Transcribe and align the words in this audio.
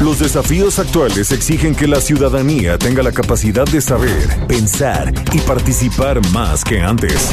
Los 0.00 0.18
desafíos 0.18 0.78
actuales 0.78 1.32
exigen 1.32 1.74
que 1.74 1.88
la 1.88 2.00
ciudadanía 2.00 2.78
tenga 2.78 3.02
la 3.02 3.12
capacidad 3.12 3.66
de 3.66 3.80
saber, 3.80 4.46
pensar 4.46 5.12
y 5.32 5.38
participar 5.40 6.20
más 6.32 6.62
que 6.62 6.80
antes. 6.80 7.32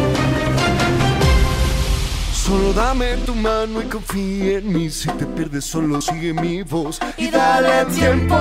Solo 2.51 2.73
dame 2.73 3.15
tu 3.25 3.33
mano 3.33 3.81
y 3.81 3.85
confía 3.85 4.57
en 4.57 4.73
mí. 4.73 4.89
Si 4.89 5.07
te 5.11 5.25
pierdes, 5.25 5.63
solo 5.63 6.01
sigue 6.01 6.33
mi 6.33 6.63
voz. 6.63 6.99
Y 7.15 7.29
dale 7.29 7.85
tiempo, 7.85 8.35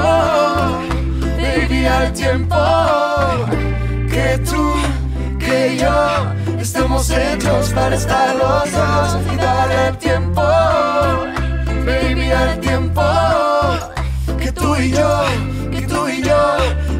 baby, 1.38 1.86
al 1.86 2.12
tiempo. 2.12 2.56
Que 4.10 4.36
tú, 4.38 4.72
que 5.38 5.78
yo, 5.80 6.58
estamos 6.58 7.08
hechos 7.08 7.70
para 7.70 7.94
estar 7.94 8.34
los 8.34 8.72
dos. 8.72 9.16
Y 9.32 9.36
dale 9.36 9.96
tiempo, 9.98 10.42
baby, 11.86 12.32
al 12.32 12.58
tiempo. 12.58 13.02
Que 14.40 14.50
tú 14.50 14.74
y 14.74 14.90
yo, 14.90 15.22
que 15.70 15.82
tú 15.82 16.08
y 16.08 16.20
yo, 16.20 16.56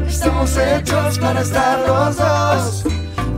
estamos 0.07 0.55
hechos 0.55 1.19
para 1.19 1.41
estar 1.41 1.77
los 1.85 2.15
dos. 2.15 2.83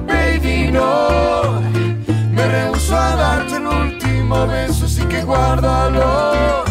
Baby, 0.06 0.70
no. 0.72 1.93
Me 2.34 2.48
rehuso 2.48 2.98
a 2.98 3.16
darte 3.16 3.58
el 3.58 3.68
último 3.68 4.48
beso, 4.48 4.86
así 4.86 5.04
que 5.04 5.22
guárdalo. 5.24 6.64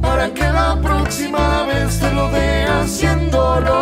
Para 0.00 0.32
que 0.32 0.44
la 0.44 0.78
próxima 0.80 1.64
vez 1.64 1.98
te 1.98 2.12
lo 2.12 2.30
dé 2.30 2.64
haciéndolo. 2.64 3.72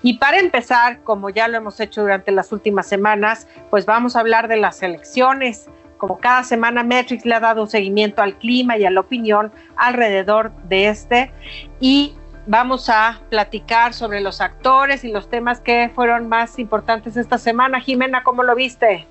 Y 0.03 0.19
para 0.19 0.41
empezar, 0.41 1.01
como 1.05 1.31
ya 1.31 1.49
lo 1.49 1.57
hemos 1.57 1.81
hecho 1.81 2.03
durante 2.03 2.33
las 2.33 2.53
últimas 2.53 2.87
semanas, 2.87 3.49
pues 3.71 3.87
vamos 3.87 4.15
a 4.15 4.21
hablar 4.21 4.47
de 4.47 4.59
las 4.59 4.83
elecciones. 4.83 5.71
Como 5.99 6.19
cada 6.19 6.43
semana, 6.43 6.83
Metrix 6.83 7.25
le 7.25 7.35
ha 7.35 7.41
dado 7.41 7.63
un 7.63 7.69
seguimiento 7.69 8.23
al 8.23 8.37
clima 8.37 8.77
y 8.77 8.85
a 8.85 8.91
la 8.91 9.01
opinión 9.01 9.53
alrededor 9.77 10.53
de 10.69 10.89
este. 10.89 11.33
Y 11.81 12.15
vamos 12.47 12.89
a 12.89 13.21
platicar 13.31 13.93
sobre 13.93 14.21
los 14.21 14.41
actores 14.41 15.05
y 15.05 15.11
los 15.11 15.29
temas 15.29 15.61
que 15.61 15.91
fueron 15.95 16.29
más 16.29 16.59
importantes 16.59 17.17
esta 17.17 17.39
semana. 17.39 17.81
Jimena, 17.81 18.23
¿cómo 18.23 18.43
lo 18.43 18.55
viste? 18.55 19.07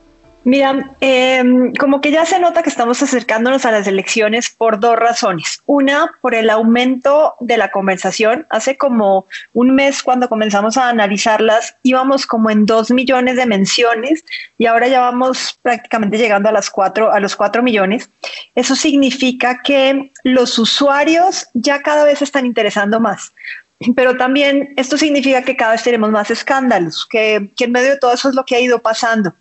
Mira, 0.45 0.95
em, 1.00 1.74
como 1.74 2.01
que 2.01 2.12
ya 2.12 2.24
se 2.24 2.39
nota 2.39 2.62
que 2.62 2.69
estamos 2.69 3.01
acercándonos 3.01 3.65
a 3.65 3.71
las 3.71 3.88
elecciones 3.88 4.51
por 4.51 4.80
dos 4.80 4.95
razones. 4.95 5.63
Una, 5.65 6.12
por 6.21 6.36
el 6.36 6.51
aumento 6.51 7.33
de 7.39 7.57
la 7.57 7.71
conversación. 7.71 8.45
Hace 8.51 8.77
como 8.77 9.25
un 9.53 9.74
mes 9.74 10.03
cuando 10.03 10.30
comenzamos 10.30 10.77
a 10.77 10.89
analizarlas 10.89 11.75
íbamos 11.81 12.27
como 12.27 12.51
en 12.51 12.68
dos 12.68 12.92
millones 12.92 13.38
de 13.38 13.47
menciones 13.47 14.24
y 14.59 14.68
ahora 14.68 14.88
ya 14.88 15.00
vamos 15.00 15.57
prácticamente 15.63 16.19
llegando 16.19 16.48
a, 16.48 16.51
las 16.51 16.69
cuatro, 16.69 17.12
a 17.12 17.19
los 17.19 17.36
cuatro 17.36 17.63
millones. 17.63 18.12
Eso 18.53 18.75
significa 18.75 19.62
que 19.63 20.12
los 20.24 20.59
usuarios 20.59 21.48
ya 21.56 21.81
cada 21.81 22.03
vez 22.03 22.21
están 22.21 22.45
interesando 22.45 23.00
más. 23.00 23.33
Pero 23.95 24.15
también 24.15 24.74
esto 24.77 24.95
significa 24.95 25.41
que 25.41 25.57
cada 25.57 25.71
vez 25.71 25.83
tenemos 25.83 26.09
más 26.12 26.30
escándalos, 26.31 27.06
que, 27.07 27.51
que 27.57 27.65
en 27.65 27.71
medio 27.71 27.89
de 27.89 27.98
todo 27.98 28.13
eso 28.13 28.30
es 28.30 28.36
lo 28.36 28.45
que 28.45 28.56
ha 28.56 28.59
ido 28.59 28.80
pasando 28.80 29.33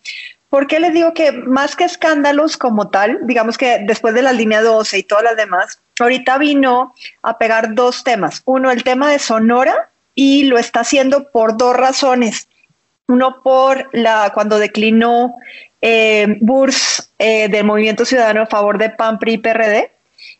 ¿Por 0.55 0.69
qué 0.69 0.79
les 0.79 0.93
digo 0.93 1.15
que 1.15 1.33
más 1.33 1.75
que 1.75 1.83
escándalos 1.83 2.57
como 2.57 2.89
tal, 2.89 3.19
digamos 3.25 3.59
que 3.59 3.81
después 3.81 4.15
de 4.15 4.23
la 4.23 4.33
línea 4.33 4.63
12 4.63 4.99
y 4.99 5.03
todas 5.03 5.25
las 5.25 5.37
demás, 5.37 5.81
ahorita 5.99 6.39
vino 6.39 6.95
a 7.25 7.39
pegar 7.39 7.75
dos 7.75 8.05
temas. 8.05 8.41
Uno, 8.45 8.71
el 8.71 8.85
tema 8.85 9.11
de 9.11 9.19
Sonora, 9.19 9.91
y 10.15 10.45
lo 10.45 10.57
está 10.57 10.83
haciendo 10.83 11.29
por 11.33 11.57
dos 11.57 11.77
razones. 11.77 12.49
Uno 13.09 13.43
por 13.43 13.91
la 13.93 14.31
cuando 14.33 14.61
declinó 14.61 15.35
eh, 15.81 16.39
Burs 16.41 17.13
eh, 17.19 17.49
del 17.49 17.65
Movimiento 17.65 18.05
Ciudadano 18.05 18.43
a 18.43 18.47
favor 18.47 18.79
de 18.79 18.91
PAN, 18.91 19.19
PRI 19.19 19.33
y 19.33 19.39
PRD, 19.39 19.91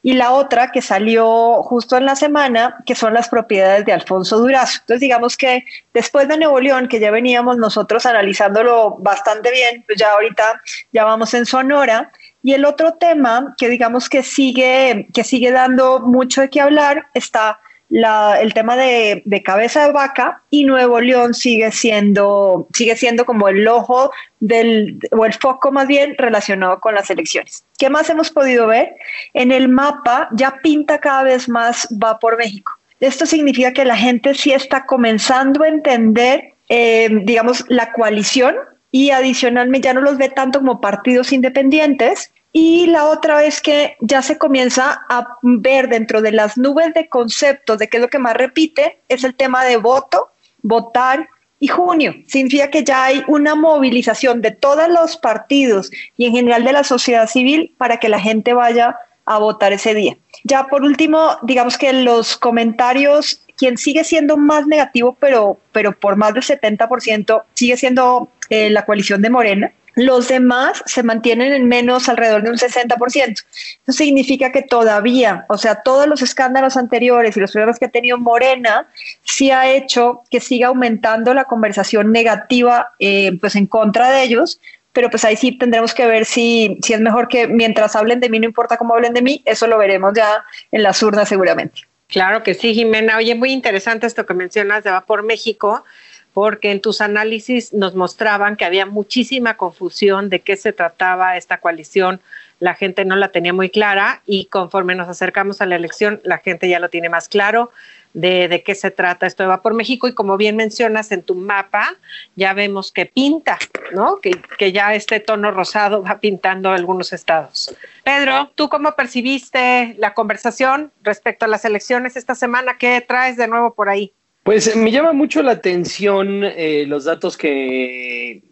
y 0.07 0.13
la 0.13 0.33
otra 0.33 0.71
que 0.71 0.83
salió 0.83 1.63
justo 1.63 1.97
en 1.97 2.05
la 2.05 2.15
semana, 2.15 2.77
que 2.85 2.95
son 2.95 3.15
las 3.15 3.31
propiedades 3.31 3.87
de 3.87 3.93
Alfonso 3.95 4.37
Durazo. 4.37 4.81
Entonces, 4.81 5.01
digamos 5.01 5.35
que 5.39 5.65
después 5.95 6.29
de 6.29 6.37
Nuevo 6.37 6.61
León, 6.61 6.89
que 6.89 7.01
ya 7.01 7.11
veníamos 7.11 7.57
nosotros 7.57 8.05
analizándolo 8.05 8.97
bastante 8.99 9.51
bien, 9.51 9.83
pues 9.87 9.99
ya 9.99 10.13
ahorita 10.13 10.61
ya 10.93 11.05
vamos 11.05 11.33
en 11.33 11.47
Sonora. 11.47 12.13
Y 12.43 12.53
el 12.53 12.67
otro 12.67 12.93
tema 12.93 13.55
que 13.57 13.71
digamos 13.71 14.11
que 14.11 14.23
sigue, 14.23 15.09
que 15.15 15.25
sigue 15.25 15.51
dando 15.51 16.01
mucho 16.01 16.43
de 16.43 16.51
qué 16.51 16.61
hablar 16.61 17.07
está 17.15 17.59
el 17.95 18.55
tema 18.55 18.77
de, 18.77 19.23
cabeza 19.45 19.87
de 19.87 19.93
vaca 19.93 20.43
y 20.51 20.65
Nuevo 20.65 21.01
León 21.01 21.33
sigue 21.33 21.71
siendo, 21.71 22.67
sigue 22.73 22.97
siendo 22.97 23.25
como 23.25 23.49
el 23.49 23.67
ojo 23.69 24.11
del, 24.41 24.99
o 25.13 25.25
el 25.25 25.33
foco 25.33 25.71
más 25.71 25.87
bien 25.87 26.17
relacionado 26.19 26.81
con 26.81 26.95
las 26.95 27.09
elecciones. 27.11 27.65
¿Qué 27.79 27.91
más 27.91 28.11
hemos 28.11 28.31
podido 28.31 28.67
ver? 28.67 28.91
En 29.33 29.53
el 29.53 29.69
mapa 29.69 30.29
ya 30.33 30.59
pinta 30.63 30.99
cada 30.99 31.23
vez 31.23 31.49
más 31.49 31.89
va 32.03 32.19
por 32.19 32.37
México. 32.37 32.73
Esto 32.99 33.27
significa 33.27 33.73
que 33.73 33.85
la 33.85 33.97
gente 33.97 34.35
sí 34.35 34.53
está 34.53 34.87
comenzando 34.87 35.63
a 35.63 35.69
entender, 35.69 36.53
eh, 36.69 37.09
digamos, 37.23 37.65
la 37.69 37.93
coalición 37.93 38.57
y 38.91 39.11
adicionalmente 39.11 39.87
ya 39.87 39.95
no 39.95 40.01
los 40.01 40.19
ve 40.19 40.31
tanto 40.31 40.61
como 40.61 40.81
partidos 40.81 41.33
independientes, 41.33 42.33
y 42.57 42.87
la 42.87 43.07
otra 43.07 43.43
es 43.45 43.61
que 43.61 43.97
ya 44.01 44.23
se 44.23 44.39
comienza 44.39 45.03
a 45.09 45.27
ver 45.43 45.89
dentro 45.89 46.23
de 46.23 46.31
las 46.31 46.57
nubes 46.57 46.95
de 46.95 47.09
conceptos 47.09 47.79
de 47.81 47.89
qué 47.89 47.97
es 47.97 48.01
lo 48.01 48.09
que 48.09 48.21
más 48.21 48.37
repite, 48.37 49.01
es 49.09 49.25
el 49.25 49.35
tema 49.35 49.65
de 49.65 49.77
voto, 49.77 50.29
votar 50.63 51.29
y 51.59 51.67
junio. 51.67 52.15
Significa 52.29 52.71
que 52.71 52.85
ya 52.85 53.07
hay 53.07 53.25
una 53.27 53.57
movilización 53.57 54.41
de 54.41 54.53
todos 54.53 54.89
los 54.89 55.17
partidos 55.17 55.91
y 56.17 56.27
en 56.27 56.33
general 56.33 56.63
de 56.63 56.73
la 56.73 56.85
sociedad 56.85 57.29
civil 57.29 57.75
para 57.77 57.97
que 57.97 58.09
la 58.09 58.21
gente 58.21 58.55
vaya 58.55 58.97
a 59.25 59.39
votar 59.41 59.73
ese 59.73 59.93
día. 59.93 60.17
Ya 60.45 60.69
por 60.69 60.83
último, 60.83 61.37
digamos 61.43 61.77
que 61.77 61.93
los 61.93 62.37
comentarios, 62.37 63.43
quien 63.57 63.77
sigue 63.79 64.05
siendo 64.05 64.37
más 64.37 64.69
negativo, 64.69 65.17
pero, 65.19 65.59
pero 65.73 65.91
por 65.99 66.15
más 66.15 66.33
del 66.35 66.45
70%, 66.45 67.43
sigue 67.55 67.77
siendo 67.77 68.29
eh, 68.49 68.71
la 68.71 68.87
coalición 68.87 69.23
de 69.23 69.31
Morena 69.31 69.73
los 69.97 70.29
demás 70.29 70.83
se 70.87 71.03
mantienen 71.03 71.53
en 71.53 71.69
menos 71.69 72.09
alrededor 72.09 72.43
de 72.43 72.51
un 72.51 72.57
60%. 72.57 73.45
Eso 73.87 73.93
significa 73.93 74.51
que 74.53 74.63
todavía, 74.63 75.47
o 75.49 75.59
sea, 75.59 75.77
todos 75.77 76.07
los 76.07 76.23
escándalos 76.23 76.77
anteriores 76.77 77.37
y 77.37 77.41
los 77.41 77.53
problemas 77.53 77.79
que 77.79 77.87
ha 77.87 77.91
tenido 77.91 78.19
Morena, 78.19 78.89
sí 79.23 79.51
ha 79.51 79.71
hecho 79.71 80.23
que 80.31 80.41
siga 80.41 80.69
aumentando 80.69 81.35
la 81.35 81.45
conversación 81.45 82.13
negativa 82.13 82.93
eh, 82.99 83.39
pues 83.41 83.57
en 83.57 83.67
contra 83.67 84.11
de 84.11 84.23
ellos, 84.23 84.61
pero 84.93 85.11
pues 85.11 85.25
ahí 85.25 85.37
sí 85.37 85.53
tendremos 85.53 85.93
que 85.93 86.07
ver 86.07 86.25
si, 86.25 86.79
si 86.83 86.93
es 86.93 87.01
mejor 87.01 87.29
que 87.29 87.49
mientras 87.49 87.97
hablen 87.97 88.21
de 88.21 88.29
mí, 88.29 88.39
no 88.39 88.47
importa 88.47 88.77
cómo 88.77 88.95
hablen 88.95 89.13
de 89.13 89.23
mí, 89.23 89.43
eso 89.45 89.67
lo 89.67 89.79
veremos 89.79 90.13
ya 90.15 90.45
en 90.71 90.83
las 90.83 91.03
urnas 91.03 91.29
seguramente. 91.29 91.83
Claro 92.07 92.43
que 92.43 92.55
sí, 92.55 92.75
Jimena. 92.75 93.17
Oye, 93.17 93.35
muy 93.35 93.51
interesante 93.51 94.07
esto 94.07 94.25
que 94.27 94.35
mencionas 94.35 94.85
de 94.85 94.91
Va 94.91 95.01
por 95.01 95.23
México 95.25 95.85
porque 96.35 96.73
en 96.73 96.81
tus 96.81 97.01
análisis 97.01 97.73
nos 97.73 97.95
mostraban 97.95 98.57
que 98.57 98.65
había 98.65 98.87
muchísima 98.87 99.57
confusión 99.57 100.29
de 100.29 100.41
qué 100.41 100.57
se 100.57 100.73
trataba 100.73 101.37
esta 101.37 101.59
coalición, 101.59 102.21
la 102.59 102.75
gente 102.75 103.05
no 103.05 103.15
la 103.15 103.29
tenía 103.29 103.53
muy 103.53 103.71
clara 103.71 104.21
y 104.27 104.47
conforme 104.47 104.97
nos 104.97 105.09
acercamos 105.09 105.61
a 105.61 105.67
la 105.67 105.77
elección, 105.77 106.21
la 106.25 106.39
gente 106.39 106.69
ya 106.69 106.81
lo 106.81 106.91
tiene 106.91 107.09
más 107.09 107.29
claro 107.29 107.71
de, 108.15 108.63
qué 108.67 108.75
se 108.75 108.91
trata 108.91 109.27
esto 109.27 109.45
de 109.45 109.49
Va 109.49 109.63
por 109.63 109.75
México 109.75 110.09
y 110.09 110.15
como 110.15 110.37
bien 110.37 110.57
mencionas 110.57 111.13
en 111.13 111.23
tu 111.23 111.37
mapa, 111.37 111.95
ya 112.35 112.53
vemos 112.53 112.91
que 112.91 113.07
pinta, 113.07 113.59
¿no? 113.93 114.17
Que, 114.17 114.33
que 114.59 114.73
ya 114.73 114.95
este 114.95 115.21
tono 115.21 115.53
rosado 115.53 116.03
va 116.03 116.19
pintando 116.19 116.71
algunos 116.71 117.13
estados. 117.13 117.77
Pedro, 118.03 118.51
¿tú 118.57 118.69
cómo 118.69 118.93
percibiste 118.97 119.95
la 119.99 120.15
conversación 120.15 120.93
respecto 121.03 121.45
a 121.45 121.49
las 121.49 121.65
elecciones 121.65 122.17
esta 122.17 122.35
semana? 122.35 122.77
¿Qué 122.77 123.01
traes 123.07 123.37
de 123.37 123.47
nuevo 123.47 123.75
por 123.75 123.89
ahí? 123.89 124.13
Pues 124.45 124.77
me 124.77 124.91
llama 124.91 125.15
mucho 125.15 125.43
la 125.43 125.53
atención 125.53 126.45
eh, 126.45 126.85
los 126.87 127.05
datos 127.05 127.39
que, 127.39 128.43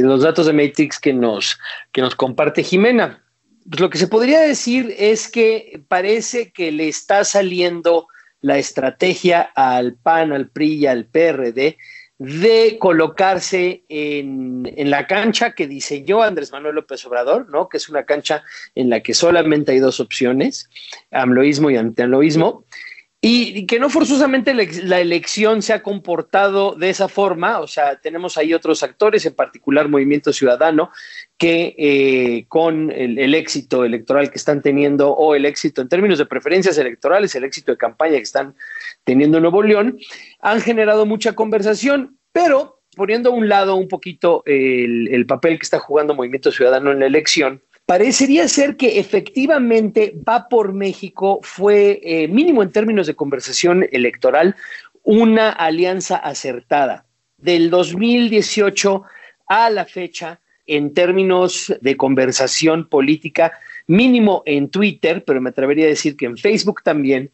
los 0.00 0.22
datos 0.22 0.46
de 0.46 0.52
Matrix 0.52 1.00
que 1.00 1.12
nos, 1.12 1.58
que 1.90 2.00
nos 2.00 2.14
comparte 2.14 2.62
Jimena. 2.62 3.24
Pues 3.68 3.80
lo 3.80 3.90
que 3.90 3.98
se 3.98 4.06
podría 4.06 4.38
decir 4.38 4.94
es 4.96 5.28
que 5.28 5.82
parece 5.88 6.52
que 6.52 6.70
le 6.70 6.86
está 6.86 7.24
saliendo 7.24 8.06
la 8.40 8.56
estrategia 8.56 9.50
al 9.56 9.94
PAN, 9.94 10.32
al 10.32 10.48
PRI 10.48 10.74
y 10.74 10.86
al 10.86 11.06
PRD 11.06 11.76
de 12.18 12.76
colocarse 12.78 13.82
en, 13.88 14.72
en, 14.76 14.90
la 14.90 15.08
cancha 15.08 15.50
que 15.50 15.66
diseñó 15.66 16.22
Andrés 16.22 16.52
Manuel 16.52 16.76
López 16.76 17.04
Obrador, 17.04 17.50
¿no? 17.50 17.68
Que 17.68 17.78
es 17.78 17.88
una 17.88 18.04
cancha 18.04 18.44
en 18.76 18.90
la 18.90 19.00
que 19.00 19.12
solamente 19.12 19.72
hay 19.72 19.80
dos 19.80 19.98
opciones, 19.98 20.70
amloísmo 21.10 21.68
y 21.68 21.76
antiamloísmo. 21.76 22.64
Y, 23.28 23.66
que 23.66 23.80
no 23.80 23.90
forzosamente 23.90 24.54
la 24.54 25.00
elección 25.00 25.60
se 25.60 25.72
ha 25.72 25.82
comportado 25.82 26.76
de 26.76 26.90
esa 26.90 27.08
forma, 27.08 27.58
o 27.58 27.66
sea, 27.66 27.96
tenemos 27.96 28.38
ahí 28.38 28.54
otros 28.54 28.84
actores, 28.84 29.26
en 29.26 29.34
particular 29.34 29.88
Movimiento 29.88 30.32
Ciudadano, 30.32 30.92
que 31.36 31.74
eh, 31.76 32.44
con 32.46 32.92
el, 32.92 33.34
éxito 33.34 33.84
electoral 33.84 34.30
que 34.30 34.38
están 34.38 34.62
teniendo, 34.62 35.10
o 35.10 35.34
el 35.34 35.44
éxito 35.44 35.82
en 35.82 35.88
términos 35.88 36.18
de 36.18 36.26
preferencias 36.26 36.78
electorales, 36.78 37.34
el 37.34 37.42
éxito 37.42 37.72
de 37.72 37.78
campaña 37.78 38.16
que 38.16 38.22
están 38.22 38.54
teniendo 39.02 39.38
en 39.38 39.42
Nuevo 39.42 39.64
León, 39.64 39.98
han 40.38 40.60
generado 40.60 41.04
mucha 41.04 41.32
conversación, 41.32 42.18
pero 42.30 42.80
poniendo 42.94 43.30
a 43.30 43.32
un 43.32 43.48
lado 43.48 43.74
un 43.74 43.88
poquito 43.88 44.44
el, 44.46 45.08
el 45.08 45.26
papel 45.26 45.58
que 45.58 45.64
está 45.64 45.80
jugando 45.80 46.14
Movimiento 46.14 46.52
Ciudadano 46.52 46.92
en 46.92 47.00
la 47.00 47.06
elección, 47.06 47.60
Parecería 47.86 48.48
ser 48.48 48.76
que 48.76 48.98
efectivamente 48.98 50.12
Va 50.28 50.48
por 50.48 50.72
México 50.72 51.38
fue, 51.42 52.00
eh, 52.02 52.26
mínimo 52.26 52.64
en 52.64 52.72
términos 52.72 53.06
de 53.06 53.14
conversación 53.14 53.86
electoral, 53.92 54.56
una 55.04 55.50
alianza 55.50 56.16
acertada. 56.16 57.06
Del 57.38 57.70
2018 57.70 59.04
a 59.46 59.70
la 59.70 59.84
fecha, 59.84 60.40
en 60.66 60.94
términos 60.94 61.72
de 61.80 61.96
conversación 61.96 62.88
política, 62.88 63.52
mínimo 63.86 64.42
en 64.46 64.68
Twitter, 64.68 65.22
pero 65.24 65.40
me 65.40 65.50
atrevería 65.50 65.84
a 65.86 65.90
decir 65.90 66.16
que 66.16 66.26
en 66.26 66.36
Facebook 66.36 66.82
también, 66.82 67.30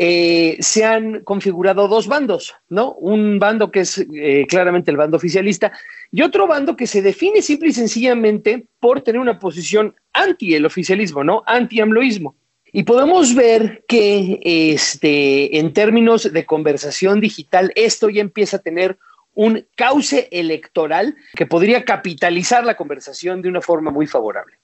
eh, 0.00 0.56
se 0.60 0.84
han 0.84 1.24
configurado 1.24 1.88
dos 1.88 2.06
bandos, 2.06 2.54
¿no? 2.68 2.92
Un 2.92 3.40
bando 3.40 3.72
que 3.72 3.80
es 3.80 3.98
eh, 3.98 4.46
claramente 4.48 4.92
el 4.92 4.96
bando 4.96 5.16
oficialista 5.16 5.72
y 6.12 6.22
otro 6.22 6.46
bando 6.46 6.76
que 6.76 6.86
se 6.86 7.02
define 7.02 7.42
simple 7.42 7.70
y 7.70 7.72
sencillamente 7.72 8.68
por 8.78 9.00
tener 9.00 9.20
una 9.20 9.40
posición 9.40 9.96
anti 10.12 10.54
el 10.54 10.64
oficialismo, 10.64 11.24
¿no? 11.24 11.42
Anti-amloísmo. 11.46 12.36
Y 12.70 12.84
podemos 12.84 13.34
ver 13.34 13.84
que 13.88 14.38
este, 14.44 15.58
en 15.58 15.72
términos 15.72 16.32
de 16.32 16.46
conversación 16.46 17.20
digital, 17.20 17.72
esto 17.74 18.08
ya 18.08 18.20
empieza 18.20 18.58
a 18.58 18.62
tener 18.62 18.98
un 19.34 19.66
cauce 19.74 20.28
electoral 20.30 21.16
que 21.34 21.46
podría 21.46 21.84
capitalizar 21.84 22.64
la 22.64 22.76
conversación 22.76 23.42
de 23.42 23.48
una 23.48 23.62
forma 23.62 23.90
muy 23.90 24.06
favorable. 24.06 24.58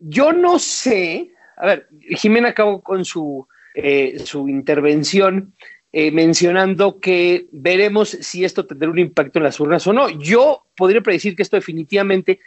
Yo 0.00 0.32
no 0.32 0.58
sé, 0.58 1.30
a 1.56 1.66
ver, 1.66 1.88
Jimena 2.16 2.48
acabó 2.48 2.80
con 2.80 3.04
su 3.04 3.46
eh, 3.74 4.18
su 4.24 4.48
intervención 4.48 5.54
eh, 5.92 6.10
mencionando 6.10 7.00
que 7.00 7.46
veremos 7.52 8.10
si 8.10 8.44
esto 8.44 8.66
tendrá 8.66 8.88
un 8.88 8.98
impacto 8.98 9.38
en 9.38 9.44
las 9.44 9.58
urnas 9.60 9.86
o 9.86 9.92
no. 9.92 10.08
Yo 10.08 10.64
podría 10.76 11.00
predecir 11.00 11.34
que 11.34 11.42
esto 11.42 11.56
definitivamente 11.56 12.40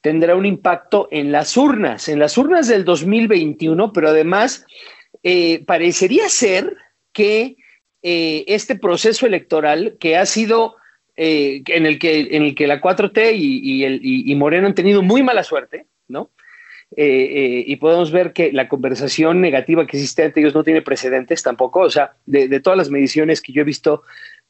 tendrá 0.00 0.36
un 0.36 0.46
impacto 0.46 1.08
en 1.10 1.32
las 1.32 1.56
urnas, 1.56 2.08
en 2.08 2.18
las 2.18 2.38
urnas 2.38 2.68
del 2.68 2.84
2021, 2.84 3.92
pero 3.92 4.08
además 4.08 4.64
eh, 5.22 5.64
parecería 5.66 6.28
ser 6.28 6.76
que 7.12 7.56
este 8.08 8.76
proceso 8.76 9.26
electoral 9.26 9.96
que 9.98 10.16
ha 10.16 10.26
sido 10.26 10.76
en, 11.16 11.86
el 11.86 11.98
que, 11.98 12.20
en 12.30 12.44
el 12.44 12.54
que 12.54 12.68
la 12.68 12.80
4T 12.80 13.32
y, 13.34 13.82
el, 13.82 13.98
y 14.00 14.32
Moreno 14.36 14.68
han 14.68 14.76
tenido 14.76 15.02
muy 15.02 15.24
mala 15.24 15.42
suerte, 15.42 15.86
¿no? 16.06 16.30
Eh, 16.94 17.04
eh, 17.04 17.64
y 17.66 17.76
podemos 17.76 18.12
ver 18.12 18.32
que 18.32 18.52
la 18.52 18.68
conversación 18.68 19.40
negativa 19.40 19.86
que 19.86 19.96
existe 19.96 20.22
entre 20.22 20.40
ellos 20.40 20.54
no 20.54 20.62
tiene 20.62 20.82
precedentes 20.82 21.42
tampoco. 21.42 21.80
O 21.80 21.90
sea, 21.90 22.16
de, 22.26 22.60
todas 22.60 22.76
las 22.76 22.90
mediciones 22.90 23.42
que 23.42 23.52
yo 23.52 23.62
he 23.62 23.64
visto 23.64 24.02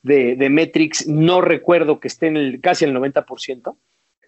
de, 0.02 0.36
de 0.36 0.90
no 1.06 1.40
recuerdo 1.40 1.98
que 1.98 2.08
esté 2.08 2.26
en 2.26 2.60
casi 2.60 2.84
el 2.84 2.94
90%. 2.94 3.76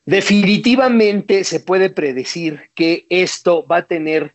Definitivamente 0.05 1.45
se 1.45 1.61
puede 1.61 1.91
predecir 1.91 2.71
que 2.75 3.07
esto 3.11 3.67
va 3.67 3.79
a 3.79 3.87
tener 3.87 4.35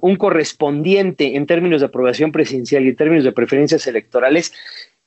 un 0.00 0.16
correspondiente 0.16 1.36
en 1.36 1.46
términos 1.46 1.80
de 1.80 1.88
aprobación 1.88 2.32
presidencial 2.32 2.84
y 2.84 2.88
en 2.88 2.96
términos 2.96 3.24
de 3.24 3.32
preferencias 3.32 3.86
electorales 3.86 4.52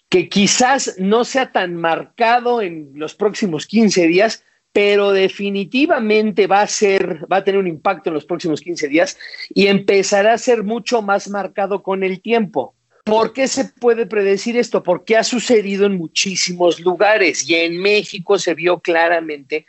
que 0.09 0.29
quizás 0.29 0.95
no 0.99 1.25
sea 1.25 1.51
tan 1.51 1.75
marcado 1.75 2.61
en 2.61 2.91
los 2.93 3.15
próximos 3.15 3.65
15 3.65 4.05
días, 4.07 4.43
pero 4.73 5.11
definitivamente 5.11 6.47
va 6.47 6.61
a 6.61 6.67
ser, 6.67 7.31
va 7.31 7.37
a 7.37 7.43
tener 7.43 7.59
un 7.59 7.67
impacto 7.67 8.09
en 8.09 8.15
los 8.15 8.25
próximos 8.25 8.59
15 8.59 8.87
días 8.87 9.17
y 9.53 9.67
empezará 9.67 10.33
a 10.33 10.37
ser 10.37 10.63
mucho 10.63 11.01
más 11.03 11.29
marcado 11.29 11.83
con 11.83 12.03
el 12.03 12.21
tiempo. 12.21 12.73
¿Por 13.05 13.33
qué 13.33 13.47
se 13.47 13.65
puede 13.65 14.07
predecir 14.07 14.57
esto? 14.57 14.81
Porque 14.81 15.15
ha 15.15 15.23
sucedido 15.23 15.85
en 15.85 15.97
muchísimos 15.97 16.79
lugares 16.79 17.47
y 17.47 17.55
en 17.55 17.79
México 17.79 18.39
se 18.39 18.55
vio 18.55 18.79
claramente 18.79 19.67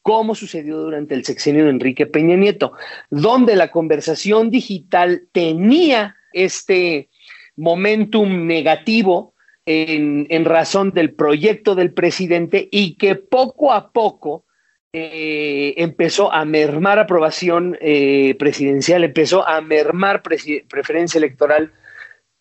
cómo 0.00 0.34
sucedió 0.34 0.78
durante 0.78 1.14
el 1.14 1.24
sexenio 1.24 1.64
de 1.64 1.70
Enrique 1.70 2.06
Peña 2.06 2.36
Nieto, 2.36 2.72
donde 3.10 3.56
la 3.56 3.70
conversación 3.70 4.50
digital 4.50 5.24
tenía 5.32 6.16
este 6.32 7.10
momentum 7.56 8.46
negativo 8.46 9.34
en, 9.66 10.44
razón 10.44 10.92
del 10.92 11.12
proyecto 11.12 11.74
del 11.74 11.92
presidente 11.92 12.68
y 12.70 12.94
que 12.94 13.16
poco 13.16 13.72
a 13.72 13.90
poco 13.90 14.44
eh, 14.98 15.74
empezó 15.76 16.32
a 16.32 16.46
mermar 16.46 16.98
aprobación 16.98 17.76
eh, 17.82 18.34
presidencial, 18.38 19.04
empezó 19.04 19.46
a 19.46 19.60
mermar 19.60 20.22
preferencia 20.22 21.18
electoral 21.18 21.70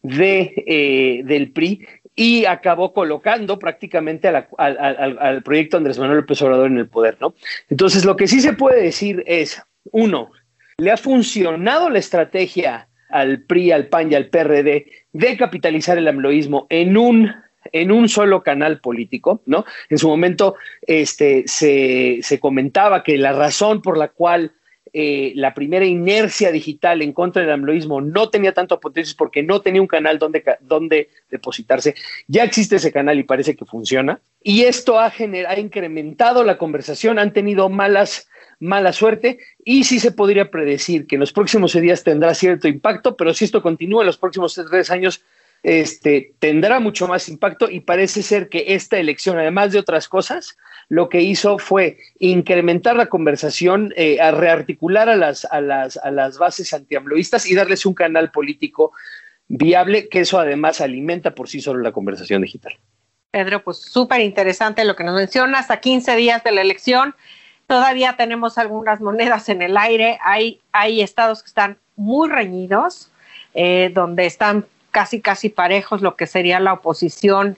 de, 0.02 0.54
eh, 0.66 1.22
del 1.26 1.52
PRI 1.52 1.86
y 2.16 2.46
acabó 2.46 2.94
colocando 2.94 3.60
prácticamente 3.60 4.30
al, 4.30 5.44
proyecto 5.44 5.76
Andrés 5.76 6.00
Manuel 6.00 6.20
López 6.20 6.42
Obrador 6.44 6.68
en 6.72 6.78
el 6.78 6.88
poder, 6.88 7.18
¿no? 7.20 7.36
Entonces, 7.70 8.06
lo 8.06 8.16
que 8.16 8.28
sí 8.28 8.40
se 8.40 8.54
puede 8.54 8.84
decir 8.84 9.22
es, 9.26 9.62
uno, 9.92 10.32
le 10.78 10.92
ha 10.92 10.98
funcionado 10.98 11.90
la 11.90 12.00
estrategia 12.00 12.88
al 13.10 13.42
PRI, 13.42 13.74
al 13.74 13.88
PAN 13.88 14.14
y 14.14 14.16
al 14.16 14.28
PRD 14.28 14.86
de 15.12 15.38
capitalizar 15.38 15.98
el 15.98 16.08
amloísmo 16.08 16.68
en 16.70 16.96
un 16.96 17.34
en 17.72 17.92
un 17.92 18.10
solo 18.10 18.44
canal 18.44 18.80
político, 18.80 19.42
¿no? 19.46 19.66
En 19.90 19.98
su 19.98 20.08
momento 20.08 20.56
este, 20.82 21.44
se, 21.48 22.20
se 22.22 22.40
comentaba 22.40 23.04
que 23.04 23.18
la 23.18 23.34
razón 23.34 23.82
por 23.82 23.98
la 23.98 24.10
cual 24.10 24.54
eh, 24.98 25.34
la 25.36 25.54
primera 25.54 25.84
inercia 25.84 26.54
digital 26.54 27.02
en 27.02 27.12
contra 27.12 27.42
del 27.42 27.52
amloísmo 27.52 28.00
no 28.00 28.30
tenía 28.30 28.54
tanto 28.54 28.80
potencia 28.80 29.14
porque 29.18 29.44
no 29.44 29.60
tenía 29.60 29.82
un 29.82 29.88
canal 29.88 30.18
donde, 30.20 30.42
donde 30.62 31.10
depositarse. 31.30 31.96
Ya 32.30 32.46
existe 32.46 32.78
ese 32.78 32.94
canal 32.94 33.20
y 33.20 33.24
parece 33.24 33.58
que 33.58 33.66
funciona. 33.66 34.22
Y 34.42 34.62
esto 34.62 34.98
ha, 34.98 35.08
ha 35.08 35.60
incrementado 35.60 36.46
la 36.46 36.58
conversación, 36.58 37.20
han 37.20 37.34
tenido 37.34 37.68
malas, 37.68 38.30
mala 38.60 38.94
suerte 38.94 39.40
y 39.66 39.84
sí 39.84 40.00
se 40.00 40.14
podría 40.14 40.50
predecir 40.50 41.08
que 41.08 41.16
en 41.16 41.20
los 41.20 41.34
próximos 41.34 41.74
días 41.74 42.06
tendrá 42.06 42.34
cierto 42.34 42.70
impacto, 42.70 43.18
pero 43.18 43.34
si 43.34 43.44
esto 43.44 43.62
continúa 43.62 44.04
en 44.04 44.08
los 44.08 44.18
próximos 44.18 44.58
tres 44.70 44.92
años, 44.92 45.26
este, 45.66 46.36
tendrá 46.38 46.80
mucho 46.80 47.08
más 47.08 47.28
impacto 47.28 47.72
y 47.72 47.80
parece 47.80 48.22
ser 48.22 48.50
que 48.50 48.76
esta 48.76 49.00
elección, 49.00 49.40
además 49.40 49.72
de 49.72 49.80
otras 49.80 50.08
cosas, 50.08 50.58
lo 50.90 51.10
que 51.10 51.22
hizo 51.22 51.58
fue 51.58 51.98
incrementar 52.20 52.96
la 52.96 53.08
conversación, 53.08 53.92
eh, 53.98 54.20
rearticular 54.32 55.10
a 55.10 55.16
las, 55.16 55.44
a, 55.46 55.62
las, 55.62 56.38
bases 56.38 56.72
antiambloístas 56.72 57.48
y 57.48 57.56
darles 57.56 57.88
un 57.88 57.96
canal 57.96 58.30
político 58.30 58.94
viable, 59.48 60.08
que 60.08 60.20
eso 60.20 60.38
además 60.38 60.82
alimenta 60.82 61.34
por 61.34 61.50
sí 61.50 61.60
solo 61.60 61.82
la 61.82 61.92
conversación 61.92 62.44
digital. 62.44 62.78
Pedro, 63.32 63.64
pues 63.64 63.78
súper 63.82 64.22
interesante 64.22 64.86
lo 64.86 64.96
que 64.96 65.04
nos 65.04 65.16
mencionas. 65.16 65.72
A 65.72 65.78
15 65.78 66.16
días 66.16 66.44
de 66.44 66.52
la 66.52 66.62
elección, 66.62 67.16
todavía 67.66 68.14
tenemos 68.18 68.60
algunas 68.60 69.02
monedas 69.02 69.50
en 69.50 69.64
el 69.64 69.78
aire. 69.78 70.20
Hay, 70.24 70.62
hay 70.72 71.02
estados 71.02 71.42
que 71.42 71.48
están 71.48 71.80
muy 71.96 72.30
reñidos, 72.30 73.10
eh, 73.56 73.90
donde 73.96 74.28
están 74.28 74.68
casi, 74.96 75.20
casi 75.20 75.50
parejos 75.50 76.02
lo 76.02 76.16
que 76.16 76.26
sería 76.26 76.62
la 76.62 76.72
oposición 76.72 77.58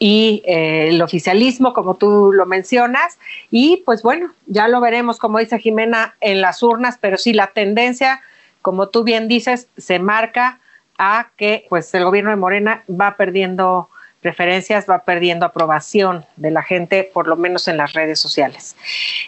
y 0.00 0.42
eh, 0.44 0.88
el 0.88 1.00
oficialismo, 1.02 1.72
como 1.72 1.94
tú 1.94 2.32
lo 2.32 2.46
mencionas. 2.46 3.20
Y 3.48 3.84
pues 3.86 4.02
bueno, 4.02 4.32
ya 4.46 4.66
lo 4.66 4.80
veremos, 4.80 5.20
como 5.20 5.38
dice 5.38 5.60
Jimena, 5.60 6.16
en 6.20 6.40
las 6.40 6.64
urnas, 6.64 6.98
pero 7.00 7.16
sí 7.16 7.32
la 7.32 7.52
tendencia, 7.52 8.22
como 8.60 8.88
tú 8.88 9.04
bien 9.04 9.28
dices, 9.28 9.68
se 9.76 10.00
marca 10.00 10.58
a 10.98 11.28
que 11.36 11.64
pues 11.68 11.94
el 11.94 12.04
gobierno 12.04 12.30
de 12.30 12.36
Morena 12.36 12.82
va 12.90 13.16
perdiendo 13.16 13.88
preferencias, 14.20 14.90
va 14.90 15.04
perdiendo 15.04 15.46
aprobación 15.46 16.26
de 16.34 16.50
la 16.50 16.64
gente, 16.64 17.08
por 17.14 17.28
lo 17.28 17.36
menos 17.36 17.68
en 17.68 17.76
las 17.76 17.92
redes 17.92 18.18
sociales. 18.18 18.74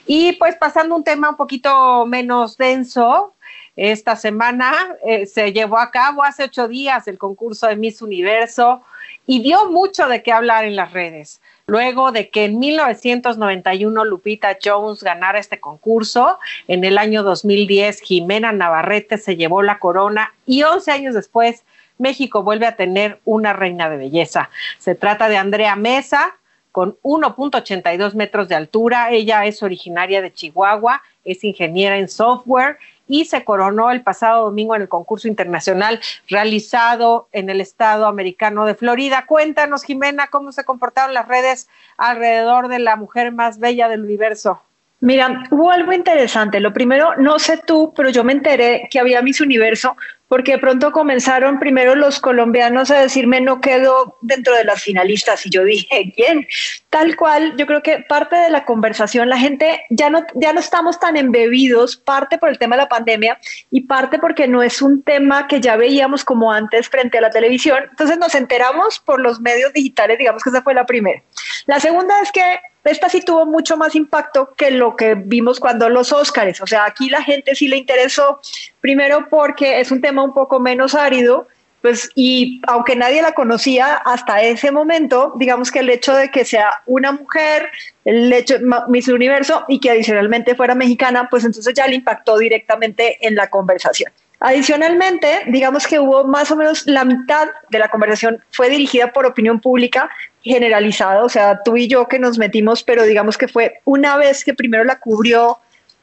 Y 0.04 0.32
pues 0.32 0.56
pasando 0.56 0.96
un 0.96 1.04
tema 1.04 1.30
un 1.30 1.36
poquito 1.36 2.06
menos 2.06 2.56
denso, 2.56 3.35
esta 3.76 4.16
semana 4.16 4.72
eh, 5.04 5.26
se 5.26 5.52
llevó 5.52 5.78
a 5.78 5.90
cabo 5.90 6.24
hace 6.24 6.44
ocho 6.44 6.66
días 6.66 7.06
el 7.08 7.18
concurso 7.18 7.66
de 7.66 7.76
Miss 7.76 8.00
Universo 8.00 8.82
y 9.26 9.42
dio 9.42 9.70
mucho 9.70 10.08
de 10.08 10.22
qué 10.22 10.32
hablar 10.32 10.64
en 10.64 10.76
las 10.76 10.92
redes. 10.92 11.42
Luego 11.66 12.10
de 12.10 12.30
que 12.30 12.46
en 12.46 12.58
1991 12.58 14.04
Lupita 14.04 14.56
Jones 14.62 15.02
ganara 15.02 15.38
este 15.38 15.60
concurso, 15.60 16.38
en 16.68 16.84
el 16.84 16.96
año 16.96 17.22
2010 17.22 18.00
Jimena 18.00 18.52
Navarrete 18.52 19.18
se 19.18 19.36
llevó 19.36 19.62
la 19.62 19.78
corona 19.78 20.32
y 20.46 20.62
11 20.62 20.90
años 20.92 21.14
después 21.14 21.64
México 21.98 22.42
vuelve 22.42 22.66
a 22.66 22.76
tener 22.76 23.20
una 23.24 23.52
reina 23.52 23.90
de 23.90 23.96
belleza. 23.98 24.48
Se 24.78 24.94
trata 24.94 25.28
de 25.28 25.36
Andrea 25.36 25.76
Mesa, 25.76 26.36
con 26.76 26.98
1.82 27.02 28.12
metros 28.12 28.48
de 28.48 28.54
altura. 28.54 29.10
Ella 29.10 29.46
es 29.46 29.62
originaria 29.62 30.20
de 30.20 30.30
Chihuahua, 30.30 31.02
es 31.24 31.42
ingeniera 31.42 31.96
en 31.98 32.06
software 32.06 32.76
y 33.06 33.26
se 33.26 33.44
coronó 33.44 33.90
el 33.90 34.02
pasado 34.02 34.44
domingo 34.44 34.74
en 34.74 34.82
el 34.82 34.88
concurso 34.88 35.28
internacional 35.28 36.00
realizado 36.28 37.28
en 37.32 37.50
el 37.50 37.60
estado 37.60 38.06
americano 38.06 38.66
de 38.66 38.74
Florida. 38.74 39.26
Cuéntanos, 39.26 39.84
Jimena, 39.84 40.28
cómo 40.28 40.52
se 40.52 40.64
comportaron 40.64 41.14
las 41.14 41.28
redes 41.28 41.68
alrededor 41.96 42.68
de 42.68 42.78
la 42.78 42.96
mujer 42.96 43.32
más 43.32 43.58
bella 43.58 43.88
del 43.88 44.02
universo. 44.02 44.60
Mira, 45.00 45.44
hubo 45.50 45.70
algo 45.70 45.92
interesante. 45.92 46.58
Lo 46.58 46.72
primero, 46.72 47.16
no 47.16 47.38
sé 47.38 47.58
tú, 47.58 47.92
pero 47.94 48.08
yo 48.08 48.24
me 48.24 48.32
enteré 48.32 48.88
que 48.90 48.98
había 48.98 49.20
Miss 49.20 49.40
Universo 49.40 49.96
porque 50.28 50.52
de 50.52 50.58
pronto 50.58 50.92
comenzaron 50.92 51.58
primero 51.58 51.94
los 51.94 52.20
colombianos 52.20 52.90
a 52.90 53.00
decirme 53.00 53.40
no 53.40 53.60
quedo 53.60 54.18
dentro 54.22 54.54
de 54.54 54.64
las 54.64 54.82
finalistas 54.82 55.46
y 55.46 55.50
yo 55.50 55.64
dije, 55.64 56.12
¿quién? 56.14 56.46
Tal 56.90 57.16
cual, 57.16 57.56
yo 57.56 57.66
creo 57.66 57.82
que 57.82 58.04
parte 58.08 58.36
de 58.36 58.50
la 58.50 58.64
conversación, 58.64 59.28
la 59.28 59.38
gente 59.38 59.84
ya 59.90 60.10
no, 60.10 60.24
ya 60.34 60.52
no 60.52 60.60
estamos 60.60 60.98
tan 60.98 61.16
embebidos, 61.16 61.96
parte 61.96 62.38
por 62.38 62.48
el 62.48 62.58
tema 62.58 62.76
de 62.76 62.82
la 62.82 62.88
pandemia 62.88 63.38
y 63.70 63.82
parte 63.82 64.18
porque 64.18 64.48
no 64.48 64.62
es 64.62 64.82
un 64.82 65.02
tema 65.02 65.46
que 65.46 65.60
ya 65.60 65.76
veíamos 65.76 66.24
como 66.24 66.52
antes 66.52 66.88
frente 66.88 67.18
a 67.18 67.20
la 67.20 67.30
televisión. 67.30 67.84
Entonces 67.90 68.18
nos 68.18 68.34
enteramos 68.34 68.98
por 68.98 69.20
los 69.20 69.40
medios 69.40 69.72
digitales, 69.72 70.18
digamos 70.18 70.42
que 70.42 70.50
esa 70.50 70.62
fue 70.62 70.74
la 70.74 70.86
primera. 70.86 71.22
La 71.66 71.78
segunda 71.80 72.20
es 72.20 72.32
que 72.32 72.42
esta 72.86 73.08
sí 73.08 73.20
tuvo 73.20 73.46
mucho 73.46 73.76
más 73.76 73.94
impacto 73.94 74.54
que 74.56 74.70
lo 74.70 74.96
que 74.96 75.14
vimos 75.14 75.60
cuando 75.60 75.88
los 75.88 76.12
Óscares. 76.12 76.60
O 76.60 76.66
sea, 76.66 76.84
aquí 76.84 77.10
la 77.10 77.22
gente 77.22 77.54
sí 77.54 77.68
le 77.68 77.76
interesó, 77.76 78.40
primero 78.80 79.28
porque 79.28 79.80
es 79.80 79.90
un 79.90 80.00
tema 80.00 80.22
un 80.22 80.34
poco 80.34 80.60
menos 80.60 80.94
árido, 80.94 81.48
pues, 81.82 82.10
y 82.16 82.60
aunque 82.66 82.96
nadie 82.96 83.22
la 83.22 83.32
conocía 83.32 83.94
hasta 83.94 84.42
ese 84.42 84.72
momento, 84.72 85.32
digamos 85.36 85.70
que 85.70 85.80
el 85.80 85.90
hecho 85.90 86.14
de 86.14 86.30
que 86.30 86.44
sea 86.44 86.82
una 86.86 87.12
mujer, 87.12 87.68
el 88.04 88.32
hecho 88.32 88.56
Miss 88.88 89.06
Universo 89.06 89.64
y 89.68 89.78
que 89.78 89.90
adicionalmente 89.90 90.56
fuera 90.56 90.74
mexicana, 90.74 91.28
pues 91.30 91.44
entonces 91.44 91.74
ya 91.74 91.86
le 91.86 91.94
impactó 91.94 92.38
directamente 92.38 93.24
en 93.24 93.36
la 93.36 93.50
conversación. 93.50 94.10
Adicionalmente, 94.40 95.42
digamos 95.46 95.86
que 95.86 95.98
hubo 95.98 96.24
más 96.24 96.50
o 96.50 96.56
menos 96.56 96.86
la 96.86 97.04
mitad 97.04 97.48
de 97.70 97.78
la 97.78 97.88
conversación 97.88 98.42
fue 98.50 98.68
dirigida 98.68 99.12
por 99.12 99.24
opinión 99.24 99.60
pública 99.60 100.10
generalizada, 100.46 101.24
o 101.24 101.28
sea, 101.28 101.60
tú 101.64 101.76
y 101.76 101.88
yo 101.88 102.06
que 102.06 102.20
nos 102.20 102.38
metimos, 102.38 102.84
pero 102.84 103.02
digamos 103.02 103.36
que 103.36 103.48
fue 103.48 103.80
una 103.84 104.16
vez 104.16 104.44
que 104.44 104.54
primero 104.54 104.84
la 104.84 105.00
cubrió, 105.00 105.58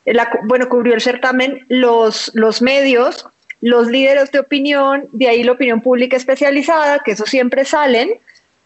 la, 0.06 0.30
bueno, 0.44 0.68
cubrió 0.68 0.94
el 0.94 1.02
certamen 1.02 1.66
los, 1.70 2.30
los 2.34 2.62
medios, 2.62 3.26
los 3.62 3.88
líderes 3.88 4.32
de 4.32 4.40
opinión, 4.40 5.08
de 5.14 5.30
ahí 5.30 5.44
la 5.44 5.54
opinión 5.54 5.80
pública 5.80 6.18
especializada, 6.18 7.00
que 7.00 7.12
eso 7.12 7.26
siempre 7.26 7.64
salen, 7.64 8.20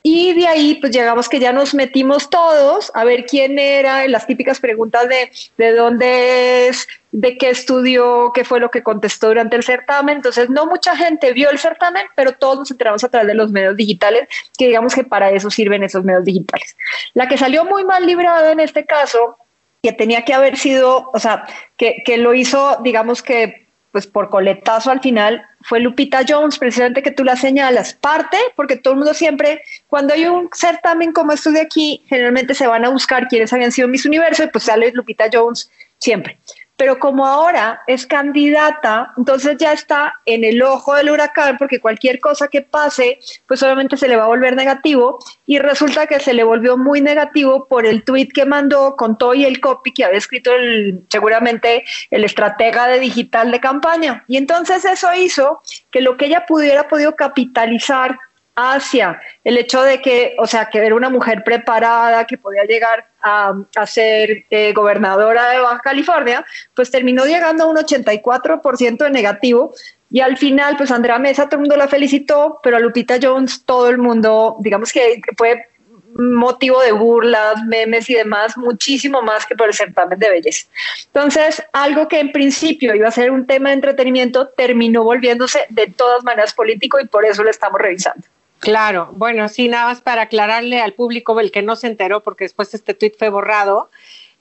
y 0.03 0.33
de 0.33 0.47
ahí, 0.47 0.75
pues 0.75 0.93
llegamos 0.93 1.27
que 1.27 1.39
ya 1.39 1.51
nos 1.51 1.73
metimos 1.73 2.29
todos 2.29 2.91
a 2.93 3.03
ver 3.03 3.25
quién 3.25 3.59
era, 3.59 4.07
las 4.07 4.25
típicas 4.25 4.59
preguntas 4.59 5.09
de 5.09 5.29
de 5.57 5.75
dónde 5.75 6.67
es, 6.67 6.87
de 7.11 7.37
qué 7.37 7.49
estudió, 7.49 8.31
qué 8.33 8.45
fue 8.45 8.59
lo 8.59 8.71
que 8.71 8.83
contestó 8.83 9.27
durante 9.27 9.55
el 9.55 9.63
certamen. 9.63 10.17
Entonces, 10.17 10.49
no 10.49 10.65
mucha 10.65 10.95
gente 10.95 11.33
vio 11.33 11.49
el 11.49 11.59
certamen, 11.59 12.05
pero 12.15 12.33
todos 12.33 12.59
nos 12.59 12.71
enteramos 12.71 13.03
a 13.03 13.09
través 13.09 13.27
de 13.27 13.33
los 13.33 13.51
medios 13.51 13.75
digitales, 13.75 14.27
que 14.57 14.67
digamos 14.67 14.95
que 14.95 15.03
para 15.03 15.31
eso 15.31 15.49
sirven 15.49 15.83
esos 15.83 16.03
medios 16.03 16.23
digitales. 16.23 16.77
La 17.13 17.27
que 17.27 17.37
salió 17.37 17.65
muy 17.65 17.83
mal 17.83 18.05
librada 18.05 18.51
en 18.51 18.59
este 18.59 18.85
caso, 18.85 19.37
que 19.83 19.93
tenía 19.93 20.23
que 20.25 20.33
haber 20.33 20.57
sido, 20.57 21.09
o 21.13 21.19
sea, 21.19 21.43
que, 21.75 21.97
que 22.05 22.17
lo 22.17 22.33
hizo, 22.33 22.79
digamos 22.83 23.21
que 23.21 23.66
pues 23.97 24.05
por 24.05 24.29
coletazo 24.29 24.91
al 24.91 25.01
final 25.01 25.43
fue 25.61 25.79
Lupita 25.79 26.19
Jones, 26.27 26.59
precisamente 26.59 27.01
que 27.01 27.09
tú 27.09 27.23
la 27.23 27.35
señalas. 27.35 27.95
Parte, 27.95 28.37
porque 28.55 28.75
todo 28.75 28.93
el 28.93 28.99
mundo 28.99 29.15
siempre, 29.15 29.63
cuando 29.87 30.13
hay 30.13 30.27
un 30.27 30.51
certamen 30.53 31.11
como 31.11 31.31
esto 31.31 31.49
de 31.49 31.61
aquí, 31.61 32.03
generalmente 32.05 32.53
se 32.53 32.67
van 32.67 32.85
a 32.85 32.89
buscar 32.89 33.27
quiénes 33.27 33.51
habían 33.53 33.71
sido 33.71 33.87
Miss 33.87 34.05
Universo 34.05 34.43
y 34.43 34.49
pues 34.49 34.65
sale 34.65 34.91
Lupita 34.91 35.25
Jones 35.33 35.71
siempre. 35.97 36.37
Pero 36.77 36.99
como 36.99 37.25
ahora 37.25 37.81
es 37.87 38.05
candidata, 38.05 39.11
entonces 39.17 39.57
ya 39.57 39.73
está 39.73 40.13
en 40.25 40.43
el 40.43 40.61
ojo 40.61 40.93
del 40.93 41.09
huracán 41.09 41.57
porque 41.57 41.81
cualquier 41.81 42.19
cosa 42.19 42.47
que 42.47 42.61
pase, 42.61 43.19
pues 43.47 43.61
obviamente 43.63 43.97
se 43.97 44.07
le 44.07 44.15
va 44.15 44.25
a 44.25 44.27
volver 44.27 44.55
negativo 44.55 45.17
y 45.47 45.57
resulta 45.57 46.05
que 46.05 46.19
se 46.19 46.35
le 46.35 46.43
volvió 46.43 46.77
muy 46.77 47.01
negativo 47.01 47.67
por 47.67 47.87
el 47.87 48.03
tweet 48.03 48.27
que 48.27 48.45
mandó 48.45 48.95
con 48.95 49.17
todo 49.17 49.33
y 49.33 49.43
el 49.43 49.59
copy 49.59 49.91
que 49.91 50.05
había 50.05 50.19
escrito 50.19 50.53
el, 50.53 51.03
seguramente 51.09 51.83
el 52.11 52.23
estratega 52.23 52.87
de 52.87 52.99
digital 52.99 53.51
de 53.51 53.59
campaña. 53.59 54.23
Y 54.27 54.37
entonces 54.37 54.85
eso 54.85 55.07
hizo 55.15 55.61
que 55.89 56.01
lo 56.01 56.15
que 56.15 56.27
ella 56.27 56.45
pudiera 56.45 56.87
podido 56.87 57.15
capitalizar 57.15 58.19
hacia 58.59 59.21
el 59.43 59.55
hecho 59.55 59.83
de 59.83 60.01
que, 60.01 60.35
o 60.39 60.47
sea, 60.47 60.65
que 60.65 60.79
era 60.79 60.95
una 60.95 61.11
mujer 61.11 61.43
preparada, 61.43 62.25
que 62.25 62.39
podía 62.39 62.63
llegar 62.63 63.07
a, 63.21 63.53
ser 63.85 64.45
eh, 64.49 64.73
gobernadora 64.73 65.51
de 65.51 65.59
Baja 65.59 65.79
California, 65.79 66.43
pues 66.73 66.89
terminó 66.89 67.25
llegando 67.25 67.63
a 67.63 67.67
un 67.67 67.77
84% 67.77 68.97
de 68.97 69.09
negativo. 69.11 69.75
Y 70.09 70.21
al 70.21 70.37
final, 70.37 70.75
pues 70.75 70.89
Andrea 70.89 71.19
Mesa, 71.19 71.45
todo 71.45 71.57
el 71.57 71.61
mundo 71.61 71.77
la 71.77 71.87
felicitó, 71.87 72.59
pero 72.63 72.77
a 72.77 72.79
Lupita 72.79 73.19
Jones, 73.21 73.63
todo 73.63 73.89
el 73.89 73.99
mundo, 73.99 74.57
digamos 74.59 74.91
que 74.91 75.21
fue 75.37 75.67
motivo 76.15 76.81
de 76.81 76.93
burlas, 76.93 77.63
memes 77.63 78.09
y 78.09 78.15
demás, 78.15 78.57
muchísimo 78.57 79.21
más 79.21 79.45
que 79.45 79.55
por 79.55 79.67
el 79.67 79.75
certamen 79.75 80.17
de 80.17 80.31
belleza. 80.31 80.67
Entonces, 81.13 81.63
algo 81.73 82.07
que 82.07 82.19
en 82.19 82.31
principio 82.31 82.95
iba 82.95 83.07
a 83.07 83.11
ser 83.11 83.29
un 83.29 83.45
tema 83.45 83.69
de 83.69 83.75
entretenimiento, 83.75 84.47
terminó 84.47 85.03
volviéndose 85.03 85.67
de 85.69 85.85
todas 85.87 86.23
maneras 86.23 86.55
político 86.55 86.99
y 86.99 87.05
por 87.05 87.23
eso 87.23 87.43
lo 87.43 87.51
estamos 87.51 87.79
revisando. 87.79 88.25
Claro, 88.67 89.11
bueno, 89.13 89.47
sí, 89.47 89.69
nada 89.69 89.85
más 89.85 90.01
para 90.01 90.23
aclararle 90.23 90.81
al 90.81 90.91
público, 90.91 91.39
el 91.39 91.51
que 91.51 91.61
no 91.61 91.77
se 91.77 91.87
enteró, 91.87 92.21
porque 92.21 92.43
después 92.43 92.73
este 92.73 92.93
tweet 92.93 93.13
fue 93.17 93.29
borrado, 93.29 93.89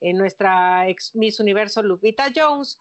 en 0.01 0.19
nuestra 0.19 0.89
ex 0.89 1.15
Miss 1.15 1.39
Universo 1.39 1.81
Lupita 1.81 2.33
Jones 2.35 2.81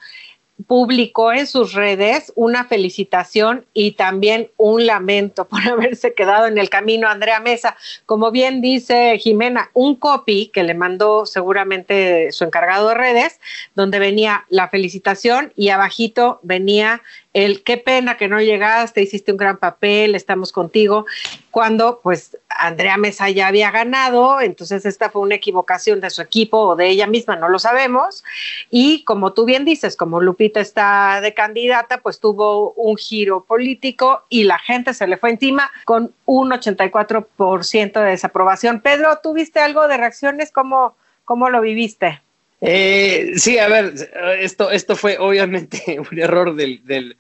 publicó 0.66 1.34
en 1.34 1.46
sus 1.46 1.74
redes 1.74 2.32
una 2.36 2.64
felicitación 2.66 3.66
y 3.74 3.92
también 3.92 4.50
un 4.58 4.88
lamento 4.88 5.46
por 5.46 5.62
haberse 5.70 6.16
quedado 6.16 6.48
en 6.48 6.58
el 6.58 6.70
camino 6.72 7.08
Andrea 7.08 7.40
Mesa. 7.40 7.76
Como 8.08 8.32
bien 8.32 8.62
dice 8.62 9.20
Jimena, 9.20 9.70
un 9.74 9.98
copy 9.98 10.48
que 10.48 10.64
le 10.64 10.74
mandó 10.74 11.28
seguramente 11.28 12.32
su 12.32 12.44
encargado 12.44 12.90
de 12.90 12.96
redes, 12.96 13.40
donde 13.76 14.00
venía 14.00 14.46
la 14.50 14.70
felicitación 14.70 15.54
y 15.56 15.70
abajito 15.70 16.40
venía 16.42 17.04
el 17.36 17.64
qué 17.64 17.76
pena 17.76 18.16
que 18.16 18.30
no 18.30 18.40
llegaste, 18.40 19.02
hiciste 19.02 19.34
un 19.34 19.38
gran 19.38 19.58
papel, 19.58 20.16
estamos 20.16 20.54
contigo, 20.54 21.06
cuando 21.52 22.00
pues 22.02 22.38
Andrea 22.48 22.96
Mesa 22.96 23.30
ya 23.30 23.48
había 23.48 23.72
ganado, 23.72 24.40
entonces 24.40 24.86
esta 24.86 25.10
fue 25.10 25.22
una 25.22 25.36
equivocación 25.36 26.00
de 26.00 26.10
su 26.12 26.22
equipo 26.22 26.60
o 26.60 26.76
de 26.78 26.88
ella 26.88 27.08
misma, 27.08 27.36
no 27.36 27.50
lo 27.50 27.60
sabemos, 27.60 28.24
y 28.72 29.04
como 29.04 29.34
tú 29.34 29.44
bien 29.44 29.66
dices, 29.66 29.98
como 29.98 30.22
Lupita 30.22 30.62
está 30.62 31.20
de 31.20 31.34
candidata, 31.34 31.98
pues 31.98 32.22
tuvo 32.22 32.72
un 32.72 32.96
giro 32.96 33.44
político 33.44 34.24
y 34.30 34.46
la 34.46 34.58
gente 34.58 34.94
se 34.94 35.06
le 35.06 35.18
fue 35.18 35.32
encima 35.32 35.70
con 35.84 36.14
un 36.24 36.52
84% 36.52 38.00
de 38.00 38.12
desaprobación. 38.12 38.80
Pedro, 38.80 39.20
¿tuviste 39.22 39.60
algo 39.60 39.90
de 39.90 39.98
reacciones? 39.98 40.54
¿Cómo, 40.54 40.96
cómo 41.26 41.50
lo 41.50 41.60
viviste? 41.60 42.22
Eh, 42.62 43.34
sí, 43.36 43.60
a 43.60 43.68
ver, 43.68 43.94
esto, 44.40 44.72
esto 44.72 44.96
fue 44.96 45.18
obviamente 45.20 46.00
un 46.12 46.18
error 46.18 46.56
del, 46.56 46.84
del 46.86 47.18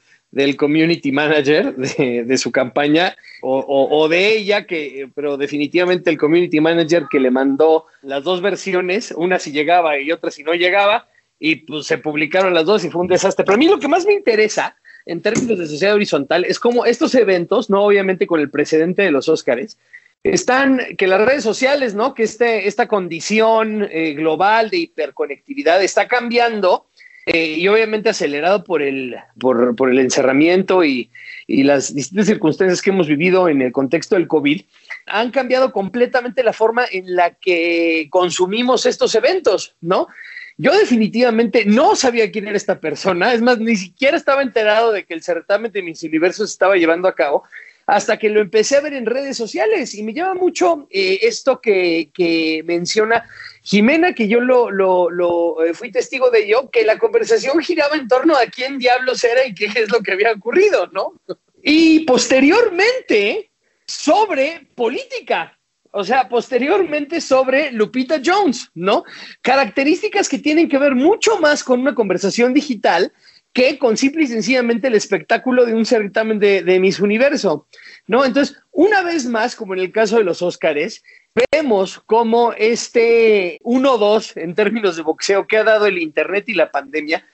community 0.58 1.12
manager 1.12 1.75
de, 1.75 2.38
su 2.38 2.51
campaña 2.51 3.15
o, 3.41 4.08
de 4.10 4.38
ella, 4.38 4.65
que, 4.65 5.10
pero 5.15 5.38
definitivamente 5.38 6.10
el 6.10 6.17
community 6.17 6.60
manager 6.60 7.05
que 7.10 7.20
le 7.20 7.32
mandó 7.32 7.86
las 8.01 8.24
dos 8.24 8.41
versiones, 8.41 9.13
una 9.15 9.39
si 9.39 9.51
llegaba 9.51 10.00
y 10.00 10.12
otra 10.12 10.32
si 10.32 10.44
no 10.44 10.53
llegaba, 10.53 11.08
y 11.39 11.58
pues 11.58 11.86
se 11.86 11.98
publicaron 11.98 12.53
las 12.53 12.65
dos 12.65 12.84
y 12.84 12.89
fue 12.89 13.01
un 13.01 13.08
desastre. 13.08 13.46
Pero 13.46 13.55
a 13.55 13.60
mí 13.60 13.67
lo 13.67 13.79
que 13.79 13.88
más 13.88 14.05
me 14.05 14.13
interesa 14.13 14.75
en 15.05 15.22
términos 15.22 15.60
de 15.60 15.67
sociedad 15.67 15.96
horizontal 15.96 16.46
es 16.46 16.60
cómo 16.60 16.86
estos 16.86 17.13
eventos, 17.15 17.70
no 17.70 17.84
obviamente 17.84 18.27
con 18.27 18.39
el 18.39 18.50
precedente 18.50 19.03
de 19.03 19.12
los 19.12 19.29
Óscares, 19.29 19.77
están, 20.24 20.82
que 20.98 21.08
las 21.08 21.22
redes 21.22 21.44
sociales, 21.44 21.94
¿no? 21.94 22.15
Que 22.15 22.24
este, 22.24 22.67
esta 22.67 22.88
condición 22.88 23.88
eh, 23.91 24.13
global 24.13 24.72
de 24.72 24.77
hiperconectividad 24.77 25.84
está 25.84 26.08
cambiando 26.08 26.88
eh, 27.25 27.55
y 27.58 27.67
obviamente 27.67 28.10
acelerado 28.10 28.63
por 28.63 28.84
el, 28.84 29.15
por, 29.39 29.89
el 29.89 30.00
encerramiento 30.00 30.84
y, 30.84 31.10
las 31.48 31.94
distintas 31.94 32.27
circunstancias 32.27 32.82
que 32.82 32.91
hemos 32.91 33.08
vivido 33.08 33.49
en 33.49 33.62
el 33.62 33.71
contexto 33.71 34.15
del 34.15 34.28
COVID, 34.28 34.62
han 35.08 35.32
cambiado 35.32 35.71
completamente 35.71 36.43
la 36.43 36.54
forma 36.54 36.86
en 36.91 37.15
la 37.15 37.32
que 37.36 38.08
consumimos 38.10 38.86
estos 38.86 39.13
eventos, 39.13 39.76
¿no? 39.82 40.08
Yo 40.58 40.71
definitivamente 40.71 41.65
no 41.65 41.95
sabía 41.95 42.32
quién 42.32 42.47
era 42.47 42.58
esta 42.58 42.80
persona, 42.80 43.34
es 43.34 43.41
más, 43.41 43.60
ni 43.60 43.76
siquiera 43.76 44.17
estaba 44.17 44.41
enterado 44.41 44.91
de 44.91 45.04
que 45.04 45.13
el 45.13 45.21
certamen 45.21 45.71
de 45.71 45.84
mis 45.84 46.02
universos 46.04 46.49
estaba 46.49 46.78
llevando 46.78 47.08
a 47.08 47.15
cabo 47.15 47.43
hasta 47.88 48.17
que 48.17 48.30
lo 48.30 48.41
empecé 48.41 48.78
a 48.78 48.82
ver 48.82 48.93
en 48.93 49.06
redes 49.06 49.38
sociales 49.38 49.93
y 49.93 50.02
me 50.02 50.13
llama 50.13 50.34
mucho 50.34 50.88
eh, 50.89 51.19
esto 51.21 51.62
que 51.62 52.63
menciona 52.65 53.26
Jimena, 53.65 54.13
que 54.13 54.28
yo 54.28 54.41
lo, 54.41 54.69
lo, 54.69 55.63
eh, 55.63 55.73
fui 55.73 55.91
testigo 55.91 56.30
de 56.30 56.43
ello, 56.43 56.69
que 56.69 56.86
la 56.86 56.99
conversación 56.99 57.60
giraba 57.62 57.95
en 57.95 58.08
torno 58.08 58.36
a 58.36 58.45
quién 58.45 58.78
diablos 58.78 59.23
era 59.23 59.43
y 59.43 59.56
qué 59.56 59.65
es 59.65 59.91
lo 59.91 60.01
que 60.01 60.12
había 60.12 60.34
ocurrido, 60.34 60.88
¿no? 60.93 61.13
Y 61.63 62.01
posteriormente 62.01 63.49
sobre 63.88 64.67
política, 64.75 65.58
o 65.89 66.04
sea, 66.04 66.30
posteriormente 66.30 67.19
sobre 67.19 67.71
Lupita 67.71 68.21
Jones, 68.23 68.69
¿no? 68.75 69.04
Características 69.41 70.30
que 70.30 70.38
tienen 70.38 70.69
que 70.69 70.78
ver 70.78 70.93
mucho 70.93 71.39
más 71.39 71.63
con 71.63 71.80
una 71.80 71.95
conversación 71.95 72.54
digital 72.54 73.12
que 73.51 73.80
con 73.80 73.97
simple 73.97 74.25
y 74.25 74.28
sencillamente 74.28 74.89
el 74.89 74.95
espectáculo 74.95 75.65
de 75.65 75.73
un 75.73 75.88
certamen 75.88 76.38
de, 76.38 76.62
de 76.62 76.80
Miss 76.80 76.99
Universo, 76.99 77.67
¿no? 78.06 78.25
Entonces, 78.25 78.58
una 78.71 79.01
vez 79.01 79.25
más, 79.25 79.56
como 79.56 79.73
en 79.73 79.80
el 79.80 79.91
caso 79.91 80.17
de 80.17 80.23
los 80.23 80.43
Óscares, 80.43 81.01
vemos 81.52 82.02
cómo 82.06 82.54
este 82.54 83.60
1-2 83.63 84.38
en 84.41 84.56
términos 84.56 84.95
de 84.95 85.04
boxeo 85.04 85.48
que 85.48 85.58
ha 85.58 85.63
dado 85.63 85.86
el 85.86 85.98
Internet 85.98 86.45
y 86.48 86.54
la 86.54 86.71
pandemia 86.71 87.26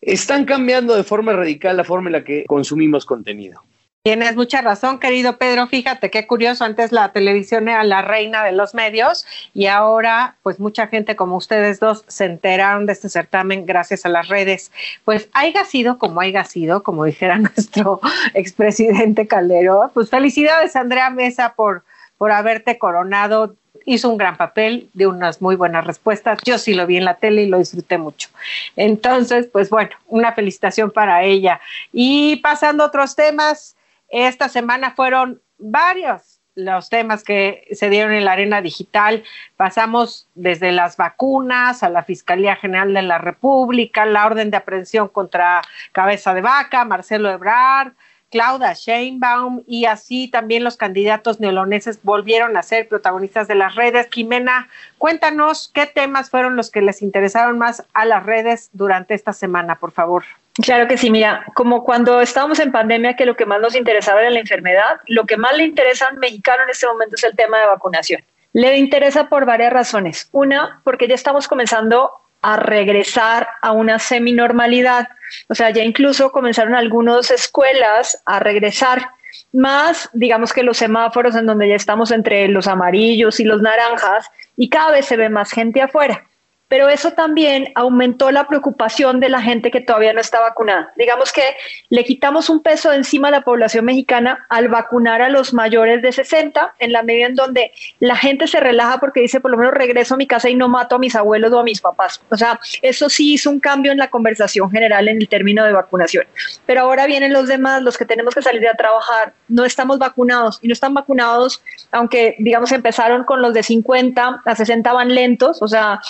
están 0.00 0.44
cambiando 0.44 0.96
de 0.96 1.04
forma 1.04 1.32
radical 1.32 1.76
la 1.76 1.84
forma 1.84 2.08
en 2.08 2.14
la 2.14 2.24
que 2.24 2.44
consumimos 2.46 3.06
contenido. 3.06 3.62
Tienes 4.04 4.34
mucha 4.34 4.60
razón, 4.62 4.98
querido 4.98 5.38
Pedro. 5.38 5.68
Fíjate 5.68 6.10
qué 6.10 6.26
curioso, 6.26 6.64
antes 6.64 6.90
la 6.90 7.12
televisión 7.12 7.68
era 7.68 7.84
la 7.84 8.02
reina 8.02 8.42
de 8.42 8.50
los 8.50 8.74
medios 8.74 9.24
y 9.54 9.66
ahora 9.66 10.38
pues 10.42 10.58
mucha 10.58 10.88
gente 10.88 11.14
como 11.14 11.36
ustedes 11.36 11.78
dos 11.78 12.04
se 12.08 12.24
enteraron 12.24 12.86
de 12.86 12.94
este 12.94 13.08
certamen 13.08 13.64
gracias 13.64 14.04
a 14.04 14.08
las 14.08 14.26
redes. 14.26 14.72
Pues 15.04 15.28
haya 15.34 15.64
sido 15.64 15.98
como 15.98 16.20
haya 16.20 16.42
sido, 16.42 16.82
como 16.82 17.04
dijera 17.04 17.38
nuestro 17.38 18.00
expresidente 18.34 19.28
Calderón, 19.28 19.92
pues 19.94 20.10
felicidades 20.10 20.74
Andrea 20.74 21.08
Mesa 21.08 21.54
por 21.54 21.84
por 22.22 22.30
haberte 22.30 22.78
coronado. 22.78 23.56
Hizo 23.84 24.08
un 24.08 24.16
gran 24.16 24.36
papel, 24.36 24.88
de 24.92 25.08
unas 25.08 25.42
muy 25.42 25.56
buenas 25.56 25.84
respuestas. 25.84 26.38
Yo 26.44 26.56
sí 26.56 26.72
lo 26.72 26.86
vi 26.86 26.96
en 26.96 27.04
la 27.04 27.14
tele 27.14 27.42
y 27.42 27.48
lo 27.48 27.58
disfruté 27.58 27.98
mucho. 27.98 28.28
Entonces, 28.76 29.48
pues 29.52 29.70
bueno, 29.70 29.90
una 30.06 30.32
felicitación 30.32 30.92
para 30.92 31.24
ella. 31.24 31.60
Y 31.92 32.36
pasando 32.36 32.84
a 32.84 32.86
otros 32.86 33.16
temas, 33.16 33.76
esta 34.08 34.48
semana 34.48 34.92
fueron 34.92 35.42
varios 35.58 36.38
los 36.54 36.90
temas 36.90 37.24
que 37.24 37.66
se 37.72 37.90
dieron 37.90 38.12
en 38.12 38.24
la 38.24 38.34
arena 38.34 38.62
digital. 38.62 39.24
Pasamos 39.56 40.28
desde 40.36 40.70
las 40.70 40.96
vacunas 40.96 41.82
a 41.82 41.88
la 41.88 42.04
Fiscalía 42.04 42.54
General 42.54 42.94
de 42.94 43.02
la 43.02 43.18
República, 43.18 44.06
la 44.06 44.26
orden 44.26 44.52
de 44.52 44.58
aprehensión 44.58 45.08
contra 45.08 45.62
Cabeza 45.90 46.34
de 46.34 46.42
Vaca, 46.42 46.84
Marcelo 46.84 47.32
Ebrard, 47.32 47.94
Claudia 48.32 48.72
Sheinbaum 48.72 49.62
y 49.68 49.84
así 49.84 50.26
también 50.26 50.64
los 50.64 50.78
candidatos 50.78 51.38
neoloneses 51.38 52.02
volvieron 52.02 52.56
a 52.56 52.62
ser 52.62 52.88
protagonistas 52.88 53.46
de 53.46 53.54
las 53.54 53.74
redes. 53.74 54.08
Jimena, 54.10 54.68
cuéntanos 54.96 55.70
qué 55.72 55.86
temas 55.86 56.30
fueron 56.30 56.56
los 56.56 56.70
que 56.70 56.80
les 56.80 57.02
interesaron 57.02 57.58
más 57.58 57.84
a 57.92 58.06
las 58.06 58.24
redes 58.24 58.70
durante 58.72 59.14
esta 59.14 59.34
semana, 59.34 59.78
por 59.78 59.92
favor. 59.92 60.24
Claro 60.54 60.88
que 60.88 60.96
sí, 60.96 61.10
mira, 61.10 61.44
como 61.54 61.84
cuando 61.84 62.20
estábamos 62.20 62.58
en 62.58 62.72
pandemia, 62.72 63.16
que 63.16 63.26
lo 63.26 63.36
que 63.36 63.46
más 63.46 63.60
nos 63.60 63.74
interesaba 63.74 64.20
era 64.20 64.30
la 64.30 64.40
enfermedad, 64.40 65.00
lo 65.06 65.24
que 65.26 65.36
más 65.36 65.56
le 65.56 65.64
interesa 65.64 66.08
al 66.08 66.18
mexicano 66.18 66.62
en 66.64 66.70
este 66.70 66.86
momento 66.86 67.16
es 67.16 67.24
el 67.24 67.36
tema 67.36 67.58
de 67.58 67.66
vacunación. 67.66 68.22
Le 68.54 68.76
interesa 68.78 69.28
por 69.28 69.44
varias 69.44 69.72
razones. 69.72 70.28
Una, 70.32 70.80
porque 70.84 71.06
ya 71.06 71.14
estamos 71.14 71.48
comenzando 71.48 72.12
a 72.42 72.56
regresar 72.56 73.48
a 73.62 73.72
una 73.72 73.98
seminormalidad. 73.98 75.08
O 75.48 75.54
sea, 75.54 75.70
ya 75.70 75.82
incluso 75.82 76.32
comenzaron 76.32 76.74
algunas 76.74 77.30
escuelas 77.30 78.20
a 78.26 78.40
regresar, 78.40 79.10
más 79.52 80.10
digamos 80.12 80.52
que 80.52 80.62
los 80.62 80.76
semáforos 80.76 81.36
en 81.36 81.46
donde 81.46 81.68
ya 81.68 81.76
estamos 81.76 82.10
entre 82.10 82.48
los 82.48 82.66
amarillos 82.66 83.40
y 83.40 83.44
los 83.44 83.62
naranjas 83.62 84.28
y 84.56 84.68
cada 84.68 84.92
vez 84.92 85.06
se 85.06 85.16
ve 85.16 85.30
más 85.30 85.50
gente 85.52 85.80
afuera. 85.80 86.26
Pero 86.72 86.88
eso 86.88 87.10
también 87.10 87.70
aumentó 87.74 88.30
la 88.30 88.48
preocupación 88.48 89.20
de 89.20 89.28
la 89.28 89.42
gente 89.42 89.70
que 89.70 89.82
todavía 89.82 90.14
no 90.14 90.22
está 90.22 90.40
vacunada. 90.40 90.90
Digamos 90.96 91.30
que 91.30 91.42
le 91.90 92.02
quitamos 92.02 92.48
un 92.48 92.62
peso 92.62 92.88
de 92.88 92.96
encima 92.96 93.28
a 93.28 93.30
la 93.30 93.42
población 93.42 93.84
mexicana 93.84 94.46
al 94.48 94.68
vacunar 94.68 95.20
a 95.20 95.28
los 95.28 95.52
mayores 95.52 96.00
de 96.00 96.12
60, 96.12 96.76
en 96.78 96.92
la 96.92 97.02
medida 97.02 97.26
en 97.26 97.34
donde 97.34 97.72
la 98.00 98.16
gente 98.16 98.46
se 98.46 98.58
relaja 98.58 98.96
porque 99.00 99.20
dice, 99.20 99.38
por 99.38 99.50
lo 99.50 99.58
menos 99.58 99.74
regreso 99.74 100.14
a 100.14 100.16
mi 100.16 100.26
casa 100.26 100.48
y 100.48 100.54
no 100.54 100.66
mato 100.66 100.94
a 100.96 100.98
mis 100.98 101.14
abuelos 101.14 101.52
o 101.52 101.58
a 101.58 101.62
mis 101.62 101.78
papás. 101.78 102.22
O 102.30 102.38
sea, 102.38 102.58
eso 102.80 103.10
sí 103.10 103.34
hizo 103.34 103.50
un 103.50 103.60
cambio 103.60 103.92
en 103.92 103.98
la 103.98 104.08
conversación 104.08 104.70
general 104.70 105.08
en 105.08 105.18
el 105.18 105.28
término 105.28 105.66
de 105.66 105.74
vacunación. 105.74 106.24
Pero 106.64 106.80
ahora 106.80 107.04
vienen 107.04 107.34
los 107.34 107.48
demás, 107.48 107.82
los 107.82 107.98
que 107.98 108.06
tenemos 108.06 108.34
que 108.34 108.40
salir 108.40 108.66
a 108.66 108.72
trabajar, 108.76 109.34
no 109.46 109.66
estamos 109.66 109.98
vacunados 109.98 110.58
y 110.62 110.68
no 110.68 110.72
están 110.72 110.94
vacunados, 110.94 111.62
aunque 111.90 112.34
digamos 112.38 112.72
empezaron 112.72 113.24
con 113.24 113.42
los 113.42 113.52
de 113.52 113.62
50 113.62 114.40
a 114.42 114.56
60 114.56 114.90
van 114.90 115.14
lentos, 115.14 115.60
o 115.60 115.68
sea, 115.68 116.00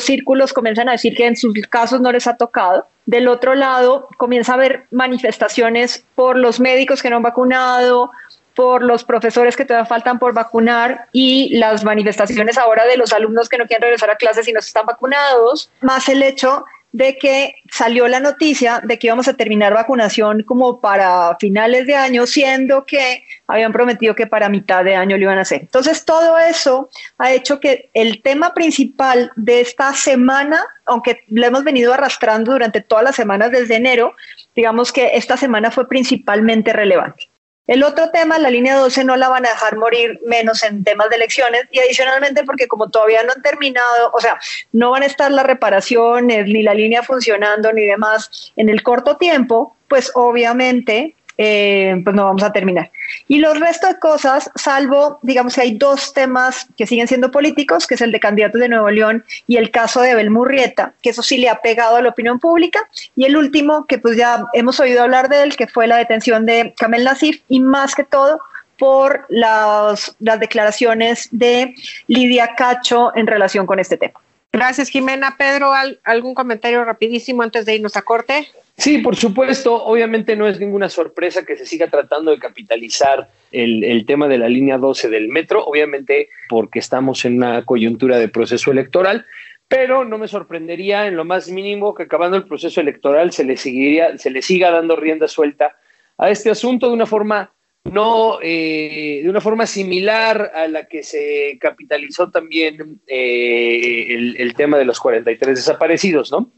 los 0.00 0.06
círculos 0.06 0.54
comienzan 0.54 0.88
a 0.88 0.92
decir 0.92 1.14
que 1.14 1.26
en 1.26 1.36
sus 1.36 1.54
casos 1.68 2.00
no 2.00 2.10
les 2.10 2.26
ha 2.26 2.34
tocado. 2.38 2.86
Del 3.04 3.28
otro 3.28 3.54
lado, 3.54 4.08
comienza 4.16 4.52
a 4.52 4.54
haber 4.54 4.86
manifestaciones 4.90 6.04
por 6.14 6.38
los 6.38 6.58
médicos 6.58 7.02
que 7.02 7.10
no 7.10 7.16
han 7.16 7.22
vacunado, 7.22 8.10
por 8.54 8.82
los 8.82 9.04
profesores 9.04 9.56
que 9.56 9.66
todavía 9.66 9.84
faltan 9.84 10.18
por 10.18 10.32
vacunar 10.32 11.06
y 11.12 11.54
las 11.58 11.84
manifestaciones 11.84 12.56
ahora 12.56 12.86
de 12.86 12.96
los 12.96 13.12
alumnos 13.12 13.50
que 13.50 13.58
no 13.58 13.66
quieren 13.66 13.82
regresar 13.82 14.10
a 14.10 14.16
clases 14.16 14.48
y 14.48 14.52
no 14.52 14.60
están 14.60 14.86
vacunados, 14.86 15.70
más 15.82 16.08
el 16.08 16.22
hecho 16.22 16.64
de 16.92 17.16
que 17.16 17.54
salió 17.70 18.08
la 18.08 18.18
noticia 18.18 18.80
de 18.82 18.98
que 18.98 19.06
íbamos 19.06 19.28
a 19.28 19.34
terminar 19.34 19.72
vacunación 19.72 20.42
como 20.42 20.80
para 20.80 21.36
finales 21.38 21.86
de 21.86 21.94
año, 21.94 22.26
siendo 22.26 22.84
que 22.84 23.24
habían 23.46 23.72
prometido 23.72 24.14
que 24.14 24.26
para 24.26 24.48
mitad 24.48 24.84
de 24.84 24.96
año 24.96 25.16
lo 25.16 25.22
iban 25.22 25.38
a 25.38 25.42
hacer. 25.42 25.62
Entonces, 25.62 26.04
todo 26.04 26.38
eso 26.38 26.90
ha 27.18 27.32
hecho 27.32 27.60
que 27.60 27.90
el 27.94 28.22
tema 28.22 28.54
principal 28.54 29.30
de 29.36 29.60
esta 29.60 29.94
semana, 29.94 30.64
aunque 30.86 31.22
lo 31.28 31.46
hemos 31.46 31.62
venido 31.62 31.94
arrastrando 31.94 32.52
durante 32.52 32.80
todas 32.80 33.04
las 33.04 33.16
semanas 33.16 33.52
desde 33.52 33.76
enero, 33.76 34.14
digamos 34.56 34.92
que 34.92 35.12
esta 35.14 35.36
semana 35.36 35.70
fue 35.70 35.88
principalmente 35.88 36.72
relevante. 36.72 37.30
El 37.70 37.84
otro 37.84 38.10
tema, 38.10 38.36
la 38.40 38.50
línea 38.50 38.74
12, 38.74 39.04
no 39.04 39.14
la 39.14 39.28
van 39.28 39.46
a 39.46 39.50
dejar 39.50 39.76
morir 39.76 40.18
menos 40.26 40.64
en 40.64 40.82
temas 40.82 41.08
de 41.08 41.14
elecciones. 41.14 41.68
Y 41.70 41.78
adicionalmente 41.78 42.42
porque 42.42 42.66
como 42.66 42.90
todavía 42.90 43.22
no 43.22 43.30
han 43.30 43.42
terminado, 43.42 44.10
o 44.12 44.20
sea, 44.20 44.40
no 44.72 44.90
van 44.90 45.04
a 45.04 45.06
estar 45.06 45.30
las 45.30 45.46
reparaciones 45.46 46.46
ni 46.46 46.64
la 46.64 46.74
línea 46.74 47.04
funcionando 47.04 47.72
ni 47.72 47.84
demás 47.84 48.52
en 48.56 48.70
el 48.70 48.82
corto 48.82 49.18
tiempo, 49.18 49.76
pues 49.86 50.10
obviamente 50.16 51.14
eh, 51.42 51.98
pues 52.04 52.14
no 52.14 52.26
vamos 52.26 52.42
a 52.42 52.52
terminar. 52.52 52.90
Y 53.26 53.38
los 53.38 53.58
restos 53.58 53.94
de 53.94 53.98
cosas, 53.98 54.50
salvo, 54.56 55.18
digamos 55.22 55.54
que 55.54 55.62
hay 55.62 55.78
dos 55.78 56.12
temas 56.12 56.66
que 56.76 56.86
siguen 56.86 57.08
siendo 57.08 57.30
políticos, 57.30 57.86
que 57.86 57.94
es 57.94 58.02
el 58.02 58.12
de 58.12 58.20
candidatos 58.20 58.60
de 58.60 58.68
Nuevo 58.68 58.90
León 58.90 59.24
y 59.46 59.56
el 59.56 59.70
caso 59.70 60.02
de 60.02 60.10
Abel 60.10 60.28
Murrieta, 60.28 60.92
que 61.00 61.08
eso 61.08 61.22
sí 61.22 61.38
le 61.38 61.48
ha 61.48 61.62
pegado 61.62 61.96
a 61.96 62.02
la 62.02 62.10
opinión 62.10 62.38
pública. 62.40 62.86
Y 63.16 63.24
el 63.24 63.38
último, 63.38 63.86
que 63.86 63.96
pues 63.96 64.18
ya 64.18 64.44
hemos 64.52 64.80
oído 64.80 65.02
hablar 65.02 65.30
de 65.30 65.44
él, 65.44 65.56
que 65.56 65.66
fue 65.66 65.86
la 65.86 65.96
detención 65.96 66.44
de 66.44 66.74
Kamel 66.76 67.04
Nasif, 67.04 67.40
y 67.48 67.60
más 67.60 67.94
que 67.94 68.04
todo 68.04 68.38
por 68.78 69.24
las, 69.30 70.14
las 70.20 70.40
declaraciones 70.40 71.30
de 71.30 71.74
Lidia 72.06 72.54
Cacho 72.54 73.16
en 73.16 73.26
relación 73.26 73.64
con 73.64 73.78
este 73.78 73.96
tema. 73.96 74.20
Gracias, 74.52 74.90
Jimena. 74.90 75.36
Pedro, 75.38 75.72
¿algún 76.04 76.34
comentario 76.34 76.84
rapidísimo 76.84 77.42
antes 77.42 77.64
de 77.64 77.76
irnos 77.76 77.96
a 77.96 78.02
corte? 78.02 78.46
Sí, 78.80 78.96
por 78.96 79.14
supuesto. 79.14 79.74
Obviamente 79.84 80.36
no 80.36 80.48
es 80.48 80.58
ninguna 80.58 80.88
sorpresa 80.88 81.44
que 81.44 81.54
se 81.54 81.66
siga 81.66 81.88
tratando 81.88 82.30
de 82.30 82.38
capitalizar 82.38 83.28
el, 83.52 84.06
tema 84.06 84.26
de 84.26 84.38
la 84.38 84.48
línea 84.48 84.78
12 84.78 85.10
del 85.10 85.28
metro, 85.28 85.62
obviamente 85.66 86.30
porque 86.48 86.78
estamos 86.78 87.26
en 87.26 87.36
una 87.36 87.66
coyuntura 87.66 88.18
de 88.18 88.28
proceso 88.28 88.70
electoral, 88.70 89.26
pero 89.68 90.06
no 90.06 90.16
me 90.16 90.28
sorprendería 90.28 91.06
en 91.06 91.16
lo 91.16 91.26
más 91.26 91.50
mínimo 91.50 91.94
que 91.94 92.04
acabando 92.04 92.38
el 92.38 92.46
proceso 92.46 92.80
electoral 92.80 93.32
se 93.32 93.44
le, 93.44 93.58
seguiría, 93.58 94.16
se 94.16 94.30
le 94.30 94.40
siga 94.40 94.70
dando 94.70 94.96
rienda 94.96 95.28
suelta 95.28 95.76
a 96.16 96.30
este 96.30 96.48
asunto 96.48 96.88
de 96.88 96.94
una 96.94 97.06
forma 97.06 97.52
no 97.84 98.38
eh, 98.42 99.20
de 99.22 99.28
una 99.28 99.42
forma 99.42 99.66
similar 99.66 100.52
a 100.54 100.68
la 100.68 100.86
que 100.86 101.02
se 101.02 101.58
capitalizó 101.60 102.30
también 102.30 103.00
eh, 103.06 104.06
el, 104.08 104.36
el, 104.38 104.54
tema 104.54 104.78
de 104.78 104.84
los 104.84 105.00
43 105.00 105.56
desaparecidos, 105.56 106.30
¿no? 106.30 106.50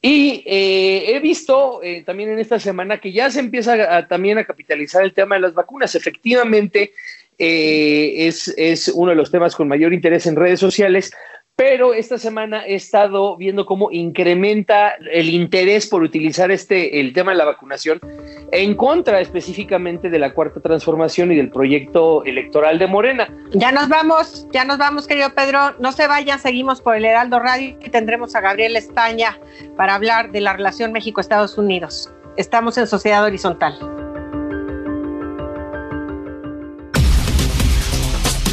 Y 0.00 0.42
eh, 0.46 1.14
he 1.14 1.20
visto 1.20 1.82
eh, 1.82 2.02
también 2.04 2.30
en 2.30 2.38
esta 2.38 2.58
semana 2.58 3.00
que 3.00 3.12
ya 3.12 3.30
se 3.30 3.40
empieza 3.40 4.06
también 4.06 4.38
a 4.38 4.44
capitalizar 4.44 5.02
el 5.02 5.14
tema 5.14 5.36
de 5.36 5.42
las 5.42 5.54
vacunas. 5.54 5.94
Efectivamente, 5.94 6.92
eh, 7.38 8.26
es, 8.26 8.52
es, 8.56 8.88
uno 8.88 9.10
de 9.10 9.16
los 9.16 9.30
temas 9.30 9.54
con 9.54 9.68
mayor 9.68 9.92
interés 9.92 10.26
en 10.26 10.36
redes 10.36 10.58
sociales, 10.58 11.12
pero 11.58 11.92
esta 11.92 12.18
semana 12.18 12.64
he 12.64 12.76
estado 12.76 13.36
viendo 13.36 13.66
cómo 13.66 13.90
incrementa 13.90 14.92
el 15.12 15.28
interés 15.28 15.88
por 15.88 16.04
utilizar 16.04 16.52
este 16.52 17.00
el 17.00 17.12
tema 17.12 17.32
de 17.32 17.38
la 17.38 17.46
vacunación 17.46 18.00
en 18.52 18.76
contra 18.76 19.20
específicamente 19.20 20.08
de 20.08 20.20
la 20.20 20.34
cuarta 20.34 20.60
transformación 20.60 21.32
y 21.32 21.36
del 21.36 21.50
proyecto 21.50 22.24
electoral 22.24 22.78
de 22.78 22.86
Morena. 22.86 23.28
Ya 23.50 23.72
nos 23.72 23.88
vamos, 23.88 24.46
ya 24.52 24.64
nos 24.64 24.78
vamos, 24.78 25.08
querido 25.08 25.34
Pedro. 25.34 25.74
No 25.80 25.90
se 25.90 26.06
vayan, 26.06 26.38
seguimos 26.38 26.80
por 26.80 26.94
el 26.94 27.04
Heraldo 27.04 27.40
Radio 27.40 27.76
y 27.84 27.90
tendremos 27.90 28.36
a 28.36 28.40
Gabriel 28.40 28.76
España 28.76 29.36
para 29.76 29.96
hablar 29.96 30.30
de 30.30 30.40
la 30.40 30.52
relación 30.52 30.92
México-Estados 30.92 31.58
Unidos. 31.58 32.08
Estamos 32.36 32.78
en 32.78 32.86
Sociedad 32.86 33.24
Horizontal. 33.24 34.07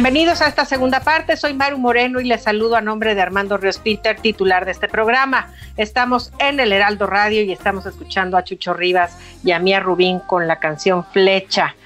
Bienvenidos 0.00 0.40
a 0.40 0.48
esta 0.48 0.64
segunda 0.64 1.00
parte. 1.00 1.36
Soy 1.36 1.52
Maru 1.52 1.76
Moreno 1.76 2.22
y 2.22 2.24
les 2.24 2.44
saludo 2.44 2.74
a 2.74 2.80
nombre 2.80 3.14
de 3.14 3.20
Armando 3.20 3.58
Ríos 3.58 3.76
Peter, 3.76 4.18
titular 4.18 4.64
de 4.64 4.70
este 4.70 4.88
programa. 4.88 5.52
Estamos 5.76 6.32
en 6.38 6.58
el 6.58 6.72
Heraldo 6.72 7.06
Radio 7.06 7.42
y 7.42 7.52
estamos 7.52 7.84
escuchando 7.84 8.38
a 8.38 8.42
Chucho 8.42 8.72
Rivas 8.72 9.18
y 9.44 9.50
a 9.50 9.58
Mía 9.58 9.78
Rubín 9.78 10.20
con 10.20 10.48
la 10.48 10.58
canción 10.58 11.04
Flecha. 11.04 11.76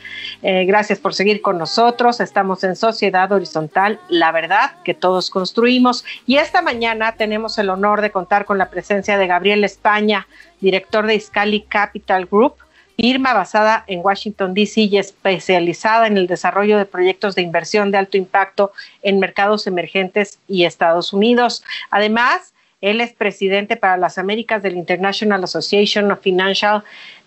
Eh, 0.42 0.64
gracias 0.64 1.00
por 1.00 1.12
seguir 1.12 1.42
con 1.42 1.59
nosotros. 1.59 2.20
Estamos 2.20 2.62
en 2.62 2.77
Sociedad 2.77 3.33
Horizontal, 3.33 3.98
la 4.09 4.31
verdad 4.31 4.74
que 4.85 4.94
todos 4.94 5.29
construimos. 5.29 6.05
Y 6.24 6.37
esta 6.37 6.62
mañana 6.62 7.16
tenemos 7.16 7.59
el 7.59 7.68
honor 7.68 8.00
de 8.00 8.12
contar 8.12 8.44
con 8.44 8.59
la 8.59 8.70
presencia 8.70 9.18
de 9.18 9.27
Gabriel 9.27 9.64
España, 9.64 10.29
director 10.61 11.05
de 11.05 11.16
Iscali 11.16 11.62
Capital 11.62 12.27
Group, 12.27 12.55
firma 12.96 13.33
basada 13.33 13.85
en 13.87 14.00
Washington, 14.00 14.54
D.C. 14.54 14.83
y 14.83 14.98
especializada 14.98 16.07
en 16.07 16.16
el 16.16 16.26
desarrollo 16.26 16.78
de 16.78 16.85
proyectos 16.87 17.35
de 17.35 17.42
inversión 17.42 17.90
de 17.90 17.98
alto 17.98 18.16
impacto 18.16 18.72
en 19.02 19.18
mercados 19.18 19.66
emergentes 19.66 20.38
y 20.48 20.64
Estados 20.64 21.12
Unidos. 21.12 21.64
Además, 21.90 22.52
él 22.80 23.00
es 23.00 23.12
presidente 23.12 23.76
para 23.76 23.96
las 23.96 24.18
Américas 24.18 24.62
del 24.62 24.76
International 24.76 25.42
Association 25.42 26.11
of 26.12 26.20
Financial 26.20 26.83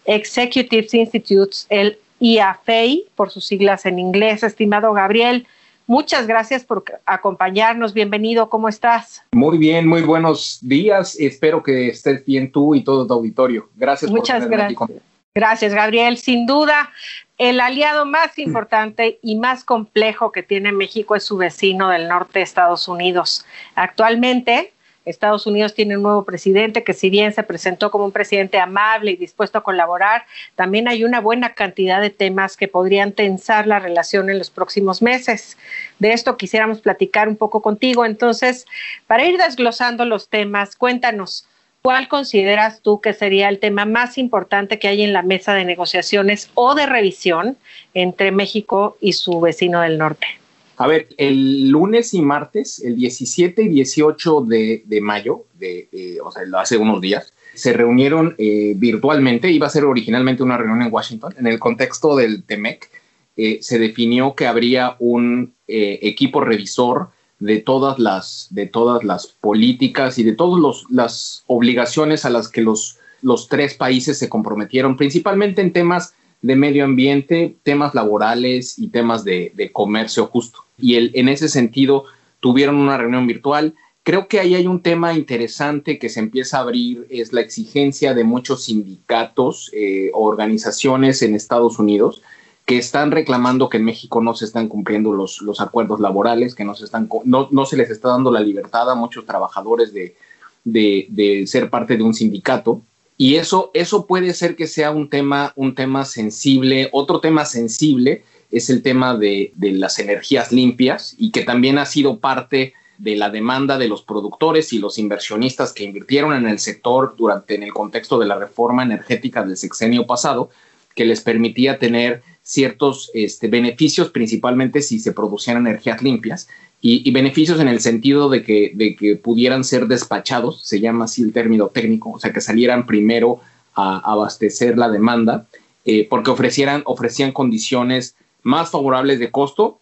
Executives 0.05 0.93
Institutes, 0.93 1.65
el 1.69 1.97
IAFEI, 2.19 3.05
por 3.15 3.29
sus 3.29 3.45
siglas 3.45 3.85
en 3.85 3.99
inglés. 3.99 4.43
Estimado 4.43 4.93
Gabriel, 4.93 5.45
muchas 5.85 6.27
gracias 6.27 6.63
por 6.63 6.83
acompañarnos. 7.05 7.93
Bienvenido, 7.93 8.49
¿cómo 8.49 8.69
estás? 8.69 9.23
Muy 9.33 9.57
bien, 9.57 9.87
muy 9.87 10.01
buenos 10.01 10.59
días. 10.61 11.15
Espero 11.19 11.61
que 11.61 11.89
estés 11.89 12.23
bien 12.25 12.51
tú 12.51 12.73
y 12.75 12.83
todo 12.83 13.05
tu 13.05 13.13
auditorio. 13.13 13.69
Gracias 13.75 14.09
Muchas 14.09 14.39
por 14.39 14.49
tenerme 14.49 14.63
aquí 14.65 14.75
gracias. 14.75 14.99
con- 14.99 15.06
Gracias, 15.37 15.71
Gabriel. 15.71 16.17
Sin 16.17 16.47
duda, 16.47 16.89
el 17.37 17.59
aliado 17.59 18.07
más 18.07 18.39
importante 18.39 19.19
y 19.21 19.35
más 19.35 19.63
complejo 19.63 20.31
que 20.31 20.41
tiene 20.41 20.71
México 20.71 21.15
es 21.15 21.25
su 21.25 21.37
vecino 21.37 21.89
del 21.89 22.07
norte 22.07 22.41
Estados 22.41 22.87
Unidos. 22.87 23.45
Actualmente, 23.75 24.73
Estados 25.05 25.45
Unidos 25.45 25.75
tiene 25.75 25.95
un 25.95 26.01
nuevo 26.01 26.25
presidente 26.25 26.83
que 26.83 26.93
si 26.93 27.11
bien 27.11 27.33
se 27.33 27.43
presentó 27.43 27.91
como 27.91 28.05
un 28.05 28.11
presidente 28.11 28.57
amable 28.57 29.11
y 29.11 29.15
dispuesto 29.15 29.59
a 29.59 29.63
colaborar, 29.63 30.25
también 30.55 30.87
hay 30.87 31.03
una 31.03 31.21
buena 31.21 31.53
cantidad 31.53 32.01
de 32.01 32.09
temas 32.09 32.57
que 32.57 32.67
podrían 32.67 33.11
tensar 33.11 33.67
la 33.67 33.77
relación 33.77 34.31
en 34.31 34.39
los 34.39 34.49
próximos 34.49 35.03
meses. 35.03 35.55
De 35.99 36.13
esto 36.13 36.35
quisiéramos 36.35 36.81
platicar 36.81 37.29
un 37.29 37.35
poco 37.35 37.61
contigo. 37.61 38.05
Entonces, 38.05 38.65
para 39.05 39.23
ir 39.23 39.37
desglosando 39.37 40.03
los 40.03 40.29
temas, 40.29 40.75
cuéntanos. 40.75 41.45
¿Cuál 41.87 42.09
consideras 42.09 42.81
tú 42.81 42.99
que 42.99 43.13
sería 43.13 43.47
el 43.47 43.59
tema 43.59 43.85
más 43.85 44.17
importante 44.17 44.77
que 44.77 44.89
hay 44.89 45.03
en 45.03 45.13
la 45.13 45.21
mesa 45.21 45.53
de 45.53 45.63
negociaciones 45.63 46.49
o 46.53 46.75
de 46.75 46.85
revisión 46.85 47.55
entre 47.93 48.33
México 48.33 48.97
y 48.99 49.13
su 49.13 49.39
vecino 49.39 49.79
del 49.79 49.97
norte? 49.97 50.27
A 50.75 50.85
ver, 50.85 51.07
el 51.15 51.69
lunes 51.69 52.13
y 52.13 52.21
martes, 52.21 52.83
el 52.83 52.97
17 52.97 53.63
y 53.63 53.69
18 53.69 54.41
de, 54.41 54.99
mayo, 55.01 55.45
de, 55.53 55.87
o 56.21 56.29
sea, 56.29 56.43
hace 56.59 56.75
unos 56.75 56.99
días, 56.99 57.31
se 57.53 57.71
reunieron 57.71 58.35
eh, 58.37 58.73
virtualmente, 58.75 59.49
iba 59.49 59.67
a 59.67 59.69
ser 59.69 59.85
originalmente 59.85 60.43
una 60.43 60.57
reunión 60.57 60.81
en 60.81 60.91
Washington, 60.91 61.35
en 61.39 61.47
el 61.47 61.57
contexto 61.57 62.17
del 62.17 62.43
TEMEC, 62.43 62.89
eh, 63.37 63.59
se 63.61 63.79
definió 63.79 64.35
que 64.35 64.45
habría 64.45 64.97
un 64.99 65.53
eh, 65.69 65.99
equipo 66.01 66.41
revisor 66.41 67.11
de 67.39 67.59
todas 67.59 67.99
las, 67.99 68.47
de 68.49 68.65
todas 68.65 69.03
las 69.03 69.27
políticas 69.27 70.17
y 70.17 70.23
de 70.23 70.33
todas 70.33 70.83
las 70.89 71.43
obligaciones 71.47 72.25
a 72.25 72.29
las 72.29 72.49
que 72.49 72.61
los, 72.61 72.97
los 73.21 73.47
tres 73.47 73.75
países 73.75 74.17
se 74.17 74.29
comprometieron, 74.29 74.97
principalmente 74.97 75.61
en 75.61 75.73
temas 75.73 76.13
de 76.41 76.55
medio 76.55 76.85
ambiente, 76.85 77.57
temas 77.63 77.95
laborales 77.95 78.77
y 78.77 78.89
temas 78.89 79.23
de, 79.23 79.69
comercio 79.73 80.27
justo. 80.27 80.65
Y 80.77 80.95
el, 80.95 81.11
en 81.13 81.29
ese 81.29 81.49
sentido 81.49 82.05
tuvieron 82.39 82.75
una 82.75 82.97
reunión 82.97 83.27
virtual. 83.27 83.75
Creo 84.03 84.27
que 84.27 84.39
ahí 84.39 84.55
hay 84.55 84.67
un 84.67 84.81
tema 84.81 85.13
interesante 85.13 85.99
que 85.99 86.09
se 86.09 86.19
empieza 86.19 86.57
a 86.57 86.61
abrir, 86.61 87.05
es 87.09 87.33
la 87.33 87.41
exigencia 87.41 88.13
de 88.13 88.23
muchos 88.23 88.65
sindicatos 88.65 89.69
eh, 89.73 90.11
o 90.13 90.23
organizaciones 90.23 91.21
en 91.21 91.35
Estados 91.35 91.79
Unidos 91.79 92.21
que 92.67 92.77
están 92.77 93.11
reclamando 93.11 93.69
que 93.69 93.77
en 93.77 93.85
México 93.85 94.21
no 94.21 94.35
se 94.35 94.43
están 94.43 94.67
cumpliendo 94.67 95.13
los, 95.13 95.41
los 95.41 95.61
acuerdos 95.61 96.01
laborales, 96.01 96.53
que 96.53 96.65
no 96.65 96.75
se, 96.75 96.83
están, 96.83 97.09
no, 97.23 97.47
no 97.49 97.65
se 97.65 97.77
les 97.77 97.89
está 97.89 98.09
dando 98.09 98.29
la 98.29 98.41
libertad 98.41 98.91
a 98.91 98.95
muchos 98.95 99.25
trabajadores 99.25 99.93
de, 99.93 100.17
de, 100.65 101.07
de 101.09 101.47
ser 101.47 101.69
parte 101.69 101.95
de 101.95 102.03
un 102.03 102.13
sindicato. 102.13 102.81
Y 103.15 103.35
eso, 103.35 103.71
eso 103.73 104.05
puede 104.05 104.33
ser 104.33 104.57
que 104.57 104.67
sea 104.67 104.91
un 104.91 105.09
tema, 105.09 105.53
un 105.55 105.75
tema 105.75 106.03
sensible. 106.03 106.89
Otro 106.91 107.21
tema 107.21 107.45
sensible 107.45 108.25
es 108.51 108.69
el 108.69 108.81
tema 108.81 109.15
de, 109.15 109.53
las 109.57 109.97
energías 109.99 110.51
limpias 110.51 111.15
y 111.17 111.31
que 111.31 111.43
también 111.43 111.77
ha 111.77 111.85
sido 111.85 112.19
parte 112.19 112.73
de 112.97 113.15
la 113.15 113.29
demanda 113.29 113.77
de 113.77 113.87
los 113.87 114.01
productores 114.01 114.73
y 114.73 114.79
los 114.79 114.97
inversionistas 114.97 115.71
que 115.71 115.85
invirtieron 115.85 116.33
en 116.33 116.45
el 116.45 116.59
sector 116.59 117.15
durante 117.17 117.55
en 117.55 117.63
el 117.63 117.73
contexto 117.73 118.19
de 118.19 118.25
la 118.25 118.37
reforma 118.37 118.83
energética 118.83 119.41
del 119.43 119.55
sexenio 119.55 120.05
pasado, 120.05 120.49
que 120.95 121.05
les 121.05 121.21
permitía 121.21 121.79
tener 121.79 122.23
ciertos 122.47 123.11
este, 123.13 123.49
beneficios, 123.49 124.09
principalmente 124.09 124.81
si 124.81 125.01
se 125.01 125.11
producían 125.11 125.57
energías 125.57 126.01
limpias, 126.01 126.47
y, 126.79 127.11
beneficios 127.11 127.59
en 127.59 127.67
el 127.67 127.81
sentido 127.81 128.29
de 128.29 128.41
que, 128.43 129.19
pudieran 129.21 129.65
ser 129.65 129.87
despachados, 129.87 130.61
se 130.61 130.79
llama 130.79 131.05
así 131.05 131.23
el 131.23 131.33
término 131.33 131.67
técnico, 131.67 132.11
o 132.11 132.19
sea, 132.19 132.31
que 132.31 132.39
salieran 132.39 132.85
primero 132.85 133.41
a 133.73 133.97
abastecer 133.97 134.77
la 134.77 134.87
demanda, 134.87 135.47
eh, 135.83 136.07
porque 136.09 136.31
ofrecieran, 136.31 136.83
ofrecían 136.85 137.33
condiciones 137.33 138.15
más 138.43 138.69
favorables 138.69 139.19
de 139.19 139.29
costo 139.29 139.79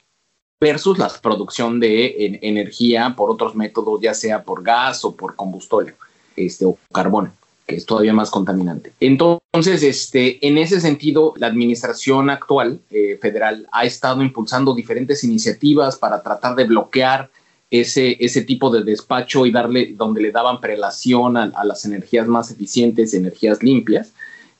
versus 0.59 0.97
la 0.97 1.09
producción 1.21 1.79
de 1.79 2.39
energía 2.41 3.13
por 3.15 3.29
otros 3.29 3.55
métodos, 3.55 4.01
ya 4.01 4.15
sea 4.15 4.41
por 4.41 4.63
gas 4.63 5.05
o 5.05 5.15
por 5.15 5.35
combustible 5.35 5.93
este, 6.35 6.65
o 6.65 6.77
carbón 6.91 7.31
que 7.65 7.75
es 7.75 7.85
todavía 7.85 8.13
más 8.13 8.29
contaminante. 8.29 8.93
Entonces, 8.99 9.81
este, 9.81 10.45
en 10.47 10.57
ese 10.57 10.79
sentido, 10.79 11.33
la 11.37 11.47
administración 11.47 12.29
actual 12.29 12.79
eh, 12.91 13.17
federal 13.21 13.67
ha 13.71 13.85
estado 13.85 14.21
impulsando 14.21 14.75
diferentes 14.75 15.23
iniciativas 15.23 15.95
para 15.97 16.21
tratar 16.21 16.55
de 16.55 16.65
bloquear 16.65 17.29
ese, 17.71 18.17
ese 18.19 18.43
tipo 18.43 18.69
de 18.69 18.83
despacho 18.83 19.45
y 19.45 19.51
darle, 19.51 19.93
donde 19.95 20.21
le 20.21 20.31
daban 20.31 20.61
prelación 20.61 21.37
a, 21.37 21.63
las 21.63 21.85
energías 21.85 22.27
más 22.27 22.51
eficientes, 22.51 23.13
energías 23.13 23.63
limpias. 23.63 24.13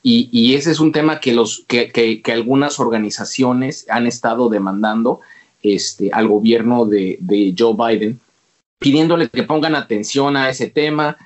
Y, 0.08 0.54
ese 0.54 0.70
es 0.70 0.80
un 0.80 0.92
tema 0.92 1.20
que, 1.20 1.34
los, 1.34 1.66
que, 1.68 1.92
que, 1.92 2.32
algunas 2.32 2.80
organizaciones 2.80 3.88
han 3.90 4.06
estado 4.06 4.50
demandando 4.50 5.22
este, 5.64 6.12
al 6.14 6.28
gobierno 6.28 6.86
de, 6.86 7.18
de 7.22 7.56
Joe 7.58 7.74
Biden, 7.74 8.20
pidiéndole 8.78 9.30
que 9.30 9.42
pongan 9.42 9.74
atención 9.74 10.38
a 10.38 10.52
ese 10.52 10.68
tema, 10.68 11.18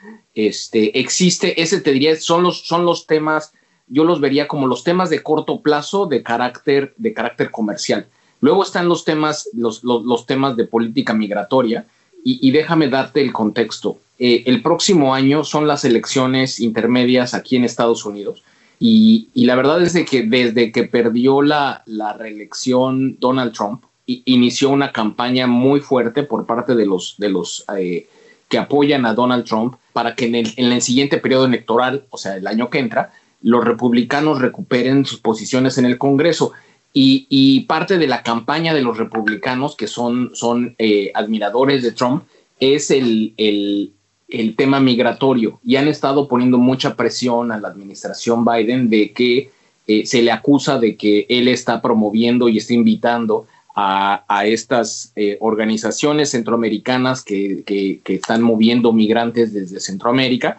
este, 0.48 1.00
existe, 1.00 1.62
ese 1.62 1.82
te 1.82 1.92
diría, 1.92 2.16
son 2.16 2.44
los, 2.44 2.68
son 2.68 2.86
los 2.86 3.08
temas, 3.08 3.54
yo 3.88 4.04
los 4.04 4.20
vería 4.22 4.48
como 4.48 4.68
los 4.68 4.84
temas 4.84 5.10
de 5.10 5.24
corto 5.24 5.62
plazo 5.62 6.06
de 6.06 6.24
carácter, 6.24 6.94
de 6.98 7.14
carácter 7.14 7.52
comercial. 7.52 8.08
Luego 8.42 8.64
están 8.64 8.88
los 8.88 9.04
temas, 9.04 9.50
los, 9.54 9.84
los, 9.84 10.26
temas 10.26 10.56
de 10.56 10.66
política 10.66 11.14
migratoria, 11.14 11.86
y, 12.24 12.52
déjame 12.52 12.90
darte 12.90 13.22
el 13.22 13.32
contexto. 13.32 13.98
Eh, 14.20 14.44
el 14.46 14.62
próximo 14.62 15.16
año 15.16 15.46
son 15.46 15.68
las 15.68 15.86
elecciones 15.86 16.60
intermedias 16.60 17.34
aquí 17.34 17.56
en 17.56 17.64
Estados 17.64 18.06
Unidos. 18.06 18.44
Y, 18.78 19.30
y 19.34 19.46
la 19.46 19.56
verdad 19.56 19.82
es 19.82 19.94
de 19.94 20.04
que 20.06 20.24
desde 20.24 20.72
que 20.74 20.84
perdió 20.84 21.42
la, 21.42 21.82
la 21.86 22.14
reelección 22.14 23.18
Donald 23.20 23.54
Trump, 23.54 23.84
inició 24.26 24.70
una 24.70 24.92
campaña 24.92 25.48
muy 25.48 25.82
fuerte 25.82 26.24
por 26.24 26.46
parte 26.46 26.76
de 26.76 26.86
los, 26.86 27.16
de 27.18 27.30
los 27.30 27.66
eh, 27.78 28.08
que 28.50 28.58
apoyan 28.58 29.06
a 29.06 29.14
Donald 29.14 29.46
Trump 29.46 29.76
para 29.94 30.16
que 30.16 30.26
en 30.26 30.36
el, 30.36 30.82
siguiente 30.82 31.20
periodo 31.20 31.46
electoral, 31.46 32.06
o 32.10 32.18
sea, 32.18 32.36
el 32.36 32.48
año 32.48 32.70
que 32.70 32.80
entra, 32.80 33.14
los 33.42 33.64
republicanos 33.64 34.42
recuperen 34.42 35.06
sus 35.06 35.20
posiciones 35.20 35.78
en 35.78 35.86
el 35.86 35.98
Congreso. 35.98 36.52
Y, 36.92 37.62
parte 37.62 38.00
de 38.00 38.08
la 38.08 38.24
campaña 38.24 38.74
de 38.74 38.82
los 38.82 38.98
republicanos, 38.98 39.76
que 39.76 39.88
son, 39.88 40.32
son 40.34 40.76
eh, 40.80 41.12
admiradores 41.14 41.84
de 41.84 41.92
Trump, 41.92 42.24
es 42.60 42.90
el, 42.92 43.34
el, 43.38 44.56
tema 44.56 44.80
migratorio. 44.80 45.60
Y 45.64 45.76
han 45.76 45.88
estado 45.88 46.28
poniendo 46.28 46.58
mucha 46.58 46.96
presión 46.96 47.52
a 47.52 47.60
la 47.60 47.68
administración 47.68 48.44
Biden 48.44 48.90
de 48.90 49.14
que 49.14 49.52
eh, 49.88 50.06
se 50.06 50.24
le 50.24 50.32
acusa 50.32 50.80
de 50.80 50.98
que 50.98 51.28
él 51.30 51.48
está 51.48 51.82
promoviendo 51.82 52.50
y 52.50 52.58
está 52.58 52.74
invitando 52.74 53.46
a, 53.82 54.46
estas 54.46 55.14
eh, 55.16 55.38
organizaciones 55.40 56.32
centroamericanas 56.32 57.24
que, 57.24 58.02
están 58.06 58.42
moviendo 58.42 58.92
migrantes 58.92 59.54
desde 59.54 59.80
Centroamérica 59.80 60.58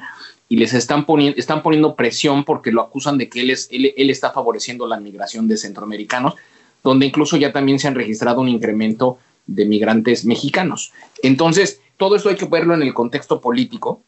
y 0.48 0.56
les 0.56 0.72
están, 0.72 1.04
poniendo, 1.04 1.38
están 1.38 1.62
poniendo 1.62 1.94
presión 1.96 2.44
porque 2.44 2.72
lo 2.72 2.80
acusan 2.80 3.18
de 3.18 3.28
que 3.28 3.42
él, 3.42 3.50
es, 3.50 3.68
él, 3.70 4.10
está 4.10 4.30
favoreciendo 4.30 4.86
la 4.86 4.98
migración 4.98 5.46
de 5.48 5.56
centroamericanos, 5.56 6.34
donde 6.82 7.06
incluso 7.06 7.36
ya 7.36 7.52
también 7.52 7.78
se 7.78 7.88
han 7.88 7.94
registrado 7.94 8.40
un 8.40 8.48
incremento 8.48 9.18
de 9.46 9.66
migrantes 9.66 10.24
mexicanos. 10.24 10.92
Entonces, 11.22 11.80
todo 11.96 12.16
esto 12.16 12.30
hay 12.30 12.36
que 12.36 12.46
verlo 12.46 12.74
en 12.74 12.82
el 12.82 12.94
contexto 12.94 13.40
político 13.40 14.02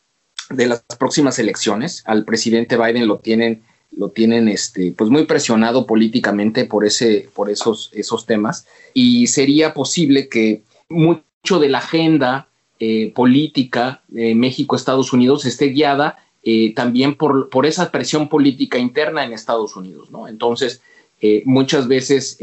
de 0.48 0.66
las 0.66 0.84
próximas 0.98 1.38
elecciones. 1.38 2.02
Al 2.06 2.24
presidente 2.24 2.78
Biden 2.78 3.06
lo 3.06 3.18
tienen 3.18 3.62
lo 3.96 4.10
tienen 4.10 4.48
este, 4.48 4.94
pues 4.96 5.10
muy 5.10 5.26
presionado 5.26 5.86
políticamente 5.86 6.64
por, 6.64 6.84
ese, 6.84 7.28
por 7.34 7.50
esos, 7.50 7.90
esos 7.92 8.26
temas 8.26 8.66
y 8.94 9.26
sería 9.26 9.74
posible 9.74 10.28
que 10.28 10.62
mucho 10.88 11.58
de 11.60 11.68
la 11.68 11.78
agenda 11.78 12.48
eh, 12.78 13.12
política 13.14 14.02
de 14.08 14.34
México-Estados 14.34 15.12
Unidos 15.12 15.44
esté 15.44 15.66
guiada 15.66 16.18
eh, 16.42 16.74
también 16.74 17.14
por, 17.14 17.48
por, 17.50 17.66
esa 17.66 17.90
presión 17.90 18.28
política 18.28 18.78
interna 18.78 19.24
en 19.24 19.32
Estados 19.32 19.76
Unidos, 19.76 20.10
¿no? 20.10 20.26
Entonces, 20.26 20.82
eh, 21.20 21.42
muchas 21.44 21.86
veces 21.86 22.36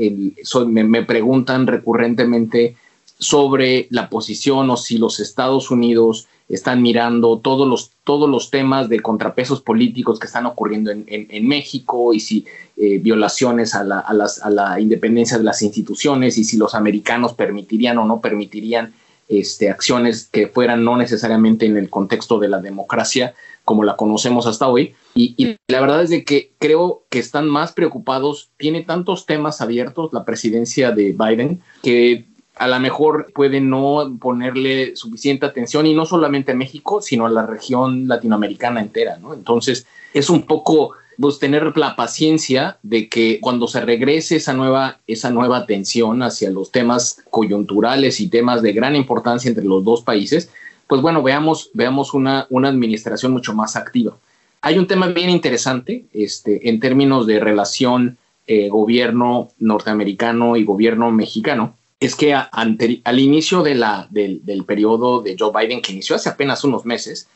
me, 0.68 1.04
preguntan 1.04 1.68
recurrentemente 1.68 2.78
sobre 3.18 3.88
la 3.90 4.10
posición 4.10 4.70
o 4.70 4.78
si 4.78 4.98
los 4.98 5.20
Estados 5.20 5.70
Unidos 5.70 6.30
están 6.50 6.82
mirando 6.82 7.40
todos 7.40 7.68
los, 7.68 7.92
todos 8.04 8.28
los 8.28 8.50
temas 8.50 8.90
de 8.90 9.00
contrapesos 9.00 9.62
políticos 9.62 10.20
que 10.20 10.26
están 10.26 10.48
ocurriendo 10.48 10.90
en, 10.90 11.06
en, 11.08 11.48
México 11.48 12.14
y 12.14 12.20
si 12.20 12.46
eh, 12.76 12.98
violaciones 12.98 13.76
a 13.76 13.84
la, 13.84 14.00
a, 14.00 14.14
las, 14.14 14.44
a 14.44 14.50
la, 14.50 14.80
independencia 14.80 15.38
de 15.38 15.44
las 15.44 15.62
instituciones 15.62 16.40
y 16.40 16.44
si 16.44 16.58
los 16.58 16.74
americanos 16.74 17.34
permitirían 17.34 18.00
o 18.00 18.06
no 18.06 18.20
permitirían 18.20 18.94
este, 19.28 19.70
acciones 19.70 20.28
que 20.32 20.48
fueran 20.48 20.84
no 20.84 20.98
necesariamente 20.98 21.68
en 21.68 21.78
el 21.78 21.92
contexto 21.92 22.40
de 22.40 22.50
la 22.50 22.60
democracia 22.60 23.36
como 23.64 23.84
la 23.84 23.96
conocemos 23.96 24.48
hasta 24.48 24.68
hoy. 24.68 24.96
Y, 25.14 25.36
y, 25.38 25.56
la 25.68 25.82
verdad 25.82 26.02
es 26.02 26.10
de 26.10 26.24
que 26.26 26.52
creo 26.58 27.04
que 27.10 27.20
están 27.20 27.48
más 27.48 27.74
preocupados, 27.74 28.50
tiene 28.58 28.82
tantos 28.82 29.28
temas 29.28 29.62
abiertos 29.62 30.12
la 30.14 30.26
presidencia 30.26 30.92
de 30.92 31.16
Biden, 31.16 31.62
que 31.84 32.26
a 32.60 32.68
lo 32.68 32.80
mejor 32.80 33.32
puede 33.34 33.62
no 33.62 34.18
ponerle 34.20 34.96
suficiente 34.98 35.46
atención 35.46 35.86
y 35.86 35.96
no 35.96 36.06
solamente 36.06 36.52
a 36.52 36.56
México, 36.56 37.02
sino 37.02 37.26
a 37.26 37.30
la 37.30 37.46
región 37.46 38.08
latinoamericana 38.08 38.82
entera, 38.82 39.18
¿no? 39.18 39.34
Entonces, 39.34 39.88
es 40.14 40.30
un 40.30 40.42
poco 40.44 40.92
pues, 41.18 41.40
tener 41.40 41.76
la 41.78 41.96
paciencia 41.96 42.78
de 42.84 43.08
que 43.08 43.40
cuando 43.40 43.68
se 43.68 43.80
regrese 43.80 44.36
esa 44.36 44.52
nueva, 44.52 45.00
esa 45.08 45.30
nueva 45.30 45.58
atención 45.58 46.22
hacia 46.22 46.52
los 46.52 46.70
temas 46.70 47.24
coyunturales 47.30 48.20
y 48.20 48.28
temas 48.28 48.62
de 48.62 48.74
gran 48.74 48.98
importancia 48.98 49.48
entre 49.48 49.64
los 49.64 49.86
dos 49.86 50.02
países, 50.02 50.52
pues 50.86 51.02
bueno, 51.02 51.24
veamos, 51.24 51.70
veamos 51.74 52.14
una, 52.14 52.46
una 52.50 52.68
administración 52.68 53.32
mucho 53.32 53.54
más 53.54 53.78
activa. 53.78 54.18
Hay 54.62 54.78
un 54.78 54.88
tema 54.88 55.08
bien 55.08 55.30
interesante 55.30 56.04
este, 56.14 56.68
en 56.68 56.82
términos 56.82 57.26
de 57.26 57.40
relación 57.40 58.18
eh, 58.48 58.68
gobierno 58.68 59.50
norteamericano 59.60 60.58
y 60.58 60.66
gobierno 60.66 61.10
mexicano, 61.12 61.76
es 62.00 62.16
que 62.16 62.34
al 62.34 63.20
inicio 63.20 63.62
del, 63.62 63.84
del, 64.10 64.66
periodo 64.66 65.22
de 65.22 65.36
Joe 65.38 65.52
Biden, 65.54 65.82
que 65.82 65.92
inició 65.92 66.16
hace 66.16 66.30
apenas 66.30 66.64
unos 66.64 66.86
meses, 66.86 67.28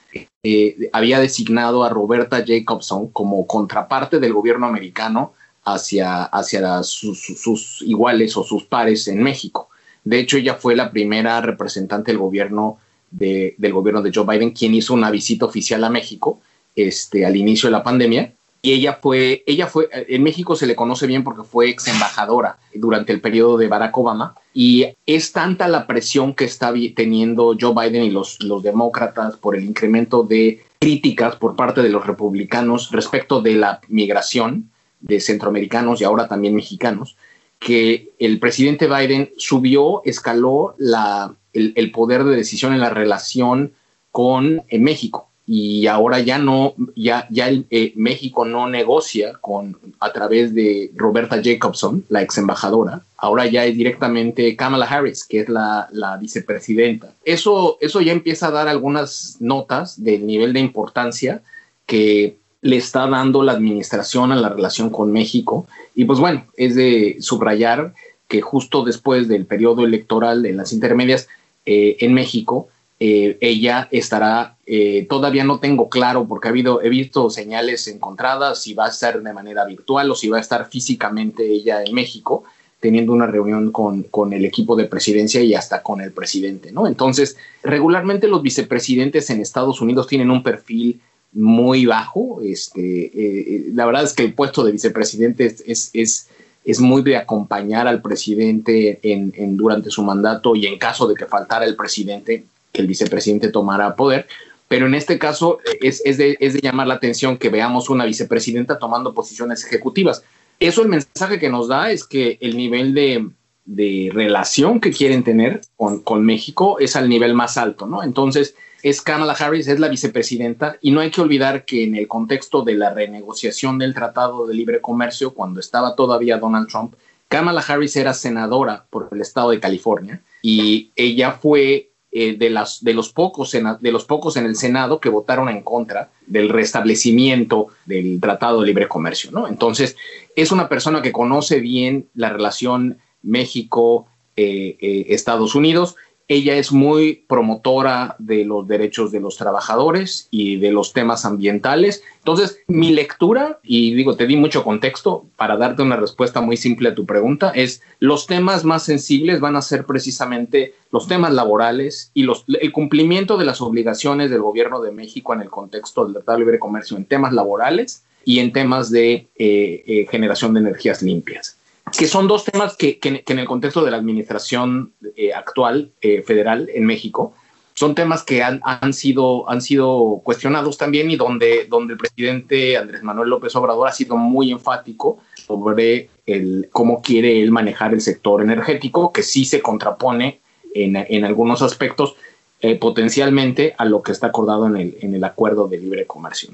eh, 0.44 0.90
había 0.94 1.20
designado 1.20 1.84
a 1.84 1.90
Roberta 1.90 2.44
Jacobson 2.46 3.10
como 3.10 3.46
contraparte 3.46 4.20
del 4.20 4.34
gobierno 4.34 4.66
americano 4.66 5.34
hacia, 5.66 6.24
hacia 6.24 6.82
sus, 6.84 7.22
sus, 7.22 7.82
iguales 7.82 8.38
o 8.38 8.44
sus 8.44 8.64
pares 8.64 9.08
en 9.10 9.22
México. 9.22 9.70
De 10.06 10.20
hecho, 10.20 10.38
ella 10.38 10.56
fue 10.56 10.76
la 10.76 10.92
primera 10.92 11.42
representante 11.42 12.12
del 12.12 12.20
gobierno 12.20 12.78
de, 13.12 13.56
del 13.58 13.74
gobierno 13.74 14.02
de 14.02 14.12
Joe 14.14 14.26
Biden 14.26 14.52
quien 14.52 14.74
hizo 14.76 14.94
una 14.94 15.12
visita 15.12 15.46
oficial 15.46 15.84
a 15.84 15.90
México 15.90 16.40
este, 16.76 17.26
al 17.26 17.36
inicio 17.36 17.68
de 17.68 17.72
la 17.72 17.84
pandemia. 17.84 18.34
Y 18.66 18.72
ella 18.72 18.98
fue, 19.02 19.44
ella 19.46 19.68
fue, 19.68 19.90
en 19.92 20.24
México 20.24 20.56
se 20.56 20.66
le 20.66 20.78
conoce 20.78 21.06
bien 21.06 21.26
porque 21.26 21.44
fue 21.44 21.70
ex 21.70 21.86
embajadora 21.90 22.60
durante 22.74 23.12
el 23.12 23.20
periodo 23.20 23.58
de 23.58 23.68
Barack 23.68 23.98
Obama. 23.98 24.36
Y 24.54 24.88
es 25.06 25.34
tanta 25.34 25.68
la 25.68 25.86
presión 25.86 26.34
que 26.34 26.46
está 26.46 26.74
teniendo 26.96 27.58
Joe 27.60 27.74
Biden 27.76 28.04
y 28.04 28.10
los, 28.10 28.42
los 28.42 28.64
demócratas 28.64 29.36
por 29.36 29.58
el 29.58 29.66
incremento 29.66 30.24
de 30.24 30.64
críticas 30.80 31.36
por 31.36 31.58
parte 31.58 31.82
de 31.82 31.90
los 31.90 32.08
republicanos 32.08 32.90
respecto 32.92 33.42
de 33.42 33.56
la 33.56 33.82
migración 33.90 34.72
de 35.02 35.20
centroamericanos 35.20 36.00
y 36.00 36.06
ahora 36.06 36.30
también 36.30 36.56
mexicanos, 36.56 37.18
que 37.60 38.14
el 38.18 38.40
presidente 38.40 38.88
Biden 38.88 39.32
subió, 39.36 40.02
escaló 40.06 40.74
la, 40.78 41.36
el, 41.52 41.74
el 41.76 41.92
poder 41.92 42.24
de 42.24 42.38
decisión 42.38 42.72
en 42.72 42.80
la 42.80 42.90
relación 42.90 43.74
con 44.10 44.64
México 44.72 45.33
y 45.46 45.88
ahora 45.88 46.20
ya 46.20 46.38
no, 46.38 46.74
ya, 46.96 47.28
ya 47.30 47.50
eh, 47.50 47.92
México 47.96 48.46
no 48.46 48.70
negocia 48.70 49.34
con 49.42 49.78
a 50.00 50.14
través 50.14 50.56
de 50.56 50.92
Roberta 50.96 51.42
Jacobson, 51.44 52.06
la 52.08 52.22
ex 52.22 52.38
embajadora, 52.38 53.02
ahora 53.18 53.46
ya 53.48 53.66
es 53.66 53.76
directamente 53.76 54.56
Kamala 54.56 54.86
Harris, 54.86 55.26
que 55.26 55.42
es 55.42 55.50
la, 55.50 55.90
la, 55.92 56.16
vicepresidenta. 56.18 57.14
Eso, 57.26 57.78
eso 57.82 58.00
ya 58.00 58.14
empieza 58.14 58.48
a 58.48 58.52
dar 58.52 58.68
algunas 58.70 59.38
notas 59.42 60.02
del 60.02 60.26
nivel 60.26 60.54
de 60.54 60.62
importancia 60.62 61.42
que 61.86 62.38
le 62.62 62.78
está 62.78 63.08
dando 63.08 63.44
la 63.44 63.52
administración 63.52 64.32
a 64.32 64.38
la 64.38 64.48
relación 64.48 64.90
con 64.90 65.12
México. 65.12 65.68
Y 65.94 66.06
pues 66.06 66.20
bueno, 66.20 66.46
es 66.56 66.76
de 66.76 67.18
subrayar 67.20 67.94
que 68.30 68.42
justo 68.42 68.86
después 68.86 69.28
del 69.28 69.46
periodo 69.46 69.86
electoral 69.86 70.46
en 70.46 70.56
las 70.56 70.72
intermedias 70.72 71.28
eh, 71.66 71.98
en 72.00 72.14
México, 72.14 72.70
eh, 73.06 73.38
ella 73.42 73.90
estará, 73.92 74.56
eh, 74.66 75.06
todavía 75.10 75.44
no 75.44 75.60
tengo 75.60 75.90
claro 75.90 76.26
porque 76.26 76.48
ha 76.48 76.52
habido, 76.52 76.82
he 76.82 76.88
visto 76.88 77.30
señales 77.30 77.90
encontradas 77.90 78.62
si 78.62 78.74
va 78.74 78.86
a 78.86 78.90
estar 78.92 79.22
de 79.22 79.34
manera 79.34 79.66
virtual 79.66 80.10
o 80.10 80.16
si 80.16 80.30
va 80.30 80.38
a 80.38 80.40
estar 80.40 80.70
físicamente 80.70 81.46
ella 81.46 81.84
en 81.84 81.94
México 81.94 82.46
teniendo 82.80 83.12
una 83.12 83.28
reunión 83.28 83.74
con, 83.74 84.04
con 84.04 84.32
el 84.32 84.46
equipo 84.46 84.78
de 84.78 84.86
presidencia 84.86 85.42
y 85.42 85.54
hasta 85.54 85.84
con 85.84 86.00
el 86.00 86.14
presidente, 86.14 86.72
¿no? 86.72 86.88
Entonces, 86.88 87.36
regularmente 87.62 88.30
los 88.30 88.42
vicepresidentes 88.42 89.30
en 89.30 89.42
Estados 89.42 89.82
Unidos 89.82 90.08
tienen 90.08 90.32
un 90.32 90.42
perfil 90.42 91.02
muy 91.34 91.86
bajo. 91.86 92.40
Este, 92.42 93.12
eh, 93.14 93.66
la 93.74 93.86
verdad 93.86 94.04
es 94.04 94.14
que 94.14 94.24
el 94.24 94.34
puesto 94.34 94.64
de 94.64 94.72
vicepresidente 94.72 95.46
es, 95.46 95.92
es, 95.94 96.30
es, 96.64 96.80
muy 96.80 97.02
de 97.02 97.18
acompañar 97.18 97.86
al 97.86 98.02
presidente 98.02 99.02
en, 99.04 99.34
en, 99.36 99.58
durante 99.58 99.90
su 99.90 100.04
mandato 100.04 100.56
y 100.56 100.68
en 100.68 100.78
caso 100.78 101.06
de 101.06 101.16
que 101.16 101.26
faltara 101.26 101.66
el 101.66 101.76
presidente, 101.76 102.46
que 102.74 102.82
el 102.82 102.88
vicepresidente 102.88 103.50
tomara 103.50 103.96
poder. 103.96 104.28
Pero 104.68 104.88
en 104.88 104.96
este 104.96 105.20
caso 105.20 105.60
es, 105.82 106.02
es, 106.04 106.18
de, 106.18 106.36
es 106.40 106.54
de 106.54 106.60
llamar 106.60 106.88
la 106.88 106.96
atención 106.96 107.38
que 107.38 107.50
veamos 107.50 107.90
una 107.90 108.06
vicepresidenta 108.06 108.80
tomando 108.80 109.14
posiciones 109.14 109.64
ejecutivas. 109.64 110.24
Eso 110.60 110.82
el 110.82 110.90
mensaje 110.90 111.40
que 111.40 111.50
nos 111.50 111.68
da 111.68 111.92
es 111.92 112.04
que 112.04 112.38
el 112.42 112.58
nivel 112.58 112.94
de, 112.94 113.30
de 113.66 114.10
relación 114.14 114.80
que 114.80 114.92
quieren 114.92 115.24
tener 115.24 115.62
con, 115.76 116.02
con, 116.02 116.26
México 116.26 116.78
es 116.80 116.96
al 116.96 117.08
nivel 117.08 117.34
más 117.34 117.58
alto, 117.58 117.86
¿no? 117.86 118.04
Entonces, 118.04 118.56
es 118.82 119.02
Kamala 119.02 119.34
Harris, 119.34 119.68
es 119.68 119.80
la 119.80 119.88
vicepresidenta, 119.88 120.78
y 120.82 120.92
no 120.92 121.00
hay 121.00 121.12
que 121.12 121.22
olvidar 121.22 121.66
que 121.66 121.84
en 121.84 121.96
el 121.96 122.08
contexto 122.08 122.64
de 122.64 122.74
la 122.74 122.94
renegociación 122.94 123.78
del 123.78 123.94
Tratado 123.94 124.46
de 124.46 124.54
Libre 124.54 124.82
Comercio, 124.82 125.34
cuando 125.34 125.60
estaba 125.60 125.96
todavía 125.96 126.38
Donald 126.38 126.68
Trump, 126.68 126.96
Kamala 127.30 127.62
Harris 127.68 127.96
era 127.96 128.14
senadora 128.14 128.86
por 128.90 129.10
el 129.12 129.22
estado 129.22 129.50
de 129.50 129.60
California 129.60 130.22
y 130.44 130.92
ella 130.96 131.32
fue 131.32 131.90
eh, 132.16 132.36
de, 132.38 132.50
las, 132.50 132.84
de, 132.84 132.94
los 132.94 133.10
pocos 133.10 133.52
de 133.52 133.92
los 133.92 134.06
pocos 134.06 134.38
en 134.38 134.46
el 134.46 134.56
Senado 134.56 135.00
que 135.00 135.10
votaron 135.10 135.50
en 135.50 135.64
contra 135.64 136.12
del 136.28 136.50
restablecimiento 136.50 137.70
del 137.86 138.20
Tratado 138.22 138.62
de 138.62 138.68
Libre 138.68 138.88
Comercio, 138.88 139.32
¿no? 139.32 139.48
Entonces, 139.48 139.96
es 140.36 140.52
una 140.52 140.70
persona 140.70 141.02
que 141.02 141.12
conoce 141.12 141.60
bien 141.60 142.08
la 142.14 142.30
relación 142.30 143.00
México-Estados 143.24 145.56
Unidos 145.56 145.96
ella 146.28 146.56
es 146.56 146.72
muy 146.72 147.26
promotora 147.28 148.16
de 148.18 148.46
los 148.46 148.68
derechos 148.68 149.12
de 149.12 149.20
los 149.20 149.36
trabajadores 149.36 150.28
y 150.32 150.58
de 150.58 150.72
los 150.72 150.94
temas 150.94 151.26
ambientales. 151.26 152.04
Entonces, 152.20 152.60
mi 152.68 152.92
lectura, 152.92 153.60
y 153.64 153.94
digo, 153.94 154.16
te 154.16 154.26
di 154.26 154.38
mucho 154.38 154.64
contexto 154.64 155.26
para 155.36 155.58
darte 155.58 155.82
una 155.82 155.98
respuesta 155.98 156.42
muy 156.42 156.58
simple 156.58 156.90
a 156.90 156.96
tu 156.96 157.06
pregunta, 157.06 157.52
es 157.54 157.82
los 158.00 158.26
temas 158.28 158.64
más 158.64 158.84
sensibles 158.84 159.40
van 159.40 159.56
a 159.56 159.62
ser 159.62 159.86
precisamente 159.86 160.74
los 160.92 161.08
temas 161.08 161.34
laborales 161.34 162.12
y 162.14 162.24
los, 162.24 162.46
el 162.48 162.72
cumplimiento 162.72 163.38
de 163.38 163.46
las 163.46 163.62
obligaciones 163.62 164.32
del 164.32 164.42
gobierno 164.42 164.82
de 164.82 164.92
México 164.92 165.34
en 165.34 165.42
el 165.42 165.50
contexto 165.50 166.06
del 166.06 166.14
Tratado 166.14 166.38
de 166.38 166.46
Libre 166.46 166.60
Comercio 166.60 166.96
en 166.98 167.06
temas 167.06 167.34
laborales 167.34 168.04
y 168.26 168.40
en 168.40 168.54
temas 168.54 168.90
de 168.90 169.28
eh, 169.36 169.84
eh, 169.86 170.08
generación 170.10 170.54
de 170.54 170.62
energías 170.62 171.02
limpias 171.02 171.58
que 171.98 172.08
son 172.08 172.28
dos 172.28 172.46
temas 172.46 172.76
que, 172.76 173.00
que, 173.00 173.24
en 173.26 173.40
el 173.40 173.46
contexto 173.46 173.84
de 173.84 173.92
la 173.92 173.98
administración 173.98 174.94
eh, 175.16 175.34
actual 175.34 175.92
eh, 176.02 176.22
federal 176.24 176.70
en 176.74 176.86
México 176.86 177.34
son 177.76 177.96
temas 177.96 178.24
que 178.24 178.44
han, 178.44 178.62
han, 178.64 178.94
sido, 178.94 179.50
han 179.50 179.62
sido 179.62 180.22
cuestionados 180.24 180.78
también 180.78 181.10
y 181.10 181.16
donde, 181.16 181.66
donde 181.68 181.94
el 181.94 182.00
presidente 182.00 182.78
Andrés 182.78 183.02
Manuel 183.02 183.30
López 183.30 183.56
Obrador 183.56 183.88
ha 183.88 183.92
sido 183.92 184.16
muy 184.16 184.52
enfático 184.52 185.20
sobre 185.36 186.10
el, 186.28 186.70
cómo 186.72 187.02
quiere 187.02 187.42
él 187.42 187.52
manejar 187.52 187.94
el 187.94 188.02
sector 188.02 188.44
energético, 188.44 189.12
que 189.12 189.24
sí 189.24 189.44
se 189.46 189.62
contrapone 189.62 190.40
en, 190.76 190.96
en 190.96 191.26
algunos 191.26 191.64
aspectos 191.64 192.16
eh, 192.62 192.76
potencialmente 192.76 193.76
a 193.78 193.86
lo 193.86 194.02
que 194.02 194.14
está 194.14 194.28
acordado 194.28 194.68
en 194.68 194.78
el, 194.78 194.98
en 195.02 195.14
el 195.14 195.24
acuerdo 195.26 195.68
de 195.68 195.80
libre 195.80 196.06
comercio. 196.06 196.50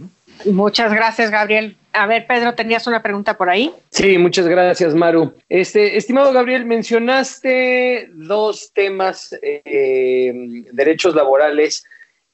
Muchas 0.45 0.91
gracias, 0.91 1.29
Gabriel. 1.29 1.75
A 1.91 2.05
ver, 2.05 2.27
Pedro, 2.27 2.53
¿tenías 2.53 2.85
una 2.85 3.01
pregunta 3.01 3.35
por 3.35 3.49
ahí? 3.49 3.71
Sí, 3.89 4.17
muchas 4.17 4.47
gracias, 4.47 4.93
Maru. 4.93 5.33
Este, 5.49 5.97
estimado 5.97 6.31
Gabriel, 6.31 6.65
mencionaste 6.65 8.09
dos 8.13 8.71
temas, 8.73 9.35
eh, 9.41 10.31
derechos 10.71 11.15
laborales 11.15 11.83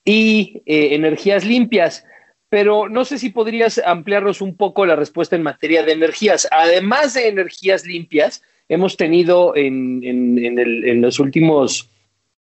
y 0.03 0.61
eh, 0.65 0.89
energías 0.93 1.45
limpias, 1.45 2.05
pero 2.49 2.89
no 2.89 3.05
sé 3.05 3.17
si 3.17 3.29
podrías 3.29 3.81
ampliarnos 3.83 4.41
un 4.41 4.55
poco 4.57 4.85
la 4.85 4.95
respuesta 4.95 5.35
en 5.35 5.43
materia 5.43 5.83
de 5.83 5.93
energías. 5.93 6.47
Además 6.51 7.13
de 7.13 7.29
energías 7.29 7.85
limpias, 7.85 8.43
hemos 8.67 8.97
tenido 8.97 9.55
en, 9.55 10.01
en, 10.03 11.01
los 11.01 11.19
últimos, 11.19 11.89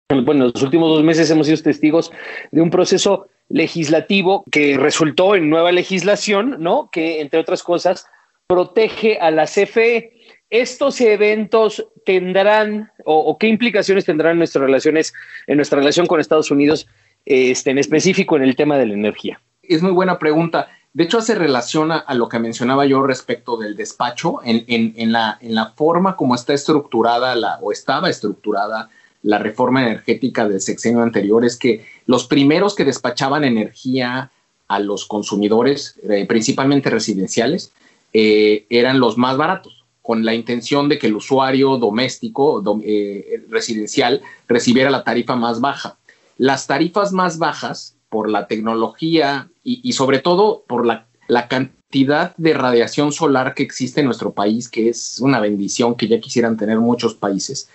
bueno, 0.10 0.45
en 0.45 0.52
los 0.54 0.62
últimos 0.62 0.89
dos 0.89 1.04
meses 1.04 1.30
hemos 1.32 1.48
sido 1.48 1.62
testigos 1.62 2.12
de 2.52 2.62
un 2.62 2.69
proceso 2.69 3.28
legislativo 3.50 4.44
que 4.52 4.78
resultó 4.78 5.36
en 5.36 5.50
nueva 5.50 5.72
legislación, 5.72 6.58
¿no? 6.60 6.90
Que, 6.92 7.20
entre 7.20 7.40
otras 7.40 7.64
cosas, 7.64 8.06
protege 8.48 9.20
a 9.20 9.32
la 9.32 9.46
CFE. 9.46 10.14
¿Estos 10.50 11.00
eventos 11.02 11.86
tendrán 12.06 12.92
o, 13.06 13.38
qué 13.38 13.48
implicaciones 13.48 14.06
tendrán 14.06 14.34
en 14.34 14.38
nuestras 14.40 14.64
relaciones, 14.64 15.14
en 15.46 15.58
nuestra 15.58 15.78
relación 15.80 16.08
con 16.08 16.20
Estados 16.20 16.50
Unidos, 16.50 16.88
este, 17.26 17.72
en 17.72 17.78
específico 17.78 18.36
en 18.36 18.44
el 18.44 18.56
tema 18.56 18.78
de 18.78 18.88
la 18.88 18.94
energía? 18.94 19.42
Es 19.62 19.84
muy 19.84 19.92
buena 19.92 20.18
pregunta. 20.18 20.70
De 20.94 21.04
hecho, 21.04 21.22
se 21.22 21.36
relaciona 21.36 21.98
a 21.98 22.16
lo 22.16 22.30
que 22.30 22.40
mencionaba 22.40 22.88
yo 22.88 23.04
respecto 23.04 23.58
del 23.58 23.76
despacho, 23.76 24.40
en, 24.44 24.66
en, 24.68 24.94
en, 24.98 25.12
la, 25.12 25.38
en 25.40 25.54
la 25.54 25.68
forma 25.76 26.16
como 26.16 26.34
está 26.34 26.54
estructurada 26.54 27.36
la, 27.36 27.60
o 27.62 27.72
estaba 27.72 28.10
estructurada 28.10 28.90
la 29.21 29.38
reforma 29.38 29.82
energética 29.82 30.47
del 30.47 30.62
sexenio 30.62 31.01
anterior 31.01 31.43
es 31.45 31.58
que 31.58 31.86
los 32.05 32.25
primeros 32.27 32.75
que 32.75 32.86
despachaban 32.86 33.43
energía 33.43 34.32
a 34.67 34.79
los 34.79 35.05
consumidores, 35.05 35.99
eh, 36.03 36.25
principalmente 36.25 36.89
residenciales, 36.89 37.71
eh, 38.13 38.65
eran 38.69 38.99
los 38.99 39.17
más 39.17 39.38
baratos, 39.38 39.84
con 40.01 40.25
la 40.25 40.34
intención 40.34 40.89
de 40.89 40.97
que 40.97 41.08
el 41.08 41.15
usuario 41.15 41.77
doméstico, 41.77 42.63
eh, 42.84 43.43
residencial, 43.49 44.21
recibiera 44.47 44.89
la 44.89 45.03
tarifa 45.03 45.36
más 45.36 45.60
baja. 45.60 45.97
Las 46.38 46.65
tarifas 46.67 47.11
más 47.11 47.38
bajas, 47.38 47.95
por 48.09 48.30
la 48.30 48.47
tecnología 48.47 49.49
y, 49.63 49.93
sobre 49.93 50.20
todo 50.20 50.63
por 50.67 50.86
la, 50.86 51.05
la 51.28 51.47
cantidad 51.47 52.36
de 52.38 52.53
radiación 52.53 53.11
solar 53.11 53.53
que 53.53 53.63
existe 53.63 53.99
en 53.99 54.07
nuestro 54.07 54.34
país, 54.34 54.67
que 54.67 54.89
es 54.89 55.20
una 55.20 55.39
bendición 55.39 55.95
que 55.95 56.07
ya 56.07 56.20
quisieran 56.20 56.57
tener 56.57 56.80
muchos 56.80 57.13
países, 57.13 57.70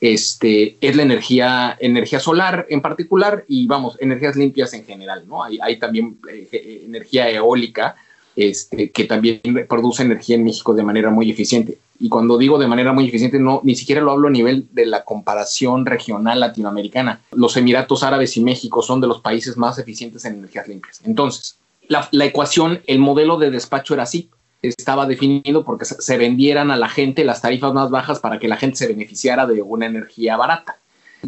este, 0.00 0.76
es 0.80 0.96
la 0.96 1.02
energía, 1.02 1.76
energía 1.80 2.20
solar 2.20 2.66
en 2.70 2.80
particular 2.80 3.44
y 3.48 3.66
vamos, 3.66 3.96
energías 4.00 4.36
limpias 4.36 4.72
en 4.74 4.84
general, 4.84 5.24
¿no? 5.26 5.42
Hay, 5.42 5.58
hay 5.60 5.78
también 5.78 6.18
eh, 6.30 6.82
energía 6.84 7.28
eólica 7.30 7.96
este, 8.36 8.92
que 8.92 9.04
también 9.04 9.40
produce 9.68 10.04
energía 10.04 10.36
en 10.36 10.44
México 10.44 10.72
de 10.72 10.84
manera 10.84 11.10
muy 11.10 11.28
eficiente. 11.30 11.78
Y 11.98 12.08
cuando 12.08 12.38
digo 12.38 12.58
de 12.58 12.68
manera 12.68 12.92
muy 12.92 13.08
eficiente, 13.08 13.40
no, 13.40 13.60
ni 13.64 13.74
siquiera 13.74 14.00
lo 14.00 14.12
hablo 14.12 14.28
a 14.28 14.30
nivel 14.30 14.68
de 14.70 14.86
la 14.86 15.02
comparación 15.02 15.84
regional 15.84 16.38
latinoamericana. 16.38 17.20
Los 17.32 17.56
Emiratos 17.56 18.04
Árabes 18.04 18.36
y 18.36 18.40
México 18.40 18.82
son 18.82 19.00
de 19.00 19.08
los 19.08 19.20
países 19.20 19.56
más 19.56 19.80
eficientes 19.80 20.24
en 20.24 20.34
energías 20.34 20.68
limpias. 20.68 21.00
Entonces, 21.04 21.58
la, 21.88 22.08
la 22.12 22.26
ecuación, 22.26 22.80
el 22.86 23.00
modelo 23.00 23.38
de 23.38 23.50
despacho 23.50 23.94
era 23.94 24.04
así 24.04 24.30
estaba 24.62 25.06
definido 25.06 25.64
porque 25.64 25.84
se 25.84 26.18
vendieran 26.18 26.70
a 26.70 26.76
la 26.76 26.88
gente 26.88 27.24
las 27.24 27.42
tarifas 27.42 27.72
más 27.72 27.90
bajas 27.90 28.20
para 28.20 28.38
que 28.38 28.48
la 28.48 28.56
gente 28.56 28.76
se 28.76 28.88
beneficiara 28.88 29.46
de 29.46 29.62
una 29.62 29.86
energía 29.86 30.36
barata. 30.36 30.78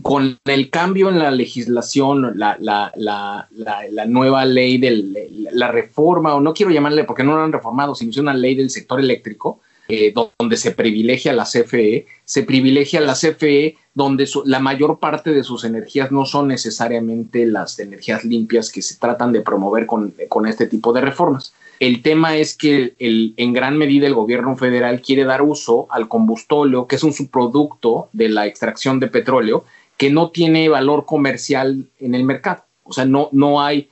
Con 0.02 0.38
el 0.44 0.70
cambio 0.70 1.08
en 1.08 1.18
la 1.18 1.32
legislación, 1.32 2.38
la, 2.38 2.56
la, 2.60 2.92
la, 2.94 3.48
la 3.50 4.04
nueva 4.06 4.44
ley 4.44 4.78
de 4.78 5.48
la 5.50 5.68
reforma, 5.68 6.34
o 6.34 6.40
no 6.40 6.54
quiero 6.54 6.70
llamarle 6.70 7.04
porque 7.04 7.24
no 7.24 7.34
lo 7.34 7.42
han 7.42 7.52
reformado, 7.52 7.96
sino 7.96 8.10
es 8.10 8.16
una 8.16 8.34
ley 8.34 8.54
del 8.54 8.70
sector 8.70 9.00
eléctrico, 9.00 9.60
eh, 9.92 10.14
donde 10.14 10.56
se 10.56 10.70
privilegia 10.70 11.32
la 11.32 11.44
CFE, 11.44 12.06
se 12.24 12.44
privilegia 12.44 13.00
la 13.00 13.14
CFE 13.14 13.76
donde 13.92 14.28
la 14.44 14.60
mayor 14.60 15.00
parte 15.00 15.32
de 15.32 15.42
sus 15.42 15.64
energías 15.64 16.12
no 16.12 16.24
son 16.26 16.46
necesariamente 16.46 17.44
las 17.44 17.76
energías 17.80 18.24
limpias 18.24 18.70
que 18.70 18.82
se 18.82 18.96
tratan 18.98 19.32
de 19.32 19.40
promover 19.40 19.86
con, 19.86 20.14
con 20.28 20.46
este 20.46 20.66
tipo 20.66 20.92
de 20.92 21.00
reformas. 21.00 21.54
El 21.80 22.02
tema 22.02 22.36
es 22.36 22.56
que 22.56 22.94
el, 22.98 23.32
en 23.38 23.54
gran 23.54 23.78
medida 23.78 24.06
el 24.06 24.14
gobierno 24.14 24.54
federal 24.54 25.00
quiere 25.00 25.24
dar 25.24 25.40
uso 25.40 25.86
al 25.90 26.08
combustóleo, 26.08 26.86
que 26.86 26.96
es 26.96 27.02
un 27.02 27.14
subproducto 27.14 28.10
de 28.12 28.28
la 28.28 28.46
extracción 28.46 29.00
de 29.00 29.08
petróleo, 29.08 29.64
que 29.96 30.10
no 30.10 30.30
tiene 30.30 30.68
valor 30.68 31.06
comercial 31.06 31.86
en 31.98 32.14
el 32.14 32.24
mercado. 32.24 32.64
O 32.84 32.92
sea, 32.92 33.06
no, 33.06 33.30
no 33.32 33.62
hay, 33.62 33.88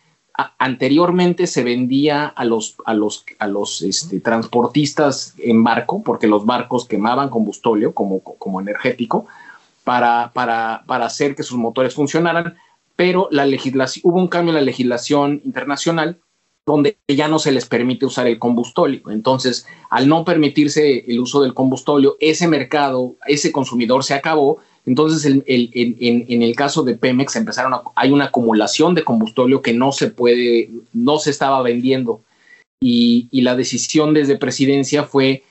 anteriormente 0.59 1.47
se 1.47 1.65
vendía 1.65 2.27
a 2.27 2.45
los, 2.45 2.77
a 2.85 2.93
los, 2.93 3.25
a 3.39 3.47
los 3.47 3.81
este, 3.81 4.21
transportistas 4.21 5.35
en 5.39 5.65
barco, 5.65 6.03
porque 6.03 6.27
los 6.27 6.45
barcos 6.45 6.87
quemaban 6.87 7.31
combustóleo 7.31 7.95
como, 7.95 8.21
como 8.23 8.61
energético 8.61 9.27
para, 9.85 10.31
para, 10.35 10.85
para 10.87 11.07
hacer 11.07 11.35
que 11.35 11.43
sus 11.43 11.57
motores 11.57 11.95
funcionaran, 11.95 12.55
pero 12.97 13.29
la 13.31 13.47
legislación, 13.47 14.03
hubo 14.05 14.19
un 14.19 14.29
cambio 14.29 14.51
en 14.51 14.57
la 14.57 14.61
legislación 14.63 15.41
internacional 15.43 16.19
donde 16.69 16.99
ya 17.09 17.29
no 17.29 17.39
se 17.39 17.51
les 17.51 17.65
permite 17.65 18.05
usar 18.05 18.27
el 18.27 18.39
combustóleo. 18.39 19.11
Entonces, 19.11 19.67
al 19.89 20.07
no 20.07 20.25
permitirse 20.25 21.11
el 21.11 21.19
uso 21.19 21.41
del 21.41 21.55
combustóleo, 21.55 22.19
ese 22.21 22.47
mercado, 22.47 23.17
ese 23.27 23.51
consumidor 23.53 24.05
se 24.05 24.13
acabó. 24.13 24.59
Entonces, 24.85 25.25
en, 25.25 26.43
el 26.43 26.57
caso 26.57 26.83
de 26.83 26.95
Pemex, 26.95 27.37
empezaron 27.37 27.73
hay 27.97 28.13
una 28.13 28.27
acumulación 28.27 28.95
de 28.95 29.03
combustóleo 29.03 29.63
que 29.63 29.73
no 29.73 29.93
se 29.93 30.11
puede, 30.11 30.69
no 30.93 31.19
se 31.19 31.31
estaba 31.31 31.63
vendiendo. 31.63 32.21
Y, 32.81 33.29
y 33.31 33.41
la 33.41 33.57
decisión 33.57 34.13
desde 34.13 34.37
presidencia 34.37 35.05
fue 35.05 35.43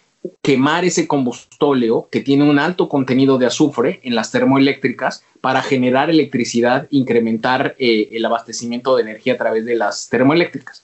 quemar 0.43 0.86
ese 0.86 1.07
combustóleo 1.07 2.09
que 2.11 2.22
tiene 2.22 2.47
un 2.47 2.59
alto 2.59 2.89
contenido 2.89 3.39
de 3.39 3.47
azufre 3.47 4.01
en 4.03 4.13
las 4.13 4.32
termoeléctricas 4.32 5.24
para 5.41 5.63
generar 5.63 6.11
electricidad, 6.11 6.88
incrementar 6.91 7.76
eh, 7.80 8.09
el 8.11 8.24
abastecimiento 8.24 8.95
de 8.95 9.01
energía 9.03 9.34
a 9.34 9.38
través 9.38 9.65
de 9.65 9.76
las 9.76 10.09
termoeléctricas 10.09 10.84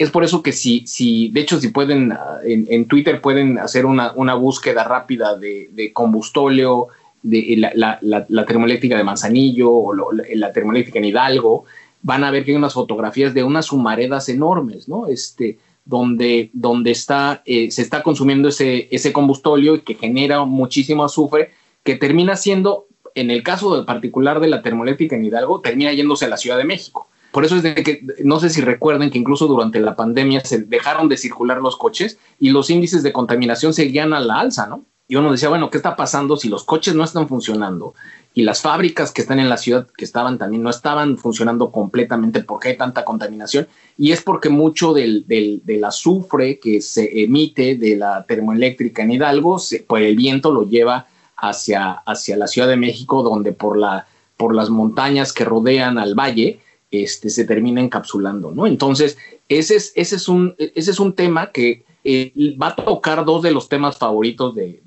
es 0.00 0.10
por 0.10 0.24
eso 0.24 0.42
que 0.42 0.52
si, 0.52 0.86
si 0.86 1.28
de 1.28 1.42
hecho, 1.42 1.60
si 1.60 1.68
pueden, 1.68 2.12
ah, 2.12 2.38
en, 2.42 2.86
Twitter 2.86 3.20
pueden 3.20 3.58
hacer 3.58 3.84
una, 3.84 4.12
una 4.16 4.32
búsqueda 4.32 4.82
rápida 4.82 5.36
de, 5.36 5.68
de 5.72 5.92
combustóleo, 5.92 6.88
de 7.22 7.54
la, 7.74 7.98
la, 8.00 8.46
termoeléctrica 8.46 8.96
de 8.96 9.04
Manzanillo 9.04 9.70
o 9.70 9.92
la, 9.92 10.52
termoeléctrica 10.54 11.00
en 11.00 11.04
Hidalgo, 11.04 11.64
van 12.00 12.24
a 12.24 12.30
ver 12.30 12.46
que 12.46 12.52
hay 12.52 12.56
unas 12.56 12.72
fotografías 12.72 13.34
de 13.34 13.44
unas 13.44 13.72
humaredas 13.72 14.30
enormes, 14.30 14.88
¿no? 14.88 15.06
Este, 15.06 15.58
donde, 15.84 16.48
donde 16.54 16.92
está, 16.92 17.42
eh, 17.44 17.70
se 17.70 17.82
está 17.82 18.02
consumiendo 18.02 18.48
ese, 18.48 18.88
ese 18.90 19.12
combustóleo 19.12 19.74
y 19.74 19.80
que 19.80 19.96
genera 19.96 20.46
muchísimo 20.46 21.04
azufre, 21.04 21.50
que 21.84 21.96
termina 21.96 22.36
siendo, 22.36 22.86
en 23.14 23.30
el 23.30 23.42
caso 23.42 23.84
particular 23.84 24.40
de 24.40 24.48
la 24.48 24.62
termoeléctrica 24.62 25.14
en 25.14 25.26
Hidalgo, 25.26 25.60
termina 25.60 25.92
yéndose 25.92 26.24
a 26.24 26.28
la 26.28 26.38
Ciudad 26.38 26.56
de 26.56 26.64
México. 26.64 27.09
Por 27.32 27.44
eso 27.44 27.56
es 27.56 27.62
de 27.62 27.74
que 27.74 28.04
no 28.24 28.40
sé 28.40 28.50
si 28.50 28.60
recuerden 28.60 29.10
que 29.10 29.18
incluso 29.18 29.46
durante 29.46 29.80
la 29.80 29.96
pandemia 29.96 30.40
se 30.44 30.58
dejaron 30.62 31.08
de 31.08 31.16
circular 31.16 31.58
los 31.58 31.76
coches 31.76 32.18
y 32.38 32.50
los 32.50 32.70
índices 32.70 33.02
de 33.02 33.12
contaminación 33.12 33.72
seguían 33.72 34.12
a 34.12 34.20
la 34.20 34.40
alza, 34.40 34.66
¿no? 34.66 34.84
Y 35.10 35.16
uno 35.16 35.32
decía, 35.32 35.48
bueno, 35.48 35.70
¿qué 35.70 35.76
está 35.76 35.96
pasando 35.96 36.36
si 36.36 36.48
los 36.48 36.62
coches 36.62 36.94
no 36.94 37.02
están 37.02 37.26
funcionando 37.26 37.94
y 38.32 38.42
las 38.42 38.62
fábricas 38.62 39.10
que 39.10 39.22
están 39.22 39.40
en 39.40 39.48
la 39.48 39.56
ciudad 39.56 39.88
que 39.96 40.04
estaban 40.04 40.38
también 40.38 40.62
no 40.62 40.70
estaban 40.70 41.18
funcionando 41.18 41.72
completamente 41.72 42.44
porque 42.44 42.68
hay 42.68 42.76
tanta 42.76 43.04
contaminación? 43.04 43.66
Y 43.98 44.12
es 44.12 44.22
porque 44.22 44.50
mucho 44.50 44.92
del, 44.92 45.26
del, 45.26 45.84
azufre 45.84 46.60
que 46.60 46.80
se 46.80 47.24
emite 47.24 47.74
de 47.74 47.96
la 47.96 48.24
termoeléctrica 48.24 49.02
en 49.02 49.10
Hidalgo, 49.10 49.58
se, 49.58 49.80
pues 49.82 50.04
el 50.04 50.14
viento 50.14 50.52
lo 50.52 50.68
lleva 50.68 51.08
hacia, 51.36 51.90
hacia 51.90 52.36
la 52.36 52.46
Ciudad 52.46 52.68
de 52.68 52.76
México, 52.76 53.24
donde 53.24 53.52
por, 53.52 53.76
la, 53.76 54.06
por 54.36 54.54
las 54.54 54.70
montañas 54.70 55.32
que 55.32 55.44
rodean 55.44 55.98
al 55.98 56.14
valle, 56.14 56.60
este, 56.90 57.30
se 57.30 57.44
termina 57.44 57.80
encapsulando, 57.80 58.50
¿no? 58.50 58.66
Entonces, 58.66 59.16
ese 59.48 59.76
es, 59.76 59.92
ese 59.94 60.16
es, 60.16 60.28
un, 60.28 60.54
ese 60.58 60.90
es 60.90 61.00
un 61.00 61.14
tema 61.14 61.50
que 61.52 61.84
eh, 62.04 62.32
va 62.60 62.68
a 62.68 62.76
tocar 62.76 63.24
dos 63.24 63.42
de 63.42 63.52
los 63.52 63.68
temas 63.68 63.98
favoritos 63.98 64.54
de, 64.54 64.80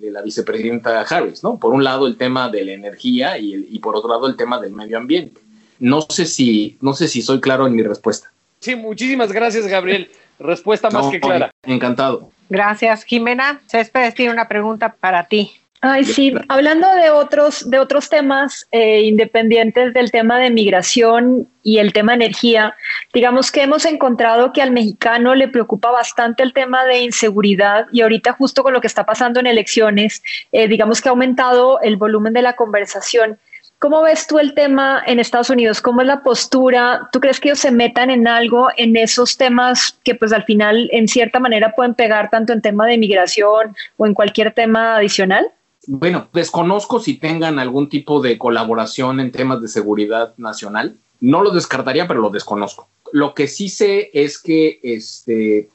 la 0.00 0.22
vicepresidenta 0.22 1.02
Harris, 1.02 1.44
¿no? 1.44 1.58
Por 1.58 1.74
un 1.74 1.84
lado, 1.84 2.06
el 2.06 2.16
tema 2.16 2.48
de 2.48 2.64
la 2.64 2.72
energía 2.72 3.36
y, 3.36 3.68
y, 3.70 3.78
por 3.78 3.94
otro 3.94 4.08
lado, 4.08 4.26
el 4.26 4.36
tema 4.36 4.58
del 4.58 4.72
medio 4.72 4.96
ambiente. 4.96 5.40
No 5.78 6.00
sé 6.00 6.24
si, 6.24 6.78
no 6.80 6.94
sé 6.94 7.08
si 7.08 7.20
soy 7.20 7.40
claro 7.40 7.66
en 7.66 7.76
mi 7.76 7.82
respuesta. 7.82 8.32
Sí, 8.60 8.74
muchísimas 8.74 9.30
gracias, 9.32 9.66
Gabriel. 9.66 10.10
Respuesta 10.38 10.88
más 10.90 11.08
que 11.08 11.20
clara. 11.20 11.50
Encantado. 11.62 12.30
Gracias, 12.48 13.04
Jimena. 13.04 13.60
Céspedes 13.66 14.14
tiene 14.14 14.32
una 14.32 14.48
pregunta 14.48 14.96
para 14.98 15.24
ti. 15.24 15.52
Ay, 15.80 16.04
sí, 16.04 16.34
hablando 16.48 16.92
de 16.94 17.10
otros, 17.10 17.70
de 17.70 17.78
otros 17.78 18.08
temas 18.08 18.66
eh, 18.72 19.02
independientes 19.02 19.94
del 19.94 20.10
tema 20.10 20.40
de 20.40 20.50
migración 20.50 21.48
y 21.62 21.78
el 21.78 21.92
tema 21.92 22.14
energía, 22.14 22.74
digamos 23.14 23.52
que 23.52 23.62
hemos 23.62 23.84
encontrado 23.84 24.52
que 24.52 24.60
al 24.60 24.72
mexicano 24.72 25.36
le 25.36 25.46
preocupa 25.46 25.92
bastante 25.92 26.42
el 26.42 26.52
tema 26.52 26.84
de 26.84 27.02
inseguridad 27.02 27.86
y 27.92 28.00
ahorita 28.00 28.32
justo 28.32 28.64
con 28.64 28.72
lo 28.72 28.80
que 28.80 28.88
está 28.88 29.06
pasando 29.06 29.38
en 29.38 29.46
elecciones, 29.46 30.20
eh, 30.50 30.66
digamos 30.66 31.00
que 31.00 31.10
ha 31.10 31.12
aumentado 31.12 31.80
el 31.80 31.96
volumen 31.96 32.32
de 32.32 32.42
la 32.42 32.56
conversación. 32.56 33.38
¿Cómo 33.78 34.02
ves 34.02 34.26
tú 34.26 34.40
el 34.40 34.54
tema 34.54 35.00
en 35.06 35.20
Estados 35.20 35.50
Unidos? 35.50 35.80
¿Cómo 35.80 36.00
es 36.00 36.08
la 36.08 36.24
postura? 36.24 37.08
¿Tú 37.12 37.20
crees 37.20 37.38
que 37.38 37.50
ellos 37.50 37.60
se 37.60 37.70
metan 37.70 38.10
en 38.10 38.26
algo 38.26 38.68
en 38.76 38.96
esos 38.96 39.36
temas 39.36 39.96
que 40.02 40.16
pues 40.16 40.32
al 40.32 40.42
final 40.42 40.88
en 40.90 41.06
cierta 41.06 41.38
manera 41.38 41.76
pueden 41.76 41.94
pegar 41.94 42.30
tanto 42.30 42.52
en 42.52 42.62
tema 42.62 42.86
de 42.86 42.98
migración 42.98 43.76
o 43.96 44.06
en 44.06 44.14
cualquier 44.14 44.52
tema 44.52 44.96
adicional? 44.96 45.52
Bueno, 45.90 46.28
desconozco 46.34 47.00
si 47.00 47.14
tengan 47.14 47.58
algún 47.58 47.88
tipo 47.88 48.20
de 48.20 48.36
colaboración 48.36 49.20
en 49.20 49.32
temas 49.32 49.62
de 49.62 49.68
seguridad 49.68 50.34
nacional. 50.36 50.98
No 51.18 51.42
lo 51.42 51.50
descartaría, 51.50 52.06
pero 52.06 52.20
lo 52.20 52.28
desconozco. 52.28 52.90
Lo 53.10 53.32
que 53.32 53.48
sí 53.48 53.70
sé 53.70 54.10
es 54.12 54.38
que 54.38 54.80
este, 54.82 55.70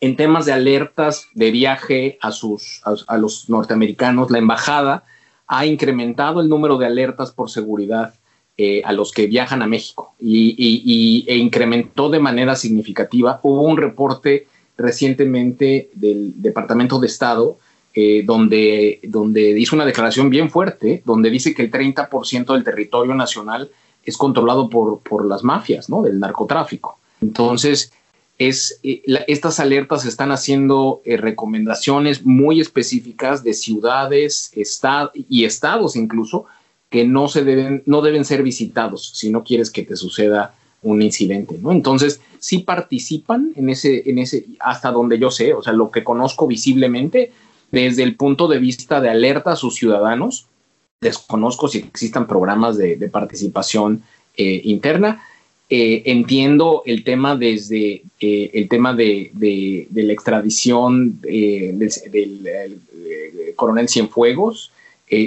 en 0.00 0.16
temas 0.16 0.46
de 0.46 0.54
alertas 0.54 1.26
de 1.34 1.50
viaje 1.50 2.18
a, 2.22 2.32
sus, 2.32 2.80
a, 2.84 3.18
los 3.18 3.50
norteamericanos, 3.50 4.30
la 4.30 4.38
embajada 4.38 5.04
ha 5.46 5.66
incrementado 5.66 6.40
el 6.40 6.48
número 6.48 6.78
de 6.78 6.86
alertas 6.86 7.30
por 7.30 7.50
seguridad 7.50 8.14
eh, 8.56 8.80
a 8.86 8.92
los 8.94 9.12
que 9.12 9.26
viajan 9.26 9.60
a 9.60 9.66
México 9.66 10.14
y, 10.18 11.26
e 11.28 11.36
incrementó 11.36 12.08
de 12.08 12.20
manera 12.20 12.56
significativa. 12.56 13.38
Hubo 13.42 13.60
un 13.60 13.76
reporte 13.76 14.46
recientemente 14.78 15.90
del 15.92 16.40
Departamento 16.40 16.98
de 16.98 17.06
Estado 17.06 17.58
eh, 17.98 18.22
donde, 18.26 19.00
donde 19.04 19.58
hizo 19.58 19.74
una 19.74 19.86
declaración 19.86 20.28
bien 20.28 20.50
fuerte, 20.50 21.00
donde 21.06 21.30
dice 21.30 21.54
que 21.54 21.62
el 21.62 21.70
30% 21.70 22.52
del 22.52 22.62
territorio 22.62 23.14
nacional 23.14 23.70
es 24.04 24.18
controlado 24.18 24.68
por, 24.68 25.00
por 25.00 25.24
las 25.24 25.42
mafias, 25.42 25.88
¿no? 25.88 26.02
Del 26.02 26.20
narcotráfico. 26.20 26.98
Entonces, 27.22 27.90
es, 28.36 28.78
eh, 28.82 29.02
estas 29.28 29.60
alertas 29.60 30.04
están 30.04 30.30
haciendo 30.30 31.00
eh, 31.06 31.16
recomendaciones 31.16 32.26
muy 32.26 32.60
específicas 32.60 33.42
de 33.42 33.54
ciudades 33.54 34.52
y 35.30 35.46
estados 35.46 35.96
incluso 35.96 36.44
que 36.90 37.06
no, 37.06 37.28
se 37.28 37.44
deben, 37.44 37.82
no 37.86 38.02
deben 38.02 38.26
ser 38.26 38.42
visitados 38.42 39.12
si 39.14 39.30
no 39.30 39.42
quieres 39.42 39.70
que 39.70 39.84
te 39.84 39.96
suceda 39.96 40.54
un 40.82 41.00
incidente, 41.00 41.58
¿no? 41.58 41.72
Entonces, 41.72 42.20
sí 42.40 42.58
participan 42.58 43.54
en 43.56 43.70
ese, 43.70 44.08
en 44.08 44.18
ese, 44.18 44.44
hasta 44.60 44.92
donde 44.92 45.18
yo 45.18 45.30
sé, 45.30 45.54
o 45.54 45.62
sea, 45.62 45.72
lo 45.72 45.90
que 45.90 46.04
conozco 46.04 46.46
visiblemente, 46.46 47.32
desde 47.70 48.02
el 48.02 48.16
punto 48.16 48.48
de 48.48 48.58
vista 48.58 49.00
de 49.00 49.10
alerta 49.10 49.52
a 49.52 49.56
sus 49.56 49.74
ciudadanos, 49.74 50.46
desconozco 51.00 51.68
si 51.68 51.78
existan 51.78 52.26
programas 52.26 52.76
de, 52.76 52.96
participación 53.08 54.02
eh, 54.36 54.60
interna. 54.64 55.22
Eh, 55.68 56.02
entiendo 56.06 56.82
el 56.86 57.02
tema 57.02 57.34
desde 57.34 58.04
eh, 58.20 58.50
el 58.54 58.68
tema 58.68 58.94
de, 58.94 59.32
la 59.92 60.12
extradición 60.12 61.20
del, 61.20 62.80
coronel 63.56 63.88
Cienfuegos 63.88 64.70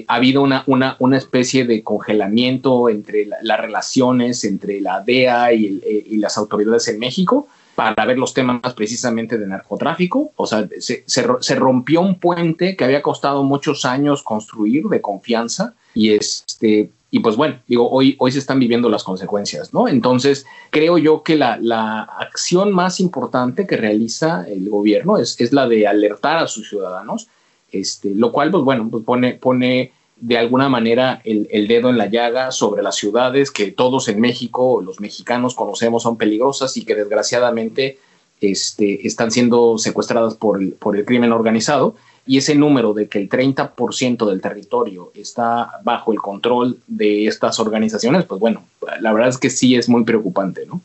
ha 0.08 0.16
habido 0.16 0.42
una, 0.42 1.18
especie 1.18 1.66
de 1.66 1.84
congelamiento 1.84 2.90
entre 2.90 3.26
las 3.26 3.60
relaciones 3.60 4.44
entre 4.44 4.82
la 4.82 5.02
DEA 5.02 5.54
y, 5.54 6.18
las 6.18 6.38
autoridades 6.38 6.88
en 6.88 7.00
México 7.00 7.48
para 7.80 8.06
ver 8.06 8.18
los 8.18 8.34
temas 8.34 8.74
precisamente 8.74 9.38
de 9.38 9.48
narcotráfico. 9.48 10.34
O 10.36 10.46
sea, 10.46 10.68
se, 10.80 11.56
rompió 11.56 12.02
un 12.02 12.20
puente 12.20 12.76
que 12.76 12.84
había 12.84 13.02
costado 13.02 13.44
muchos 13.44 13.86
años 13.86 14.22
construir 14.22 14.86
de 14.86 15.02
confianza 15.02 15.76
y 15.94 16.12
este... 16.12 16.92
Y 17.12 17.22
pues 17.22 17.36
bueno, 17.36 17.58
digo, 17.68 17.90
hoy, 17.90 18.16
hoy 18.20 18.32
se 18.32 18.38
están 18.38 18.60
viviendo 18.60 18.88
las 18.88 19.04
consecuencias, 19.04 19.74
¿no? 19.74 19.88
Entonces, 19.88 20.46
creo 20.70 21.00
yo 21.00 21.24
que 21.24 21.36
la, 21.36 21.58
la 21.58 22.02
acción 22.02 22.72
más 22.72 23.00
importante 23.00 23.66
que 23.66 23.78
realiza 23.78 24.46
el 24.48 24.70
gobierno 24.70 25.18
es, 25.18 25.40
es 25.42 25.52
la 25.52 25.68
de 25.68 25.88
alertar 25.88 26.38
a 26.38 26.46
sus 26.46 26.70
ciudadanos 26.70 27.28
este, 27.72 28.14
lo 28.16 28.32
cual, 28.32 28.52
pues 28.52 28.64
bueno, 28.64 28.88
pues 28.90 29.04
pone, 29.04 29.34
pone 29.34 29.94
de 30.22 30.38
alguna 30.38 30.70
manera 30.70 31.22
el, 31.24 31.48
el, 31.52 31.68
dedo 31.68 31.90
en 31.90 31.98
la 31.98 32.08
llaga 32.08 32.52
sobre 32.52 32.84
las 32.84 32.96
ciudades 32.96 33.52
que 33.52 33.72
todos 33.72 34.08
en 34.08 34.20
México, 34.20 34.82
los 34.82 35.00
mexicanos 35.00 35.56
conocemos 35.56 36.04
son 36.04 36.18
peligrosas 36.18 36.76
y 36.78 36.86
que 36.86 36.96
desgraciadamente 36.96 38.00
este, 38.42 39.06
están 39.06 39.32
siendo 39.32 39.78
secuestradas 39.78 40.36
por 40.36 40.62
el, 40.62 40.74
por 40.74 40.98
el 40.98 41.06
crimen 41.06 41.32
organizado. 41.32 41.96
Y 42.26 42.38
ese 42.38 42.54
número 42.54 42.94
de 42.94 43.08
que 43.08 43.18
el 43.18 43.28
30% 43.28 44.26
del 44.30 44.42
territorio 44.42 45.12
está 45.16 45.80
bajo 45.84 46.14
el 46.14 46.20
control 46.20 46.78
de 46.86 47.26
estas 47.26 47.60
organizaciones, 47.60 48.26
pues 48.26 48.40
bueno, 48.40 48.64
la 49.00 49.12
verdad 49.14 49.30
es 49.30 49.38
que 49.38 49.50
sí 49.50 49.76
es 49.76 49.90
muy 49.90 50.04
preocupante, 50.04 50.66
¿no? 50.66 50.82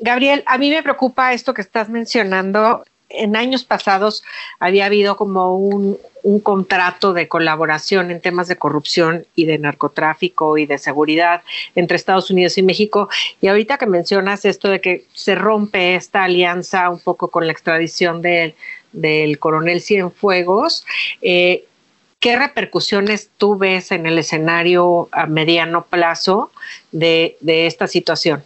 Gabriel, 0.00 0.44
a 0.46 0.56
mí 0.56 0.70
me 0.70 0.82
preocupa 0.82 1.34
esto 1.34 1.52
que 1.52 1.60
estás 1.60 1.88
mencionando 1.88 2.84
en 3.08 3.36
años 3.36 3.64
pasados 3.64 4.22
había 4.60 4.86
habido 4.86 5.16
como 5.16 5.56
un, 5.56 5.98
un, 6.28 6.40
contrato 6.40 7.12
de 7.12 7.28
colaboración 7.28 8.10
en 8.10 8.20
temas 8.20 8.48
de 8.48 8.56
corrupción 8.56 9.26
y 9.34 9.46
de 9.46 9.58
narcotráfico 9.58 10.58
y 10.58 10.66
de 10.66 10.78
seguridad 10.78 11.42
entre 11.74 11.96
Estados 11.96 12.30
Unidos 12.30 12.58
y 12.58 12.62
México. 12.62 13.08
Y 13.40 13.48
ahorita 13.48 13.78
que 13.78 13.86
mencionas 13.86 14.44
esto 14.44 14.68
de 14.68 14.80
que 14.80 15.04
se 15.14 15.34
rompe 15.34 15.94
esta 15.94 16.24
alianza 16.24 16.90
un 16.90 17.00
poco 17.00 17.28
con 17.28 17.46
la 17.46 17.52
extradición 17.52 18.22
del, 18.22 18.54
coronel 19.38 19.80
Cienfuegos, 19.80 20.84
eh, 21.22 21.64
¿qué 22.20 22.36
repercusiones 22.36 23.30
tú 23.38 23.56
ves 23.56 23.92
en 23.92 24.06
el 24.06 24.18
escenario 24.18 25.08
a 25.12 25.26
mediano 25.26 25.86
plazo 25.86 26.50
de, 26.92 27.36
de 27.40 27.66
esta 27.66 27.86
situación? 27.86 28.42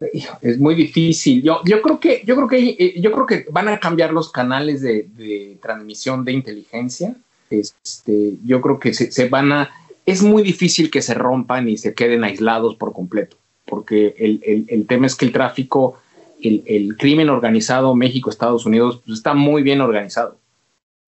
Es 0.00 0.58
muy 0.58 0.74
difícil. 0.74 1.42
Yo, 1.42 1.60
yo 1.64 1.80
creo 1.80 2.00
que, 2.00 2.22
yo 2.26 2.36
creo 2.36 2.48
que, 2.48 2.76
eh, 2.78 3.00
yo 3.00 3.12
creo 3.12 3.26
que 3.26 3.46
van 3.50 3.68
a 3.68 3.78
cambiar 3.78 4.12
los 4.12 4.30
canales 4.30 4.80
de, 4.80 5.58
transmisión 5.62 6.24
de 6.24 6.32
inteligencia. 6.32 7.16
Este, 7.50 8.34
yo 8.44 8.60
creo 8.60 8.78
que 8.78 8.92
se, 8.94 9.28
van 9.28 9.52
a, 9.52 9.70
es 10.06 10.22
muy 10.22 10.42
difícil 10.42 10.90
que 10.90 11.02
se 11.02 11.14
rompan 11.14 11.68
y 11.68 11.76
se 11.76 11.94
queden 11.94 12.24
aislados 12.24 12.74
por 12.74 12.92
completo, 12.92 13.36
porque 13.64 14.14
el, 14.18 14.66
el, 14.68 14.86
tema 14.86 15.06
es 15.06 15.14
que 15.14 15.26
el 15.26 15.32
tráfico, 15.32 15.98
el, 16.42 16.96
crimen 16.98 17.30
organizado 17.30 17.94
México, 17.94 18.30
Estados 18.30 18.66
Unidos, 18.66 19.00
pues 19.04 19.18
está 19.18 19.34
muy 19.34 19.62
bien 19.62 19.80
organizado 19.80 20.38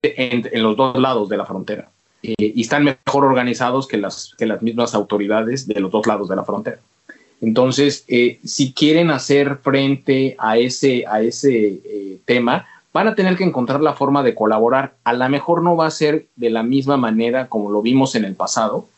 en, 0.03 0.49
en, 0.53 0.63
los 0.63 0.77
dos 0.77 0.97
lados 0.99 1.29
de 1.29 1.37
la 1.37 1.47
frontera 1.47 1.91
eh, 2.23 2.35
y 2.39 2.61
están 2.61 2.85
mejor 2.85 3.25
organizados 3.25 3.89
que 3.89 3.97
las, 3.97 4.35
que 4.39 4.47
las 4.47 4.63
mismas 4.63 4.95
autoridades 4.95 5.67
de 5.67 5.81
los 5.81 5.91
dos 5.91 6.07
lados 6.07 6.29
de 6.29 6.37
la 6.37 6.45
frontera. 6.45 6.79
Entonces, 7.41 8.05
eh, 8.09 8.41
si 8.45 8.73
quieren 8.73 9.11
hacer 9.11 9.59
frente 9.59 10.37
a 10.39 10.59
ese, 10.59 11.05
a 11.07 11.21
ese 11.21 11.81
eh, 11.85 12.19
tema, 12.25 12.67
van 12.93 13.09
a 13.09 13.15
tener 13.15 13.37
que 13.37 13.45
encontrar 13.45 13.81
la 13.83 13.93
forma 13.93 14.23
de 14.23 14.35
colaborar. 14.35 14.95
A 15.05 15.13
lo 15.13 15.29
mejor 15.29 15.63
no 15.63 15.77
va 15.77 15.87
a 15.87 15.91
ser 15.91 16.27
de 16.37 16.51
la 16.51 16.63
misma 16.63 16.97
manera 16.97 17.49
como 17.49 17.71
lo 17.71 17.83
vimos 17.83 18.15
en 18.15 18.25
el 18.25 18.35
pasado, 18.35 18.89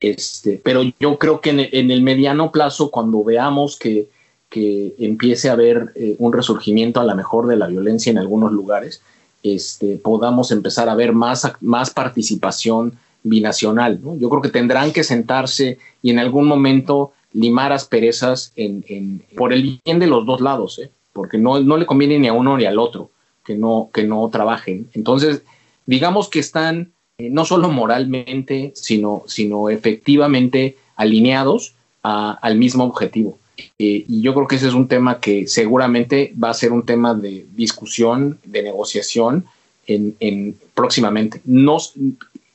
este, 0.00 0.60
pero 0.62 0.82
yo 1.00 1.18
creo 1.18 1.40
que 1.40 1.50
en 1.50 1.90
el, 1.90 2.02
mediano 2.02 2.52
plazo, 2.52 2.90
cuando 2.90 3.24
veamos 3.24 3.76
que, 3.76 4.08
que 4.48 4.94
empiece 4.98 5.48
a 5.48 5.54
haber 5.54 5.92
eh, 5.96 6.14
un 6.18 6.32
resurgimiento 6.32 7.00
a 7.00 7.04
lo 7.04 7.14
mejor 7.16 7.46
de 7.46 7.56
la 7.56 7.66
violencia 7.66 8.10
en 8.10 8.18
algunos 8.18 8.52
lugares, 8.52 9.02
este, 9.42 9.96
podamos 9.96 10.50
empezar 10.52 10.88
a 10.88 10.94
ver 10.94 11.12
más, 11.12 11.50
más 11.60 11.90
participación 11.90 12.98
binacional. 13.22 14.00
¿no? 14.02 14.16
Yo 14.16 14.28
creo 14.28 14.42
que 14.42 14.50
tendrán 14.50 14.92
que 14.92 15.02
sentarse 15.04 15.78
y 16.02 16.10
en 16.10 16.18
algún 16.18 16.46
momento 16.46 17.12
limar 17.32 17.72
asperezas 17.72 18.52
en, 18.56 18.84
en, 18.88 19.22
por 19.36 19.52
el 19.52 19.80
bien 19.84 19.98
de 19.98 20.06
los 20.06 20.24
dos 20.26 20.40
lados, 20.40 20.78
¿eh? 20.78 20.90
porque 21.12 21.38
no, 21.38 21.60
no 21.60 21.76
le 21.76 21.86
conviene 21.86 22.18
ni 22.18 22.28
a 22.28 22.32
uno 22.32 22.56
ni 22.56 22.64
al 22.64 22.78
otro 22.78 23.10
que 23.44 23.54
no, 23.54 23.90
que 23.92 24.04
no 24.04 24.28
trabajen. 24.30 24.88
Entonces, 24.92 25.42
digamos 25.86 26.28
que 26.28 26.38
están 26.38 26.92
eh, 27.18 27.30
no 27.30 27.44
solo 27.44 27.70
moralmente, 27.70 28.72
sino, 28.74 29.24
sino 29.26 29.70
efectivamente 29.70 30.76
alineados 30.96 31.74
al 32.02 32.56
mismo 32.56 32.84
objetivo. 32.84 33.38
Eh, 33.78 34.04
y 34.08 34.22
yo 34.22 34.32
creo 34.32 34.46
que 34.46 34.56
ese 34.56 34.68
es 34.68 34.74
un 34.74 34.88
tema 34.88 35.20
que 35.20 35.46
seguramente 35.46 36.32
va 36.42 36.50
a 36.50 36.54
ser 36.54 36.72
un 36.72 36.86
tema 36.86 37.12
de 37.12 37.44
discusión, 37.54 38.38
de 38.44 38.62
negociación 38.62 39.44
en, 39.86 40.16
en 40.20 40.56
próximamente. 40.74 41.42
No, 41.44 41.78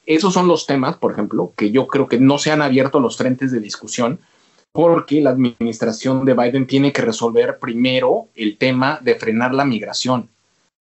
esos 0.06 0.34
son 0.34 0.48
los 0.48 0.66
temas, 0.66 0.96
por 0.96 1.12
ejemplo, 1.12 1.52
que 1.56 1.72
yo 1.72 1.88
creo 1.88 2.08
que 2.08 2.20
no 2.20 2.38
se 2.40 2.52
han 2.52 2.62
abierto 2.62 3.00
los 3.00 3.18
frentes 3.18 3.52
de 3.52 3.60
discusión 3.60 4.20
porque 4.74 5.22
la 5.22 5.30
administración 5.30 6.26
de 6.26 6.34
Biden 6.34 6.66
tiene 6.66 6.92
que 6.92 7.04
resolver 7.04 7.60
primero 7.60 8.26
el 8.36 8.58
tema 8.58 9.00
de 9.02 9.16
frenar 9.16 9.54
la 9.54 9.66
migración. 9.66 10.28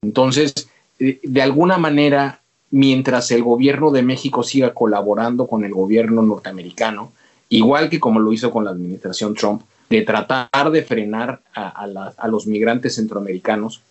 Entonces, 0.00 0.68
de 0.98 1.42
alguna 1.42 1.76
manera, 1.76 2.40
mientras 2.70 3.30
el 3.30 3.42
gobierno 3.42 3.90
de 3.90 4.02
México 4.02 4.42
siga 4.42 4.72
colaborando 4.72 5.46
con 5.46 5.64
el 5.64 5.72
gobierno 5.72 6.22
norteamericano, 6.22 7.12
igual 7.50 7.90
que 7.90 8.00
como 8.00 8.18
lo 8.18 8.32
hizo 8.32 8.50
con 8.50 8.64
la 8.64 8.70
administración 8.70 9.34
Trump, 9.34 9.62
de 9.90 10.00
tratar 10.00 10.70
de 10.70 10.82
frenar 10.82 11.42
a, 11.54 12.26
los 12.28 12.46
migrantes 12.46 12.94
centroamericanos, 12.94 13.82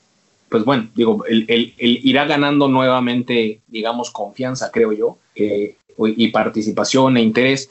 pues 0.50 0.66
bueno, 0.66 0.90
digo, 0.96 1.24
irá 1.30 2.26
ganando 2.26 2.68
nuevamente, 2.68 3.60
digamos, 3.68 4.10
confianza, 4.10 4.72
creo 4.72 4.94
yo, 4.94 5.18
eh, 5.36 5.76
y 5.98 6.30
participación 6.30 7.18
e 7.18 7.22
interés 7.22 7.70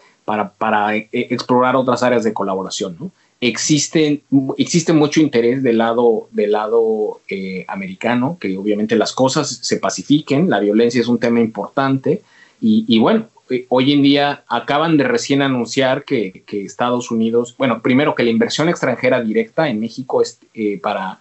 para, 0.58 0.96
eh, 0.96 1.08
explorar 1.12 1.76
otras 1.76 2.02
áreas 2.02 2.24
de 2.24 2.32
colaboración. 2.32 2.96
¿no? 2.98 3.10
Existe, 3.40 4.22
existe 4.58 4.92
mucho 4.92 5.20
interés 5.20 5.62
del 5.62 5.78
lado, 5.78 6.28
del 6.30 6.52
lado 6.52 7.20
eh, 7.28 7.64
americano, 7.68 8.36
que 8.40 8.56
obviamente 8.56 8.96
las 8.96 9.12
cosas 9.12 9.60
se 9.62 9.78
pacifiquen, 9.78 10.50
la 10.50 10.60
violencia 10.60 11.00
es 11.00 11.08
un 11.08 11.18
tema 11.18 11.40
importante 11.40 12.22
y, 12.62 12.98
bueno, 12.98 13.28
eh, 13.48 13.64
hoy 13.70 13.92
en 13.92 14.02
día 14.02 14.44
acaban 14.46 14.98
de 14.98 15.04
recién 15.04 15.40
anunciar 15.40 16.04
que, 16.04 16.42
que, 16.46 16.62
Estados 16.62 17.10
Unidos, 17.10 17.54
bueno, 17.56 17.80
primero 17.80 18.14
que 18.14 18.22
la 18.22 18.30
inversión 18.30 18.68
extranjera 18.68 19.22
directa 19.22 19.68
en 19.68 19.80
México 19.80 20.20
es, 20.20 20.38
para, 20.82 21.20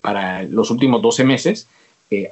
para 0.00 0.42
los 0.44 0.70
últimos 0.70 1.02
12 1.02 1.24
meses 1.24 1.68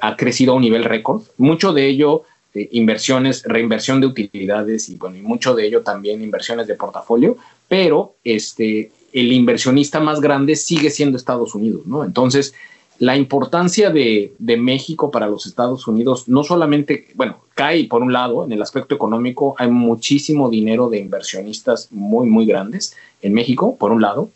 ha 0.01 0.17
crecido 0.17 0.53
a 0.53 0.55
un 0.55 0.63
nivel 0.63 0.83
récord, 0.83 1.21
mucho 1.37 1.71
de 1.71 1.87
ello 1.87 2.23
eh, 2.53 2.67
inversiones, 2.71 3.43
reinversión 3.43 4.01
de 4.01 4.07
utilidades 4.07 4.89
y 4.89 4.95
bueno, 4.95 5.17
y 5.17 5.21
mucho 5.21 5.53
de 5.53 5.67
ello 5.67 5.81
también 5.81 6.21
inversiones 6.21 6.67
de 6.67 6.75
portafolio, 6.75 7.37
pero 7.67 8.15
este, 8.23 8.91
el 9.13 9.31
inversionista 9.31 9.99
más 9.99 10.19
grande 10.19 10.55
sigue 10.55 10.89
siendo 10.89 11.17
Estados 11.17 11.53
Unidos, 11.55 11.85
¿no? 11.85 12.03
Entonces, 12.03 12.53
la 12.97 13.15
importancia 13.15 13.91
de, 13.91 14.33
de, 14.39 14.57
México 14.57 15.09
para 15.09 15.27
los 15.27 15.45
Estados 15.45 15.87
Unidos 15.87 16.27
no 16.27 16.43
solamente, 16.43 17.07
bueno, 17.15 17.43
cae 17.55 17.85
por 17.85 18.01
un 18.01 18.11
lado 18.11 18.43
en 18.43 18.51
el 18.51 18.61
aspecto 18.61 18.93
económico, 18.93 19.55
hay 19.57 19.69
muchísimo 19.69 20.49
dinero 20.49 20.89
de 20.89 20.99
inversionistas 20.99 21.87
muy, 21.91 22.27
muy 22.27 22.45
grandes 22.45 22.95
en 23.21 23.33
México, 23.33 23.77
por 23.77 23.91
un 23.91 24.01
lado, 24.01 24.31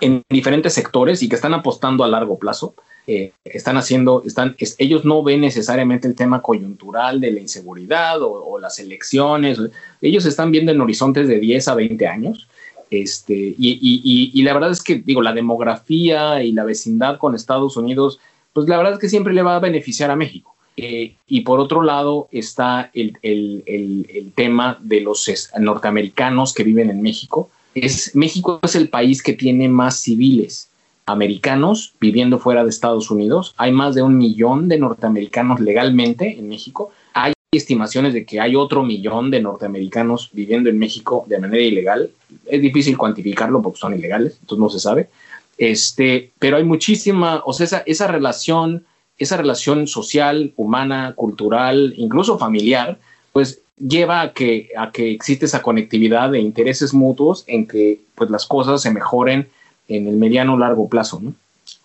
en 0.00 0.22
diferentes 0.28 0.74
sectores 0.74 1.22
y 1.22 1.28
que 1.28 1.36
están 1.36 1.54
apostando 1.54 2.04
a 2.04 2.08
largo 2.08 2.38
plazo 2.38 2.74
eh, 3.10 3.32
están 3.42 3.78
haciendo, 3.78 4.22
están, 4.26 4.54
es, 4.58 4.76
ellos 4.78 5.06
no 5.06 5.22
ven 5.22 5.40
necesariamente 5.40 6.06
el 6.06 6.14
tema 6.14 6.42
coyuntural 6.42 7.22
de 7.22 7.32
la 7.32 7.40
inseguridad 7.40 8.20
o, 8.20 8.30
o, 8.30 8.58
las 8.58 8.78
elecciones, 8.80 9.58
ellos 10.02 10.26
están 10.26 10.50
viendo 10.50 10.72
en 10.72 10.80
horizontes 10.82 11.26
de 11.26 11.40
10 11.40 11.68
a 11.68 11.74
20 11.74 12.06
años. 12.06 12.48
Este, 12.90 13.32
y, 13.32 13.54
y, 13.58 14.30
y, 14.34 14.42
la 14.42 14.52
verdad 14.52 14.70
es 14.70 14.82
que, 14.82 14.96
digo, 14.96 15.22
la 15.22 15.32
demografía 15.32 16.42
y 16.42 16.52
la 16.52 16.64
vecindad 16.64 17.16
con 17.16 17.34
Estados 17.34 17.78
Unidos, 17.78 18.18
pues 18.52 18.68
la 18.68 18.76
verdad 18.76 18.94
es 18.94 18.98
que 18.98 19.08
siempre 19.08 19.32
le 19.32 19.42
va 19.42 19.56
a 19.56 19.60
beneficiar 19.60 20.10
a 20.10 20.16
México. 20.16 20.54
Eh, 20.76 21.14
y 21.26 21.40
por 21.40 21.60
otro 21.60 21.82
lado 21.82 22.28
está 22.30 22.90
el, 22.92 23.16
el, 23.22 23.62
el, 23.64 24.06
el 24.14 24.32
tema 24.32 24.78
de 24.82 25.00
los 25.00 25.30
norteamericanos 25.58 26.52
que 26.52 26.62
viven 26.62 26.90
en 26.90 27.00
México. 27.00 27.48
Es, 27.82 28.14
México 28.14 28.60
es 28.62 28.74
el 28.74 28.88
país 28.88 29.22
que 29.22 29.32
tiene 29.32 29.68
más 29.68 30.00
civiles 30.00 30.68
americanos 31.06 31.94
viviendo 32.00 32.38
fuera 32.38 32.64
de 32.64 32.70
Estados 32.70 33.10
Unidos. 33.10 33.54
Hay 33.56 33.72
más 33.72 33.94
de 33.94 34.02
un 34.02 34.16
millón 34.16 34.68
de 34.68 34.78
norteamericanos 34.78 35.60
legalmente 35.60 36.38
en 36.38 36.48
México. 36.48 36.90
Hay 37.14 37.32
estimaciones 37.50 38.12
de 38.12 38.26
que 38.26 38.40
hay 38.40 38.54
otro 38.56 38.82
millón 38.82 39.30
de 39.30 39.40
norteamericanos 39.40 40.30
viviendo 40.32 40.68
en 40.68 40.78
México 40.78 41.24
de 41.26 41.38
manera 41.38 41.62
ilegal. 41.62 42.10
Es 42.46 42.60
difícil 42.60 42.96
cuantificarlo 42.98 43.62
porque 43.62 43.78
son 43.78 43.94
ilegales, 43.94 44.36
entonces 44.40 44.60
no 44.60 44.68
se 44.68 44.80
sabe. 44.80 45.08
Este, 45.56 46.30
pero 46.38 46.56
hay 46.56 46.64
muchísima, 46.64 47.42
o 47.44 47.52
sea, 47.52 47.64
esa, 47.64 47.78
esa 47.86 48.06
relación, 48.06 48.84
esa 49.16 49.36
relación 49.36 49.86
social, 49.86 50.52
humana, 50.56 51.14
cultural, 51.16 51.94
incluso 51.96 52.38
familiar, 52.38 52.98
pues 53.32 53.62
lleva 53.78 54.20
a 54.20 54.32
que, 54.32 54.70
a 54.76 54.90
que 54.90 55.10
existe 55.10 55.46
esa 55.46 55.62
conectividad 55.62 56.30
de 56.30 56.40
intereses 56.40 56.94
mutuos 56.94 57.44
en 57.46 57.66
que 57.66 58.00
pues, 58.14 58.30
las 58.30 58.46
cosas 58.46 58.82
se 58.82 58.90
mejoren 58.90 59.48
en 59.88 60.06
el 60.06 60.16
mediano 60.16 60.54
o 60.54 60.58
largo 60.58 60.88
plazo. 60.88 61.20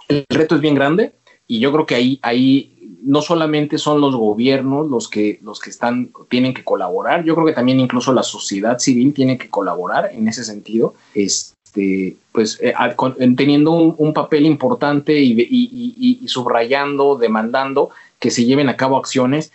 El 0.07 0.25
reto 0.29 0.55
es 0.55 0.61
bien 0.61 0.75
grande 0.75 1.13
y 1.47 1.59
yo 1.59 1.71
creo 1.71 1.85
que 1.85 1.95
ahí, 1.95 2.19
ahí 2.21 2.73
no 3.03 3.21
solamente 3.21 3.77
son 3.77 4.01
los 4.01 4.15
gobiernos 4.15 4.89
los 4.89 5.09
que, 5.09 5.39
los 5.43 5.59
que 5.59 5.69
están, 5.69 6.11
tienen 6.29 6.53
que 6.53 6.63
colaborar, 6.63 7.23
yo 7.23 7.35
creo 7.35 7.45
que 7.45 7.53
también 7.53 7.79
incluso 7.79 8.13
la 8.13 8.23
sociedad 8.23 8.79
civil 8.79 9.13
tiene 9.13 9.37
que 9.37 9.49
colaborar 9.49 10.11
en 10.13 10.27
ese 10.27 10.43
sentido, 10.43 10.95
este, 11.13 12.15
pues 12.31 12.59
eh, 12.61 12.73
teniendo 13.35 13.71
un, 13.71 14.13
papel 14.13 14.45
importante 14.45 15.19
y, 15.19 16.21
subrayando, 16.27 17.17
demandando 17.17 17.89
que 18.19 18.31
se 18.31 18.45
lleven 18.45 18.69
a 18.69 18.77
cabo 18.77 18.97
acciones 18.97 19.51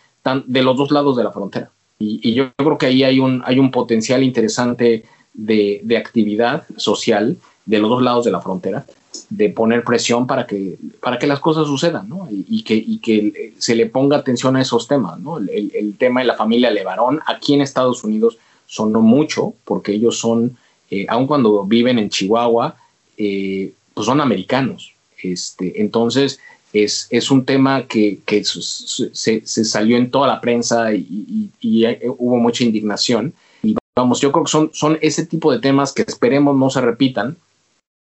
de 0.47 0.63
los 0.63 0.77
dos 0.77 0.91
lados 0.91 1.17
de 1.17 1.25
la 1.25 1.33
frontera. 1.33 1.71
Y, 1.99 2.33
yo 2.35 2.53
creo 2.57 2.79
que 2.79 2.87
ahí 2.87 3.03
hay 3.03 3.19
un, 3.19 3.43
hay 3.45 3.59
un 3.59 3.71
potencial 3.71 4.23
interesante 4.23 5.05
de, 5.35 5.81
de 5.83 5.97
actividad 5.97 6.65
social 6.77 7.37
de 7.67 7.79
los 7.79 7.91
dos 7.91 8.03
lados 8.03 8.25
de 8.25 8.31
la 8.31 8.41
frontera 8.41 8.87
de 9.31 9.51
poner 9.51 9.85
presión 9.85 10.27
para 10.27 10.47
que, 10.47 10.79
para 11.01 11.19
que 11.19 11.27
las 11.27 11.41
cosas 11.41 11.67
sucedan, 11.67 12.09
¿no? 12.09 12.29
Y, 12.31 12.63
que, 12.63 12.75
y 12.75 12.99
que 12.99 13.53
se 13.59 13.75
le 13.75 13.87
ponga 13.87 14.17
atención 14.17 14.57
a 14.57 14.63
esos 14.63 14.89
temas, 14.89 15.19
¿no? 15.19 15.39
El, 15.39 15.95
tema 15.99 16.21
de 16.21 16.27
la 16.27 16.35
familia 16.35 16.71
Levarón 16.71 17.21
aquí 17.27 17.55
en 17.55 17.61
Estados 17.61 18.05
Unidos 18.05 18.39
sonó 18.67 19.01
mucho 19.01 19.55
porque 19.65 19.93
ellos 19.93 20.19
son, 20.19 20.57
eh, 20.91 21.07
aun 21.09 21.27
cuando 21.27 21.65
viven 21.65 21.99
en 21.99 22.11
Chihuahua, 22.11 22.77
eh, 23.17 23.73
pues 23.95 24.07
son 24.07 24.21
americanos. 24.21 24.95
Este, 25.23 25.81
entonces, 25.81 26.41
es, 26.73 27.07
es 27.11 27.31
un 27.31 27.45
tema 27.45 27.87
que, 27.87 28.21
que 28.25 28.45
se, 28.45 29.11
se, 29.13 29.65
salió 29.65 29.97
en 29.97 30.11
toda 30.11 30.27
la 30.27 30.41
prensa 30.41 30.93
y, 30.93 31.51
y, 31.61 31.87
hubo 32.19 32.37
mucha 32.37 32.65
indignación. 32.65 33.33
Y 33.63 33.77
vamos, 33.97 34.21
yo 34.21 34.33
creo 34.33 34.45
que 34.45 34.51
son, 34.51 34.71
son 34.73 34.99
ese 35.01 35.27
tipo 35.27 35.51
de 35.53 35.61
temas 35.61 35.93
que 35.93 36.03
esperemos 36.03 36.57
no 36.57 36.71
se 36.71 36.81
repitan, 36.81 37.37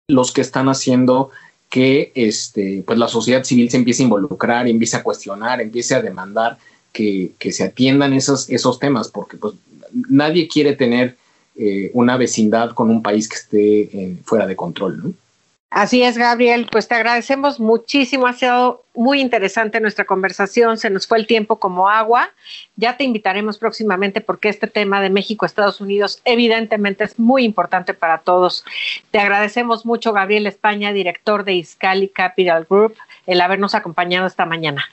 los 0.09 0.33
que 0.33 0.41
están 0.41 0.69
haciendo 0.69 1.31
que 1.69 2.11
este, 2.15 2.83
pues 2.85 2.99
la 2.99 3.09
sociedad 3.09 3.45
civil 3.45 3.71
se 3.71 3.77
empiece 3.77 4.03
a 4.03 4.07
involucrar, 4.07 4.67
empiece 4.67 4.97
a 4.97 5.03
cuestionar, 5.03 5.61
empiece 5.61 5.95
a 5.95 6.03
demandar 6.03 6.59
que, 6.93 7.33
se 7.39 7.65
atiendan 7.65 8.13
esos, 8.13 8.51
esos 8.51 8.79
temas, 8.79 9.09
porque 9.09 9.37
pues, 9.37 9.55
nadie 10.09 10.49
quiere 10.49 10.75
tener 10.75 11.17
eh, 11.57 11.91
una 11.95 12.17
vecindad 12.17 12.73
con 12.73 12.91
un 12.91 13.03
país 13.03 13.29
que 13.29 13.37
esté 13.37 14.19
fuera 14.25 14.47
de 14.47 14.57
control. 14.57 15.01
¿no? 15.03 15.15
Así 15.71 16.03
es, 16.03 16.18
Gabriel. 16.18 16.66
Pues 16.71 16.89
te 16.89 16.97
agradecemos 16.97 17.61
muchísimo. 17.61 18.27
Ha 18.27 18.33
sido 18.33 18.83
muy 18.93 19.21
interesante 19.21 19.81
nuestra 19.81 20.05
conversación. 20.05 20.79
Se 20.79 20.91
nos 20.91 21.07
fue 21.07 21.18
el 21.18 21.29
tiempo 21.29 21.61
como 21.61 21.89
agua. 21.89 22.31
Ya 22.75 22.97
te 22.97 23.05
invitaremos 23.05 23.57
próximamente 23.57 24.21
porque 24.21 24.49
este 24.49 24.66
tema 24.66 25.01
de 25.01 25.11
México, 25.11 25.47
Estados 25.47 25.81
Unidos, 25.81 26.23
evidentemente 26.25 27.05
es 27.05 27.21
muy 27.21 27.45
importante 27.45 27.95
para 27.95 28.18
todos. 28.18 28.64
Te 29.12 29.21
agradecemos 29.21 29.87
mucho, 29.87 30.12
Gabriel 30.12 30.49
España, 30.49 30.93
director 30.93 31.45
de 31.45 31.55
Iscali 31.55 32.09
Capital 32.09 32.66
Group, 32.68 32.97
el 33.27 33.41
habernos 33.41 33.77
acompañado 33.77 34.27
esta 34.27 34.47
mañana. 34.47 34.85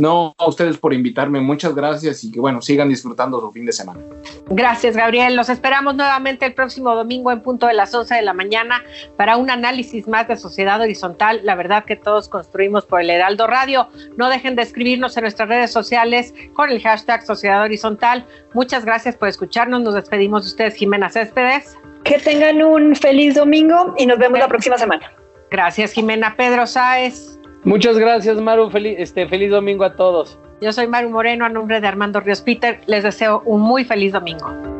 No, 0.00 0.34
a 0.38 0.48
ustedes 0.48 0.78
por 0.78 0.94
invitarme, 0.94 1.40
muchas 1.40 1.74
gracias 1.74 2.24
y 2.24 2.32
que 2.32 2.40
bueno, 2.40 2.62
sigan 2.62 2.88
disfrutando 2.88 3.40
su 3.40 3.52
fin 3.52 3.66
de 3.66 3.72
semana. 3.72 4.00
Gracias, 4.48 4.96
Gabriel. 4.96 5.36
Los 5.36 5.48
esperamos 5.48 5.94
nuevamente 5.94 6.46
el 6.46 6.54
próximo 6.54 6.94
domingo 6.94 7.30
en 7.30 7.42
punto 7.42 7.66
de 7.66 7.74
las 7.74 7.94
11 7.94 8.14
de 8.14 8.22
la 8.22 8.32
mañana 8.32 8.82
para 9.16 9.36
un 9.36 9.50
análisis 9.50 10.08
más 10.08 10.26
de 10.28 10.36
sociedad 10.36 10.80
horizontal. 10.80 11.40
La 11.44 11.54
verdad 11.54 11.84
que 11.84 11.96
todos 11.96 12.28
construimos 12.28 12.86
por 12.86 13.00
el 13.00 13.10
Heraldo 13.10 13.46
Radio. 13.46 13.88
No 14.16 14.28
dejen 14.28 14.56
de 14.56 14.62
escribirnos 14.62 15.16
en 15.16 15.22
nuestras 15.22 15.48
redes 15.48 15.70
sociales 15.70 16.34
con 16.54 16.70
el 16.70 16.80
hashtag 16.80 17.24
Sociedad 17.24 17.62
Horizontal. 17.62 18.26
Muchas 18.54 18.84
gracias 18.84 19.16
por 19.16 19.28
escucharnos. 19.28 19.82
Nos 19.82 19.94
despedimos 19.94 20.44
de 20.44 20.48
ustedes, 20.48 20.74
Jimena 20.74 21.10
Céspedes. 21.10 21.76
Que 22.04 22.18
tengan 22.18 22.62
un 22.62 22.96
feliz 22.96 23.34
domingo 23.34 23.94
y 23.98 24.06
nos 24.06 24.18
vemos 24.18 24.38
la 24.38 24.48
próxima 24.48 24.78
semana. 24.78 25.12
Gracias, 25.50 25.92
Jimena. 25.92 26.34
Pedro 26.36 26.66
Sáez. 26.66 27.39
Muchas 27.64 27.98
gracias, 27.98 28.40
Maru. 28.40 28.70
Feliz, 28.70 28.96
este, 28.98 29.26
feliz 29.28 29.50
domingo 29.50 29.84
a 29.84 29.94
todos. 29.94 30.38
Yo 30.60 30.72
soy 30.72 30.86
Maru 30.86 31.10
Moreno, 31.10 31.44
a 31.44 31.48
nombre 31.48 31.80
de 31.80 31.86
Armando 31.86 32.20
Ríos 32.20 32.40
Peter. 32.40 32.80
Les 32.86 33.02
deseo 33.02 33.42
un 33.44 33.60
muy 33.60 33.84
feliz 33.84 34.12
domingo. 34.12 34.79